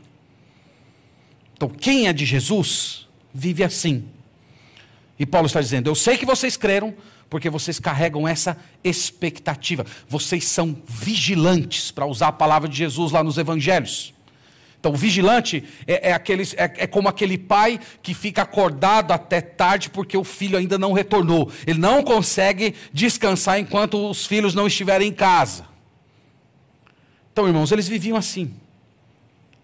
Então, 1.56 1.70
quem 1.70 2.08
é 2.08 2.12
de 2.12 2.26
Jesus, 2.26 3.08
vive 3.32 3.64
assim. 3.64 4.04
E 5.18 5.24
Paulo 5.24 5.46
está 5.46 5.60
dizendo: 5.60 5.88
Eu 5.88 5.94
sei 5.94 6.16
que 6.16 6.26
vocês 6.26 6.56
creram, 6.56 6.94
porque 7.30 7.50
vocês 7.50 7.78
carregam 7.78 8.26
essa 8.26 8.56
expectativa. 8.82 9.84
Vocês 10.08 10.44
são 10.44 10.76
vigilantes, 10.86 11.90
para 11.90 12.06
usar 12.06 12.28
a 12.28 12.32
palavra 12.32 12.68
de 12.68 12.76
Jesus 12.76 13.12
lá 13.12 13.22
nos 13.22 13.38
evangelhos. 13.38 14.14
Então, 14.78 14.92
o 14.92 14.96
vigilante 14.96 15.64
é, 15.86 16.10
é, 16.10 16.12
aqueles, 16.12 16.52
é, 16.58 16.70
é 16.76 16.86
como 16.86 17.08
aquele 17.08 17.38
pai 17.38 17.80
que 18.02 18.12
fica 18.12 18.42
acordado 18.42 19.12
até 19.12 19.40
tarde 19.40 19.88
porque 19.88 20.14
o 20.14 20.22
filho 20.22 20.58
ainda 20.58 20.76
não 20.76 20.92
retornou. 20.92 21.50
Ele 21.66 21.78
não 21.78 22.02
consegue 22.02 22.74
descansar 22.92 23.58
enquanto 23.58 24.10
os 24.10 24.26
filhos 24.26 24.54
não 24.54 24.66
estiverem 24.66 25.08
em 25.08 25.12
casa. 25.12 25.64
Então, 27.32 27.46
irmãos, 27.46 27.72
eles 27.72 27.88
viviam 27.88 28.16
assim. 28.16 28.54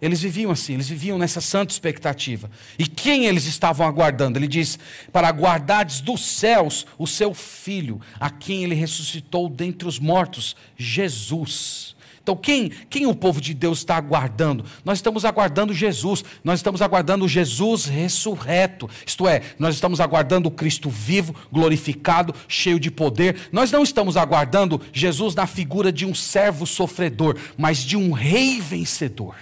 Eles 0.01 0.21
viviam 0.21 0.51
assim, 0.51 0.73
eles 0.73 0.89
viviam 0.89 1.19
nessa 1.19 1.39
santa 1.39 1.71
expectativa. 1.71 2.49
E 2.79 2.87
quem 2.87 3.25
eles 3.25 3.45
estavam 3.45 3.85
aguardando? 3.85 4.39
Ele 4.39 4.47
diz: 4.47 4.79
para 5.11 5.29
guardares 5.29 6.01
dos 6.01 6.25
céus 6.25 6.87
o 6.97 7.05
seu 7.05 7.33
filho, 7.33 8.01
a 8.19 8.29
quem 8.29 8.63
ele 8.63 8.73
ressuscitou 8.73 9.47
dentre 9.47 9.87
os 9.87 9.99
mortos, 9.99 10.55
Jesus. 10.75 11.95
Então, 12.23 12.35
quem, 12.35 12.71
quem 12.89 13.07
o 13.07 13.15
povo 13.15 13.41
de 13.41 13.53
Deus 13.53 13.79
está 13.79 13.95
aguardando? 13.95 14.63
Nós 14.85 14.99
estamos 14.99 15.25
aguardando 15.25 15.73
Jesus, 15.73 16.23
nós 16.43 16.59
estamos 16.59 16.81
aguardando 16.81 17.27
Jesus 17.27 17.85
ressurreto. 17.85 18.89
Isto 19.05 19.27
é, 19.27 19.41
nós 19.57 19.73
estamos 19.73 19.99
aguardando 19.99 20.47
o 20.47 20.51
Cristo 20.51 20.89
vivo, 20.89 21.35
glorificado, 21.51 22.33
cheio 22.47 22.79
de 22.79 22.91
poder. 22.91 23.49
Nós 23.51 23.71
não 23.71 23.81
estamos 23.81 24.17
aguardando 24.17 24.79
Jesus 24.93 25.33
na 25.33 25.47
figura 25.47 25.91
de 25.91 26.05
um 26.05 26.13
servo 26.13 26.67
sofredor, 26.67 27.37
mas 27.57 27.79
de 27.79 27.97
um 27.97 28.11
rei 28.11 28.61
vencedor. 28.61 29.35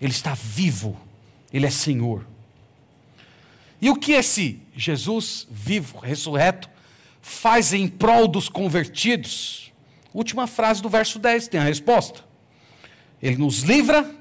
Ele 0.00 0.12
está 0.12 0.34
vivo, 0.34 0.98
ele 1.52 1.66
é 1.66 1.70
Senhor. 1.70 2.26
E 3.80 3.90
o 3.90 3.96
que 3.96 4.12
esse 4.12 4.60
Jesus 4.74 5.46
vivo, 5.50 5.98
ressurreto, 5.98 6.68
faz 7.20 7.72
em 7.72 7.88
prol 7.88 8.28
dos 8.28 8.48
convertidos? 8.48 9.72
Última 10.12 10.46
frase 10.46 10.82
do 10.82 10.88
verso 10.88 11.18
10 11.18 11.48
tem 11.48 11.60
a 11.60 11.64
resposta. 11.64 12.24
Ele 13.22 13.36
nos 13.36 13.62
livra 13.62 14.14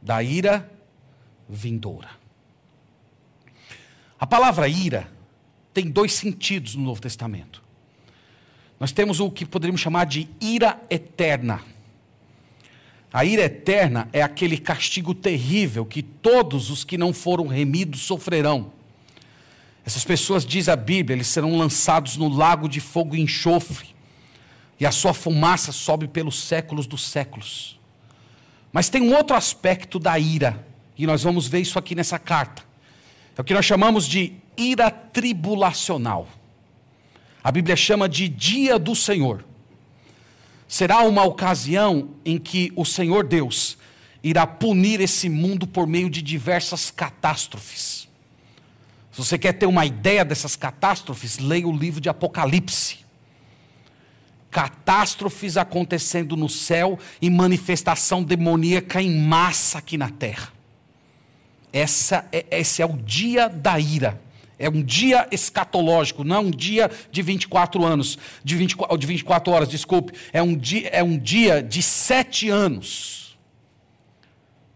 da 0.00 0.22
ira 0.22 0.70
vindoura. 1.48 2.10
A 4.18 4.26
palavra 4.26 4.68
ira 4.68 5.10
tem 5.74 5.90
dois 5.90 6.12
sentidos 6.12 6.74
no 6.74 6.84
Novo 6.84 7.00
Testamento. 7.00 7.62
Nós 8.78 8.92
temos 8.92 9.20
o 9.20 9.30
que 9.30 9.46
poderíamos 9.46 9.80
chamar 9.80 10.06
de 10.06 10.28
ira 10.40 10.80
eterna. 10.90 11.62
A 13.12 13.24
ira 13.24 13.42
eterna 13.42 14.08
é 14.12 14.22
aquele 14.22 14.56
castigo 14.56 15.14
terrível 15.14 15.84
que 15.84 16.02
todos 16.02 16.70
os 16.70 16.82
que 16.82 16.96
não 16.96 17.12
foram 17.12 17.46
remidos 17.46 18.00
sofrerão. 18.00 18.72
Essas 19.84 20.04
pessoas, 20.04 20.46
diz 20.46 20.68
a 20.68 20.76
Bíblia, 20.76 21.16
eles 21.16 21.26
serão 21.26 21.56
lançados 21.56 22.16
no 22.16 22.28
lago 22.28 22.68
de 22.68 22.80
fogo 22.80 23.14
e 23.14 23.20
enxofre 23.20 23.92
e 24.82 24.86
a 24.86 24.90
sua 24.90 25.14
fumaça 25.14 25.70
sobe 25.70 26.08
pelos 26.08 26.42
séculos 26.42 26.88
dos 26.88 27.06
séculos. 27.06 27.78
Mas 28.72 28.88
tem 28.88 29.00
um 29.00 29.14
outro 29.14 29.36
aspecto 29.36 29.96
da 29.96 30.18
ira, 30.18 30.66
e 30.98 31.06
nós 31.06 31.22
vamos 31.22 31.46
ver 31.46 31.60
isso 31.60 31.78
aqui 31.78 31.94
nessa 31.94 32.18
carta. 32.18 32.64
É 33.38 33.40
o 33.40 33.44
que 33.44 33.54
nós 33.54 33.64
chamamos 33.64 34.08
de 34.08 34.32
ira 34.56 34.90
tribulacional. 34.90 36.26
A 37.44 37.52
Bíblia 37.52 37.76
chama 37.76 38.08
de 38.08 38.28
dia 38.28 38.76
do 38.76 38.96
Senhor. 38.96 39.44
Será 40.72 41.02
uma 41.02 41.22
ocasião 41.22 42.08
em 42.24 42.38
que 42.38 42.72
o 42.74 42.82
Senhor 42.82 43.24
Deus 43.24 43.76
irá 44.24 44.46
punir 44.46 45.02
esse 45.02 45.28
mundo 45.28 45.66
por 45.66 45.86
meio 45.86 46.08
de 46.08 46.22
diversas 46.22 46.90
catástrofes. 46.90 48.08
Se 49.12 49.18
você 49.22 49.36
quer 49.36 49.52
ter 49.52 49.66
uma 49.66 49.84
ideia 49.84 50.24
dessas 50.24 50.56
catástrofes, 50.56 51.38
leia 51.38 51.68
o 51.68 51.76
livro 51.76 52.00
de 52.00 52.08
Apocalipse 52.08 53.02
catástrofes 54.50 55.58
acontecendo 55.58 56.38
no 56.38 56.48
céu 56.48 56.98
e 57.20 57.28
manifestação 57.28 58.22
demoníaca 58.22 59.02
em 59.02 59.14
massa 59.14 59.76
aqui 59.76 59.98
na 59.98 60.08
terra. 60.08 60.54
Essa 61.70 62.26
é, 62.32 62.46
esse 62.50 62.80
é 62.80 62.86
o 62.86 62.96
dia 62.96 63.46
da 63.46 63.78
ira. 63.78 64.18
É 64.62 64.68
um 64.68 64.82
dia 64.82 65.26
escatológico, 65.30 66.22
não 66.22 66.36
é 66.36 66.38
um 66.38 66.50
dia 66.50 66.90
de 67.10 67.20
24 67.20 67.84
anos, 67.84 68.16
de 68.44 68.54
24, 68.56 68.96
de 68.96 69.06
24 69.06 69.52
horas, 69.52 69.68
desculpe. 69.68 70.12
É 70.32 70.40
um 70.40 70.56
dia, 70.56 70.88
é 70.88 71.02
um 71.02 71.18
dia 71.18 71.62
de 71.62 71.82
sete 71.82 72.48
anos 72.48 73.21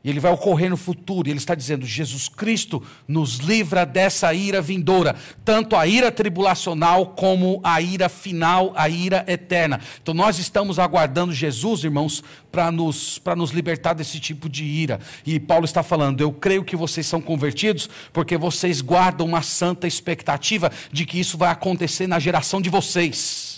e 0.07 0.11
ele 0.11 0.21
vai 0.21 0.31
ocorrer 0.31 0.71
no 0.71 0.77
futuro. 0.77 1.29
E 1.29 1.33
ele 1.33 1.39
está 1.39 1.53
dizendo: 1.53 1.85
Jesus 1.85 2.29
Cristo 2.29 2.81
nos 3.09 3.39
livra 3.39 3.85
dessa 3.85 4.33
ira 4.33 4.63
vindoura, 4.63 5.17
tanto 5.45 5.75
a 5.75 5.85
ira 5.85 6.13
tribulacional 6.13 7.09
como 7.09 7.61
a 7.65 7.81
ira 7.81 8.09
final, 8.09 8.73
a 8.77 8.89
ira 8.89 9.25
eterna. 9.27 9.81
Então 10.01 10.15
nós 10.15 10.39
estamos 10.39 10.79
aguardando 10.79 11.33
Jesus, 11.33 11.83
irmãos, 11.83 12.23
para 12.53 12.71
nos, 12.71 13.21
nos 13.37 13.51
libertar 13.51 13.95
desse 13.95 14.21
tipo 14.21 14.49
de 14.49 14.63
ira. 14.65 15.01
E 15.27 15.41
Paulo 15.41 15.65
está 15.65 15.83
falando: 15.83 16.21
eu 16.21 16.33
creio 16.33 16.63
que 16.63 16.77
vocês 16.77 17.05
são 17.05 17.21
convertidos 17.21 17.91
porque 18.13 18.39
vocês 18.39 18.81
guardam 18.81 19.27
uma 19.27 19.43
santa 19.43 19.89
expectativa 19.89 20.71
de 20.93 21.05
que 21.05 21.19
isso 21.19 21.37
vai 21.37 21.51
acontecer 21.51 22.07
na 22.07 22.21
geração 22.21 22.61
de 22.61 22.71
vocês. 22.71 23.56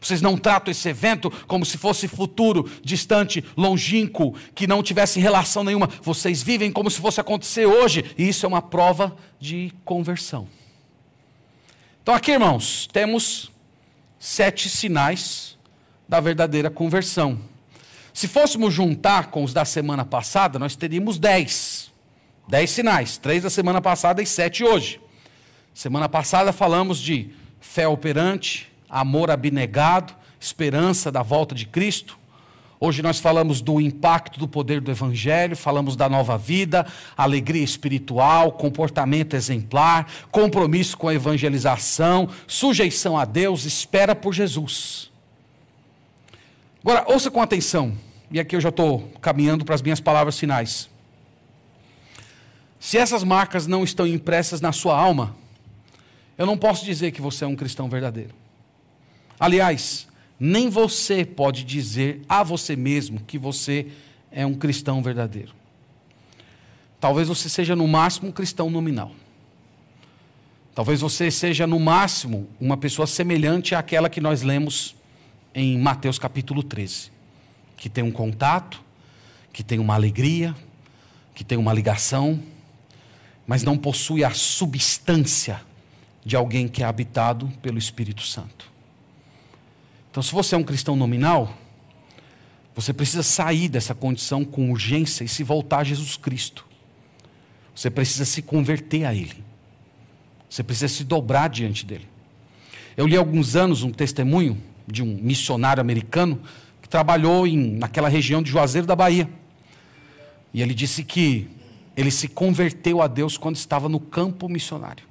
Vocês 0.00 0.22
não 0.22 0.36
tratam 0.36 0.70
esse 0.70 0.88
evento 0.88 1.30
como 1.46 1.64
se 1.64 1.76
fosse 1.76 2.06
futuro, 2.06 2.70
distante, 2.82 3.44
longínquo, 3.56 4.34
que 4.54 4.66
não 4.66 4.82
tivesse 4.82 5.20
relação 5.20 5.64
nenhuma. 5.64 5.88
Vocês 6.02 6.42
vivem 6.42 6.70
como 6.70 6.90
se 6.90 7.00
fosse 7.00 7.20
acontecer 7.20 7.66
hoje, 7.66 8.04
e 8.16 8.28
isso 8.28 8.46
é 8.46 8.48
uma 8.48 8.62
prova 8.62 9.16
de 9.40 9.72
conversão. 9.84 10.46
Então, 12.02 12.14
aqui, 12.14 12.32
irmãos, 12.32 12.88
temos 12.92 13.50
sete 14.18 14.68
sinais 14.68 15.58
da 16.08 16.20
verdadeira 16.20 16.70
conversão. 16.70 17.38
Se 18.14 18.26
fôssemos 18.26 18.72
juntar 18.72 19.30
com 19.30 19.44
os 19.44 19.52
da 19.52 19.64
semana 19.64 20.04
passada, 20.04 20.58
nós 20.58 20.74
teríamos 20.74 21.18
dez. 21.18 21.92
Dez 22.48 22.70
sinais, 22.70 23.18
três 23.18 23.42
da 23.42 23.50
semana 23.50 23.80
passada 23.80 24.22
e 24.22 24.26
sete 24.26 24.64
hoje. 24.64 25.00
Semana 25.74 26.08
passada 26.08 26.52
falamos 26.52 26.98
de 26.98 27.30
fé 27.60 27.86
operante, 27.86 28.72
amor 28.88 29.30
abnegado, 29.30 30.14
esperança 30.40 31.10
da 31.10 31.22
volta 31.22 31.54
de 31.54 31.66
Cristo. 31.66 32.18
Hoje 32.80 33.02
nós 33.02 33.18
falamos 33.18 33.60
do 33.60 33.80
impacto 33.80 34.38
do 34.38 34.46
poder 34.46 34.80
do 34.80 34.90
Evangelho, 34.90 35.56
falamos 35.56 35.96
da 35.96 36.08
nova 36.08 36.38
vida, 36.38 36.86
alegria 37.16 37.64
espiritual, 37.64 38.52
comportamento 38.52 39.34
exemplar, 39.34 40.06
compromisso 40.30 40.96
com 40.96 41.08
a 41.08 41.14
evangelização, 41.14 42.28
sujeição 42.46 43.18
a 43.18 43.24
Deus, 43.24 43.64
espera 43.64 44.14
por 44.14 44.32
Jesus. 44.32 45.10
Agora, 46.80 47.04
ouça 47.08 47.32
com 47.32 47.42
atenção, 47.42 47.94
e 48.30 48.38
aqui 48.38 48.54
eu 48.54 48.60
já 48.60 48.68
estou 48.68 49.10
caminhando 49.20 49.64
para 49.64 49.74
as 49.74 49.82
minhas 49.82 50.00
palavras 50.00 50.38
finais. 50.38 50.88
Se 52.78 52.96
essas 52.96 53.24
marcas 53.24 53.66
não 53.66 53.82
estão 53.82 54.06
impressas 54.06 54.60
na 54.60 54.70
sua 54.70 54.96
alma, 54.96 55.34
eu 56.36 56.46
não 56.46 56.56
posso 56.56 56.84
dizer 56.84 57.10
que 57.10 57.20
você 57.20 57.44
é 57.44 57.48
um 57.48 57.56
cristão 57.56 57.88
verdadeiro. 57.88 58.32
Aliás, 59.38 60.08
nem 60.38 60.68
você 60.68 61.24
pode 61.24 61.64
dizer 61.64 62.22
a 62.28 62.42
você 62.42 62.76
mesmo 62.76 63.20
que 63.20 63.38
você 63.38 63.86
é 64.30 64.44
um 64.44 64.54
cristão 64.54 65.02
verdadeiro. 65.02 65.52
Talvez 67.00 67.28
você 67.28 67.48
seja 67.48 67.76
no 67.76 67.86
máximo 67.86 68.28
um 68.28 68.32
cristão 68.32 68.68
nominal. 68.68 69.12
Talvez 70.74 71.00
você 71.00 71.30
seja 71.30 71.66
no 71.66 71.78
máximo 71.78 72.48
uma 72.60 72.76
pessoa 72.76 73.06
semelhante 73.06 73.74
àquela 73.74 74.08
que 74.08 74.20
nós 74.20 74.42
lemos 74.42 74.94
em 75.54 75.76
Mateus 75.78 76.18
capítulo 76.18 76.62
13, 76.62 77.10
que 77.76 77.88
tem 77.88 78.04
um 78.04 78.12
contato, 78.12 78.80
que 79.52 79.62
tem 79.64 79.78
uma 79.78 79.94
alegria, 79.94 80.54
que 81.34 81.42
tem 81.42 81.58
uma 81.58 81.72
ligação, 81.72 82.40
mas 83.46 83.64
não 83.64 83.76
possui 83.76 84.22
a 84.22 84.30
substância 84.30 85.60
de 86.24 86.36
alguém 86.36 86.68
que 86.68 86.82
é 86.82 86.86
habitado 86.86 87.48
pelo 87.62 87.78
Espírito 87.78 88.22
Santo. 88.22 88.67
Então, 90.10 90.22
se 90.22 90.32
você 90.32 90.54
é 90.54 90.58
um 90.58 90.64
cristão 90.64 90.96
nominal, 90.96 91.56
você 92.74 92.92
precisa 92.92 93.22
sair 93.22 93.68
dessa 93.68 93.94
condição 93.94 94.44
com 94.44 94.70
urgência 94.70 95.24
e 95.24 95.28
se 95.28 95.42
voltar 95.42 95.78
a 95.78 95.84
Jesus 95.84 96.16
Cristo. 96.16 96.64
Você 97.74 97.90
precisa 97.90 98.24
se 98.24 98.40
converter 98.42 99.04
a 99.04 99.14
Ele. 99.14 99.44
Você 100.48 100.62
precisa 100.62 100.88
se 100.88 101.04
dobrar 101.04 101.48
diante 101.48 101.84
dele. 101.84 102.08
Eu 102.96 103.06
li 103.06 103.16
há 103.16 103.18
alguns 103.18 103.54
anos 103.54 103.82
um 103.82 103.92
testemunho 103.92 104.60
de 104.86 105.02
um 105.02 105.06
missionário 105.06 105.80
americano 105.80 106.40
que 106.80 106.88
trabalhou 106.88 107.46
em, 107.46 107.72
naquela 107.72 108.08
região 108.08 108.42
de 108.42 108.50
Juazeiro 108.50 108.86
da 108.86 108.96
Bahia. 108.96 109.28
E 110.52 110.62
ele 110.62 110.74
disse 110.74 111.04
que 111.04 111.48
ele 111.96 112.10
se 112.10 112.28
converteu 112.28 113.02
a 113.02 113.06
Deus 113.06 113.36
quando 113.36 113.56
estava 113.56 113.88
no 113.88 114.00
campo 114.00 114.48
missionário. 114.48 115.04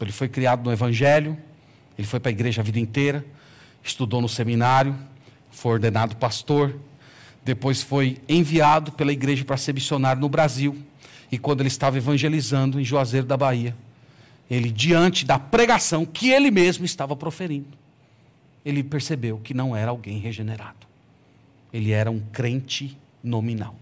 Ele 0.00 0.12
foi 0.12 0.28
criado 0.28 0.64
no 0.64 0.72
Evangelho, 0.72 1.36
ele 1.98 2.06
foi 2.06 2.18
para 2.18 2.30
a 2.30 2.32
igreja 2.32 2.60
a 2.60 2.64
vida 2.64 2.78
inteira, 2.80 3.24
estudou 3.88 4.20
no 4.20 4.28
seminário, 4.28 4.96
foi 5.50 5.72
ordenado 5.72 6.16
pastor, 6.16 6.78
depois 7.44 7.82
foi 7.82 8.18
enviado 8.28 8.92
pela 8.92 9.12
igreja 9.12 9.44
para 9.44 9.56
ser 9.56 9.72
missionário 9.72 10.20
no 10.20 10.28
Brasil. 10.28 10.76
E 11.30 11.38
quando 11.38 11.60
ele 11.60 11.68
estava 11.68 11.96
evangelizando 11.96 12.80
em 12.80 12.84
Juazeiro 12.84 13.26
da 13.26 13.36
Bahia, 13.36 13.76
ele, 14.50 14.70
diante 14.70 15.24
da 15.24 15.38
pregação 15.38 16.04
que 16.04 16.30
ele 16.30 16.50
mesmo 16.50 16.84
estava 16.84 17.16
proferindo, 17.16 17.68
ele 18.64 18.82
percebeu 18.82 19.38
que 19.38 19.54
não 19.54 19.76
era 19.76 19.90
alguém 19.90 20.18
regenerado. 20.18 20.86
Ele 21.72 21.92
era 21.92 22.10
um 22.10 22.20
crente 22.20 22.98
nominal. 23.22 23.74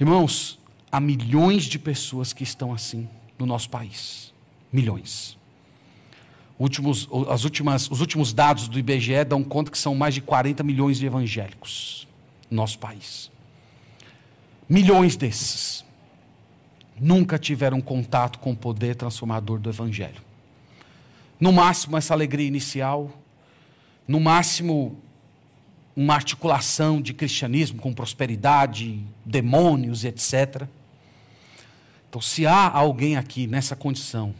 Irmãos, 0.00 0.58
há 0.90 0.98
milhões 0.98 1.64
de 1.64 1.78
pessoas 1.78 2.32
que 2.32 2.42
estão 2.42 2.72
assim 2.72 3.08
no 3.38 3.46
nosso 3.46 3.70
país. 3.70 4.32
Milhões. 4.72 5.36
Últimos, 6.62 7.08
as 7.28 7.42
últimas, 7.42 7.90
os 7.90 8.00
últimos 8.00 8.32
dados 8.32 8.68
do 8.68 8.78
IBGE 8.78 9.24
dão 9.24 9.42
conta 9.42 9.68
que 9.68 9.76
são 9.76 9.96
mais 9.96 10.14
de 10.14 10.20
40 10.20 10.62
milhões 10.62 10.96
de 10.96 11.04
evangélicos 11.04 12.06
no 12.48 12.58
nosso 12.58 12.78
país. 12.78 13.32
Milhões 14.68 15.16
desses 15.16 15.84
nunca 17.00 17.36
tiveram 17.36 17.80
contato 17.80 18.38
com 18.38 18.52
o 18.52 18.56
poder 18.56 18.94
transformador 18.94 19.58
do 19.58 19.68
Evangelho. 19.68 20.22
No 21.40 21.50
máximo, 21.50 21.96
essa 21.96 22.14
alegria 22.14 22.46
inicial, 22.46 23.10
no 24.06 24.20
máximo, 24.20 24.96
uma 25.96 26.14
articulação 26.14 27.02
de 27.02 27.12
cristianismo 27.12 27.80
com 27.80 27.92
prosperidade, 27.92 29.04
demônios, 29.24 30.04
etc. 30.04 30.68
Então, 32.08 32.20
se 32.20 32.46
há 32.46 32.70
alguém 32.70 33.16
aqui 33.16 33.48
nessa 33.48 33.74
condição, 33.74 34.32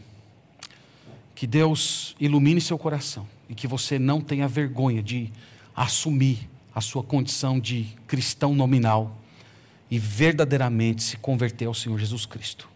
que 1.43 1.47
Deus 1.47 2.15
ilumine 2.21 2.61
seu 2.61 2.77
coração 2.77 3.27
e 3.49 3.53
que 3.53 3.67
você 3.67 3.99
não 3.99 4.21
tenha 4.21 4.47
vergonha 4.47 5.03
de 5.03 5.29
assumir 5.75 6.49
a 6.73 6.79
sua 6.79 7.03
condição 7.03 7.59
de 7.59 7.87
cristão 8.07 8.55
nominal 8.55 9.19
e 9.91 9.99
verdadeiramente 9.99 11.03
se 11.03 11.17
converter 11.17 11.65
ao 11.65 11.73
Senhor 11.73 11.99
Jesus 11.99 12.25
Cristo. 12.25 12.69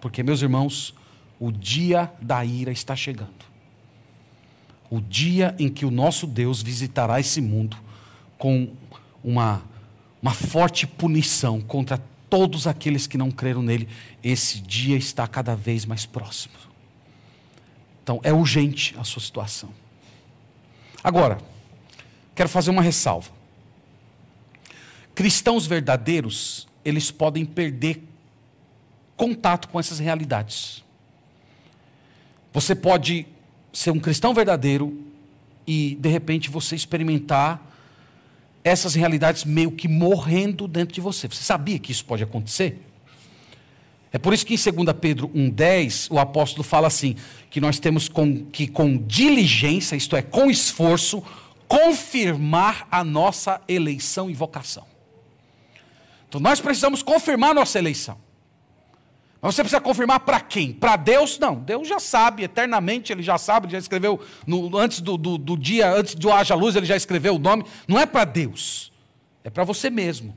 Porque, 0.00 0.22
meus 0.22 0.40
irmãos, 0.40 0.94
o 1.40 1.50
dia 1.50 2.12
da 2.22 2.44
ira 2.44 2.70
está 2.70 2.94
chegando. 2.94 3.44
O 4.88 5.00
dia 5.00 5.56
em 5.58 5.68
que 5.68 5.84
o 5.84 5.90
nosso 5.90 6.24
Deus 6.24 6.62
visitará 6.62 7.18
esse 7.18 7.40
mundo 7.40 7.76
com 8.38 8.70
uma, 9.24 9.64
uma 10.22 10.32
forte 10.32 10.86
punição 10.86 11.60
contra 11.60 12.00
todos 12.30 12.68
aqueles 12.68 13.08
que 13.08 13.18
não 13.18 13.32
creram 13.32 13.62
nele, 13.62 13.88
esse 14.22 14.60
dia 14.60 14.96
está 14.96 15.26
cada 15.26 15.56
vez 15.56 15.84
mais 15.84 16.06
próximo. 16.06 16.70
Então, 18.02 18.20
é 18.22 18.32
urgente 18.32 18.94
a 18.98 19.04
sua 19.04 19.22
situação. 19.22 19.70
Agora, 21.02 21.38
quero 22.34 22.48
fazer 22.48 22.70
uma 22.70 22.82
ressalva. 22.82 23.30
Cristãos 25.14 25.66
verdadeiros, 25.66 26.66
eles 26.84 27.10
podem 27.10 27.44
perder 27.44 28.02
contato 29.16 29.68
com 29.68 29.78
essas 29.78 29.98
realidades. 29.98 30.82
Você 32.52 32.74
pode 32.74 33.26
ser 33.72 33.90
um 33.90 34.00
cristão 34.00 34.34
verdadeiro 34.34 35.00
e, 35.66 35.96
de 36.00 36.08
repente, 36.08 36.50
você 36.50 36.74
experimentar 36.74 37.60
essas 38.64 38.94
realidades 38.94 39.44
meio 39.44 39.72
que 39.72 39.88
morrendo 39.88 40.68
dentro 40.68 40.94
de 40.94 41.00
você. 41.00 41.28
Você 41.28 41.42
sabia 41.42 41.78
que 41.78 41.92
isso 41.92 42.04
pode 42.04 42.22
acontecer? 42.22 42.80
É 44.12 44.18
por 44.18 44.34
isso 44.34 44.44
que 44.44 44.54
em 44.54 44.84
2 44.84 44.96
Pedro 45.00 45.28
1,10 45.30 46.08
o 46.10 46.18
apóstolo 46.18 46.62
fala 46.62 46.86
assim: 46.86 47.16
que 47.50 47.60
nós 47.60 47.78
temos 47.78 48.08
com, 48.08 48.44
que 48.46 48.68
com 48.68 48.96
diligência, 48.98 49.96
isto 49.96 50.14
é, 50.14 50.20
com 50.20 50.50
esforço, 50.50 51.22
confirmar 51.66 52.86
a 52.90 53.02
nossa 53.02 53.60
eleição 53.66 54.28
e 54.28 54.34
vocação. 54.34 54.84
Então 56.28 56.40
nós 56.40 56.60
precisamos 56.60 57.02
confirmar 57.02 57.50
a 57.50 57.54
nossa 57.54 57.78
eleição. 57.78 58.18
Mas 59.40 59.56
você 59.56 59.62
precisa 59.62 59.80
confirmar 59.80 60.20
para 60.20 60.38
quem? 60.38 60.72
Para 60.72 60.94
Deus? 60.94 61.36
Não, 61.38 61.56
Deus 61.56 61.88
já 61.88 61.98
sabe, 61.98 62.44
eternamente 62.44 63.12
Ele 63.12 63.22
já 63.22 63.36
sabe, 63.38 63.66
ele 63.66 63.72
já 63.72 63.78
escreveu, 63.78 64.20
no, 64.46 64.76
antes 64.78 65.00
do, 65.00 65.16
do, 65.16 65.36
do 65.36 65.56
dia, 65.56 65.90
antes 65.90 66.14
de 66.14 66.30
haja 66.30 66.54
luz, 66.54 66.76
Ele 66.76 66.86
já 66.86 66.96
escreveu 66.96 67.34
o 67.36 67.38
nome. 67.38 67.64
Não 67.88 67.98
é 67.98 68.06
para 68.06 68.24
Deus, 68.24 68.92
é 69.42 69.50
para 69.50 69.64
você 69.64 69.90
mesmo. 69.90 70.36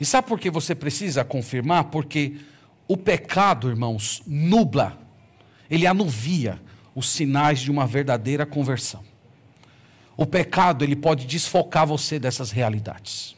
E 0.00 0.04
sabe 0.04 0.28
por 0.28 0.38
que 0.38 0.50
você 0.50 0.74
precisa 0.74 1.24
confirmar? 1.24 1.84
Porque 1.84 2.36
o 2.86 2.96
pecado, 2.96 3.68
irmãos, 3.68 4.22
nubla, 4.26 4.98
ele 5.70 5.86
anuvia 5.86 6.60
os 6.94 7.08
sinais 7.08 7.60
de 7.60 7.70
uma 7.70 7.86
verdadeira 7.86 8.46
conversão. 8.46 9.02
O 10.16 10.24
pecado, 10.24 10.84
ele 10.84 10.96
pode 10.96 11.26
desfocar 11.26 11.86
você 11.86 12.18
dessas 12.18 12.50
realidades. 12.50 13.36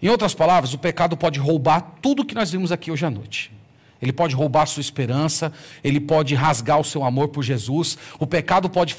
Em 0.00 0.08
outras 0.08 0.34
palavras, 0.34 0.72
o 0.74 0.78
pecado 0.78 1.16
pode 1.16 1.38
roubar 1.38 1.80
tudo 2.02 2.24
que 2.24 2.34
nós 2.34 2.50
vimos 2.50 2.72
aqui 2.72 2.90
hoje 2.90 3.04
à 3.04 3.10
noite. 3.10 3.52
Ele 4.00 4.12
pode 4.12 4.34
roubar 4.34 4.62
a 4.62 4.66
sua 4.66 4.80
esperança, 4.80 5.52
ele 5.82 5.98
pode 5.98 6.34
rasgar 6.34 6.78
o 6.78 6.84
seu 6.84 7.04
amor 7.04 7.28
por 7.28 7.42
Jesus. 7.42 7.98
O 8.18 8.26
pecado 8.26 8.70
pode 8.70 8.94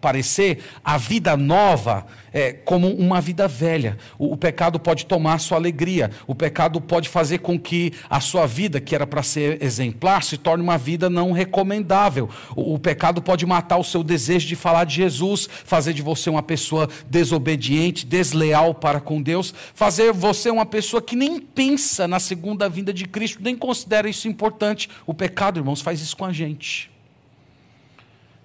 parecer 0.00 0.58
a 0.84 0.96
vida 0.96 1.36
nova 1.36 2.06
é, 2.32 2.52
como 2.52 2.88
uma 2.88 3.20
vida 3.20 3.48
velha. 3.48 3.96
O, 4.18 4.32
o, 4.32 4.36
pecado 4.36 4.78
pode 4.78 5.06
tomar 5.06 5.38
sua 5.38 5.58
alegria. 5.58 6.10
O 6.26 6.34
pecado 6.34 6.80
pode 6.80 7.08
fazer 7.08 7.38
com 7.38 7.58
que 7.58 7.92
a 8.08 8.20
sua 8.20 8.46
vida, 8.46 8.80
que 8.80 8.94
era 8.94 9.06
para 9.06 9.22
ser 9.22 9.62
exemplar, 9.62 10.22
se 10.22 10.36
torne 10.36 10.62
uma 10.62 10.78
vida 10.78 11.08
não 11.10 11.32
recomendável. 11.32 12.28
O, 12.54 12.74
o 12.74 12.78
pecado 12.78 13.20
pode 13.22 13.44
matar 13.46 13.78
o 13.78 13.84
seu 13.84 14.02
desejo 14.02 14.46
de 14.46 14.56
falar 14.56 14.84
de 14.84 14.96
Jesus, 14.96 15.48
fazer 15.64 15.92
de 15.92 16.02
você 16.02 16.30
uma 16.30 16.42
pessoa 16.42 16.88
desobediente, 17.08 18.06
desleal 18.06 18.74
para 18.74 19.00
com 19.00 19.20
Deus, 19.20 19.54
fazer 19.74 20.12
você 20.12 20.50
uma 20.50 20.66
pessoa 20.66 21.02
que 21.02 21.16
nem 21.16 21.40
pensa 21.40 22.06
na 22.06 22.20
segunda 22.20 22.68
vinda 22.68 22.92
de 22.92 23.06
Cristo, 23.06 23.42
nem 23.42 23.56
considera 23.56 24.08
isso 24.08 24.28
importante. 24.28 24.88
O 25.06 25.14
pecado, 25.14 25.58
irmãos, 25.58 25.80
faz 25.80 26.00
isso 26.00 26.16
com 26.16 26.24
a 26.24 26.32
gente. 26.32 26.97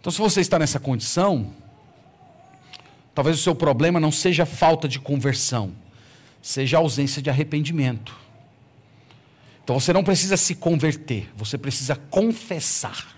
Então, 0.04 0.12
se 0.12 0.20
você 0.20 0.42
está 0.42 0.60
nessa 0.60 0.82
condição, 0.82 1.54
Talvez 3.14 3.40
o 3.40 3.42
seu 3.42 3.54
problema 3.54 4.00
não 4.00 4.12
seja 4.12 4.46
falta 4.46 4.88
de 4.88 5.00
conversão, 5.00 5.72
seja 6.42 6.78
ausência 6.78 7.22
de 7.22 7.30
arrependimento. 7.30 8.16
Então 9.64 9.80
você 9.80 9.94
não 9.94 10.04
precisa 10.04 10.36
se 10.36 10.56
converter, 10.56 11.32
você 11.36 11.58
precisa 11.58 11.96
confessar. 11.96 13.16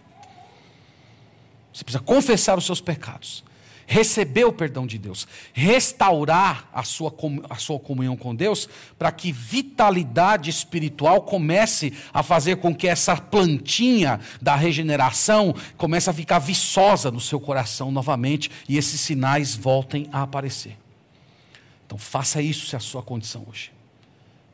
Você 1.73 1.83
precisa 1.83 2.03
confessar 2.03 2.57
os 2.57 2.65
seus 2.65 2.81
pecados 2.81 3.43
receber 3.85 4.45
o 4.45 4.53
perdão 4.53 4.87
de 4.87 4.97
Deus, 4.97 5.27
restaurar 5.53 6.69
a 6.73 6.83
sua, 6.83 7.13
a 7.49 7.55
sua 7.55 7.79
comunhão 7.79 8.15
com 8.17 8.33
Deus, 8.33 8.67
para 8.97 9.11
que 9.11 9.31
vitalidade 9.31 10.49
espiritual 10.49 11.21
comece 11.21 11.93
a 12.13 12.23
fazer 12.23 12.57
com 12.57 12.73
que 12.73 12.87
essa 12.87 13.15
plantinha 13.15 14.19
da 14.41 14.55
regeneração 14.55 15.55
comece 15.77 16.09
a 16.09 16.13
ficar 16.13 16.39
viçosa 16.39 17.11
no 17.11 17.19
seu 17.19 17.39
coração 17.39 17.91
novamente 17.91 18.49
e 18.67 18.77
esses 18.77 18.99
sinais 18.99 19.55
voltem 19.55 20.07
a 20.11 20.23
aparecer. 20.23 20.77
Então 21.85 21.97
faça 21.97 22.41
isso 22.41 22.65
se 22.65 22.75
é 22.75 22.77
a 22.77 22.81
sua 22.81 23.03
condição 23.03 23.45
hoje 23.47 23.74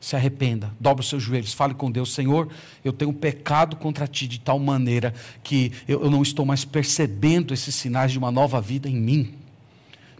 se 0.02 0.16
arrependa, 0.16 0.74
dobre 0.80 1.02
os 1.02 1.08
seus 1.08 1.22
joelhos, 1.22 1.52
fale 1.52 1.74
com 1.74 1.88
Deus: 1.88 2.12
Senhor, 2.12 2.48
eu 2.84 2.92
tenho 2.92 3.12
pecado 3.12 3.76
contra 3.76 4.04
ti 4.08 4.26
de 4.26 4.40
tal 4.40 4.58
maneira 4.58 5.14
que 5.44 5.70
eu, 5.86 6.02
eu 6.02 6.10
não 6.10 6.22
estou 6.22 6.44
mais 6.44 6.64
percebendo 6.64 7.54
esses 7.54 7.72
sinais 7.72 8.10
de 8.10 8.18
uma 8.18 8.32
nova 8.32 8.60
vida 8.60 8.88
em 8.88 8.96
mim. 8.96 9.32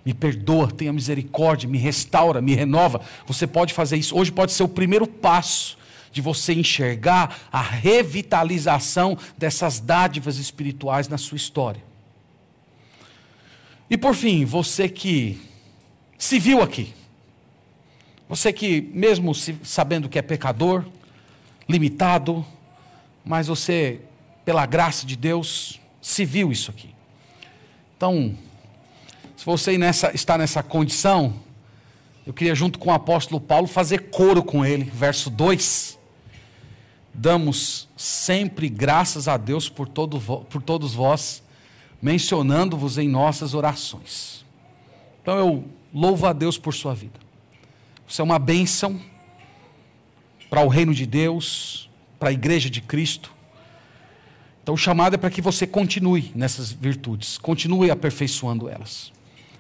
Me 0.05 0.15
perdoa, 0.15 0.71
tenha 0.71 0.93
misericórdia, 0.93 1.69
me 1.69 1.79
restaura, 1.79 2.41
me 2.41 2.55
renova. 2.55 3.01
Você 3.27 3.45
pode 3.45 3.75
fazer 3.75 3.97
isso. 3.97 4.17
Hoje 4.17 4.31
pode 4.31 4.53
ser 4.53 4.63
o 4.63 4.69
primeiro 4.69 5.05
passo 5.05 5.77
de 6.13 6.21
você 6.21 6.53
enxergar 6.53 7.37
a 7.51 7.61
revitalização 7.61 9.19
dessas 9.37 9.81
dádivas 9.81 10.39
espirituais 10.39 11.09
na 11.09 11.19
sua 11.19 11.37
história. 11.37 11.83
E 13.91 13.97
por 13.97 14.15
fim, 14.15 14.45
você 14.45 14.89
que 14.89 15.41
se 16.17 16.39
viu 16.39 16.63
aqui, 16.63 16.95
você 18.33 18.51
que, 18.51 18.81
mesmo 18.95 19.35
sabendo 19.35 20.09
que 20.09 20.19
é 20.19 20.23
pecador, 20.23 20.87
limitado, 21.69 22.43
mas 23.23 23.47
você, 23.47 24.01
pela 24.43 24.65
graça 24.65 25.05
de 25.05 25.17
Deus, 25.17 25.79
se 26.01 26.25
viu 26.25 26.51
isso 26.51 26.71
aqui. 26.71 26.95
Então, 27.95 28.35
se 29.37 29.45
você 29.45 29.77
nessa, 29.77 30.15
está 30.15 30.39
nessa 30.39 30.63
condição, 30.63 31.35
eu 32.27 32.33
queria, 32.33 32.55
junto 32.55 32.79
com 32.79 32.89
o 32.89 32.95
apóstolo 32.95 33.39
Paulo, 33.39 33.67
fazer 33.67 34.09
coro 34.09 34.43
com 34.43 34.65
ele. 34.65 34.85
Verso 34.85 35.29
2. 35.29 35.99
Damos 37.13 37.87
sempre 37.99 38.71
graças 38.71 39.29
a 39.29 39.37
Deus 39.37 39.69
por, 39.69 39.87
todo, 39.87 40.19
por 40.45 40.63
todos 40.63 40.95
vós, 40.95 41.43
mencionando-vos 42.01 42.97
em 42.97 43.11
nossas 43.11 43.53
orações. 43.53 44.43
Então 45.21 45.37
eu 45.37 45.65
louvo 45.93 46.27
a 46.27 46.33
Deus 46.33 46.57
por 46.57 46.73
sua 46.73 46.95
vida. 46.95 47.22
Isso 48.13 48.21
é 48.21 48.25
uma 48.27 48.39
bênção 48.39 49.01
para 50.51 50.61
o 50.61 50.69
reino 50.69 50.93
de 50.93 51.07
Deus, 51.07 51.89
para 52.21 52.29
a 52.29 52.33
igreja 52.33 52.69
de 52.69 52.83
Cristo. 52.83 53.33
Então, 54.63 54.75
o 54.75 54.77
chamado 54.77 55.15
é 55.15 55.17
para 55.17 55.31
que 55.31 55.41
você 55.41 55.67
continue 55.67 56.31
nessas 56.35 56.71
virtudes, 56.71 57.39
continue 57.39 57.91
aperfeiçoando 57.91 58.69
elas, 58.69 59.11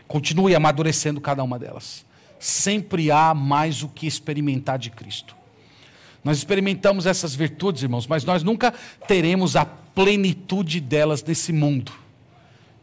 continue 0.06 0.54
amadurecendo 0.54 1.18
cada 1.18 1.42
uma 1.42 1.58
delas. 1.58 2.04
Sempre 2.38 3.10
há 3.10 3.32
mais 3.32 3.82
o 3.82 3.88
que 3.88 4.06
experimentar 4.06 4.78
de 4.78 4.90
Cristo. 4.90 5.34
Nós 6.22 6.36
experimentamos 6.36 7.06
essas 7.06 7.34
virtudes, 7.34 7.82
irmãos, 7.82 8.06
mas 8.06 8.22
nós 8.22 8.42
nunca 8.42 8.74
teremos 9.08 9.56
a 9.56 9.64
plenitude 9.64 10.78
delas 10.78 11.24
nesse 11.24 11.54
mundo. 11.54 12.01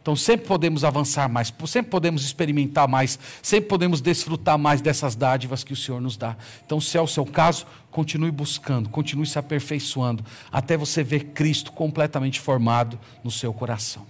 Então 0.01 0.15
sempre 0.15 0.47
podemos 0.47 0.83
avançar 0.83 1.27
mais, 1.27 1.53
sempre 1.67 1.91
podemos 1.91 2.23
experimentar 2.23 2.87
mais, 2.87 3.19
sempre 3.41 3.67
podemos 3.67 3.99
desfrutar 3.99 4.57
mais 4.57 4.81
dessas 4.81 5.13
dádivas 5.15 5.63
que 5.63 5.73
o 5.73 5.75
Senhor 5.75 5.99
nos 5.99 6.15
dá. 6.15 6.37
Então, 6.65 6.79
se 6.79 6.97
é 6.97 7.01
o 7.01 7.07
seu 7.07 7.25
caso, 7.25 7.65
continue 7.91 8.31
buscando, 8.31 8.89
continue 8.89 9.27
se 9.27 9.37
aperfeiçoando, 9.37 10.23
até 10.51 10.77
você 10.77 11.03
ver 11.03 11.25
Cristo 11.25 11.71
completamente 11.71 12.39
formado 12.39 12.97
no 13.23 13.29
seu 13.29 13.53
coração. 13.53 14.05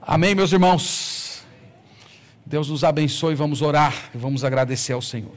Amém, 0.00 0.34
meus 0.34 0.52
irmãos? 0.52 1.42
Deus 2.46 2.68
nos 2.68 2.84
abençoe, 2.84 3.34
vamos 3.34 3.62
orar 3.62 4.10
e 4.14 4.18
vamos 4.18 4.44
agradecer 4.44 4.92
ao 4.92 5.02
Senhor. 5.02 5.34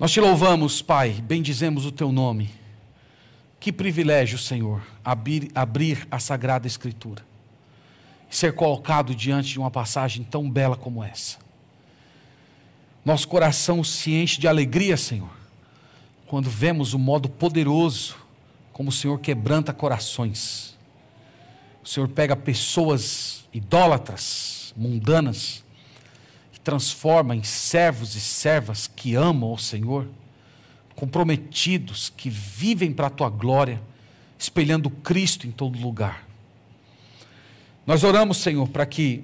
Nós 0.00 0.12
te 0.12 0.20
louvamos, 0.20 0.80
Pai, 0.80 1.10
bendizemos 1.10 1.84
o 1.84 1.90
teu 1.90 2.12
nome. 2.12 2.57
Que 3.68 3.72
privilégio, 3.72 4.38
Senhor, 4.38 4.80
abrir, 5.04 5.50
abrir 5.54 6.08
a 6.10 6.18
Sagrada 6.18 6.66
Escritura 6.66 7.22
e 8.30 8.34
ser 8.34 8.54
colocado 8.54 9.14
diante 9.14 9.50
de 9.50 9.58
uma 9.58 9.70
passagem 9.70 10.24
tão 10.24 10.50
bela 10.50 10.74
como 10.74 11.04
essa. 11.04 11.36
Nosso 13.04 13.28
coração 13.28 13.84
se 13.84 14.14
enche 14.14 14.40
de 14.40 14.48
alegria, 14.48 14.96
Senhor, 14.96 15.28
quando 16.26 16.48
vemos 16.48 16.94
o 16.94 16.98
modo 16.98 17.28
poderoso 17.28 18.16
como 18.72 18.88
o 18.88 18.92
Senhor 18.92 19.20
quebranta 19.20 19.70
corações. 19.70 20.74
O 21.84 21.86
Senhor 21.86 22.08
pega 22.08 22.34
pessoas 22.34 23.46
idólatras, 23.52 24.72
mundanas, 24.78 25.62
e 26.54 26.58
transforma 26.58 27.36
em 27.36 27.42
servos 27.42 28.14
e 28.14 28.20
servas 28.20 28.86
que 28.86 29.14
amam 29.14 29.52
o 29.52 29.58
Senhor 29.58 30.08
comprometidos, 30.98 32.12
que 32.16 32.28
vivem 32.28 32.92
para 32.92 33.06
a 33.06 33.10
tua 33.10 33.28
glória, 33.30 33.80
espelhando 34.36 34.90
Cristo 34.90 35.46
em 35.46 35.52
todo 35.52 35.78
lugar. 35.78 36.26
Nós 37.86 38.02
oramos, 38.02 38.38
Senhor, 38.38 38.66
para 38.66 38.84
que 38.84 39.22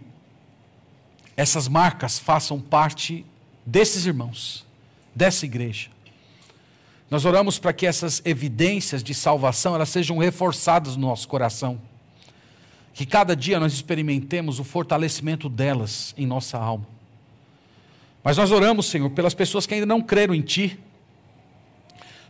essas 1.37 1.66
marcas 1.66 2.16
façam 2.16 2.61
parte 2.61 3.27
desses 3.66 4.07
irmãos, 4.07 4.64
dessa 5.12 5.47
igreja. 5.47 5.91
Nós 7.11 7.25
oramos 7.25 7.59
para 7.59 7.72
que 7.72 7.87
essas 7.87 8.22
evidências 8.25 9.03
de 9.03 9.12
salvação 9.12 9.75
elas 9.75 9.89
sejam 9.89 10.16
reforçadas 10.18 10.95
no 10.95 11.09
nosso 11.09 11.27
coração. 11.27 11.81
Que 12.93 13.05
cada 13.05 13.35
dia 13.35 13.59
nós 13.59 13.72
experimentemos 13.72 14.61
o 14.61 14.64
fortalecimento 14.64 15.49
delas 15.49 16.14
em 16.16 16.25
nossa 16.25 16.57
alma. 16.57 16.87
Mas 18.22 18.37
nós 18.37 18.53
oramos, 18.53 18.87
Senhor, 18.87 19.11
pelas 19.11 19.35
pessoas 19.35 19.66
que 19.66 19.75
ainda 19.75 19.87
não 19.87 20.01
creram 20.01 20.37
em 20.37 20.41
Ti, 20.41 20.79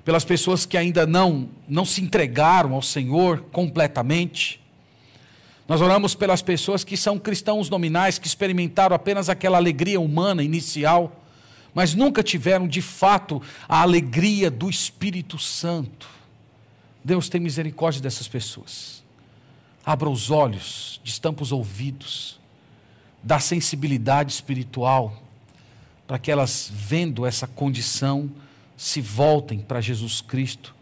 pelas 0.05 0.25
pessoas 0.25 0.67
que 0.67 0.77
ainda 0.77 1.07
não, 1.07 1.49
não 1.67 1.85
se 1.85 2.03
entregaram 2.03 2.75
ao 2.75 2.83
Senhor 2.83 3.41
completamente. 3.51 4.61
Nós 5.67 5.81
oramos 5.81 6.15
pelas 6.15 6.43
pessoas 6.43 6.85
que 6.85 6.97
são 6.97 7.19
cristãos 7.19 7.71
nominais, 7.71 8.19
que 8.19 8.27
experimentaram 8.27 8.95
apenas 8.95 9.31
aquela 9.31 9.57
alegria 9.57 9.99
humana 9.99 10.43
inicial, 10.43 11.23
mas 11.73 11.95
nunca 11.95 12.23
tiveram 12.23 12.69
de 12.69 12.83
fato 12.83 13.41
a 13.67 13.81
alegria 13.81 14.51
do 14.51 14.69
Espírito 14.69 15.39
Santo. 15.39 16.07
Deus 17.03 17.31
tem 17.31 17.41
misericórdia 17.41 18.03
dessas 18.03 18.29
pessoas. 18.29 19.03
Abra 19.85 20.09
os 20.09 20.31
olhos, 20.31 21.01
destampa 21.03 21.43
os 21.43 21.51
ouvidos, 21.51 22.39
dá 23.23 23.39
sensibilidade 23.39 24.33
espiritual, 24.33 25.23
para 26.07 26.19
que 26.19 26.31
elas, 26.31 26.71
vendo 26.73 27.25
essa 27.25 27.47
condição, 27.47 28.31
se 28.77 29.01
voltem 29.01 29.61
para 29.61 29.81
Jesus 29.81 30.21
Cristo 30.21 30.75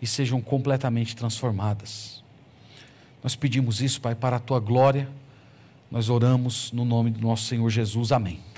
e 0.00 0.06
sejam 0.06 0.40
completamente 0.40 1.14
transformadas. 1.14 2.22
Nós 3.22 3.34
pedimos 3.34 3.80
isso, 3.80 4.00
Pai, 4.00 4.14
para 4.14 4.36
a 4.36 4.40
tua 4.40 4.60
glória. 4.60 5.08
Nós 5.90 6.08
oramos 6.10 6.72
no 6.72 6.84
nome 6.84 7.10
do 7.10 7.20
nosso 7.20 7.44
Senhor 7.44 7.70
Jesus. 7.70 8.12
Amém. 8.12 8.53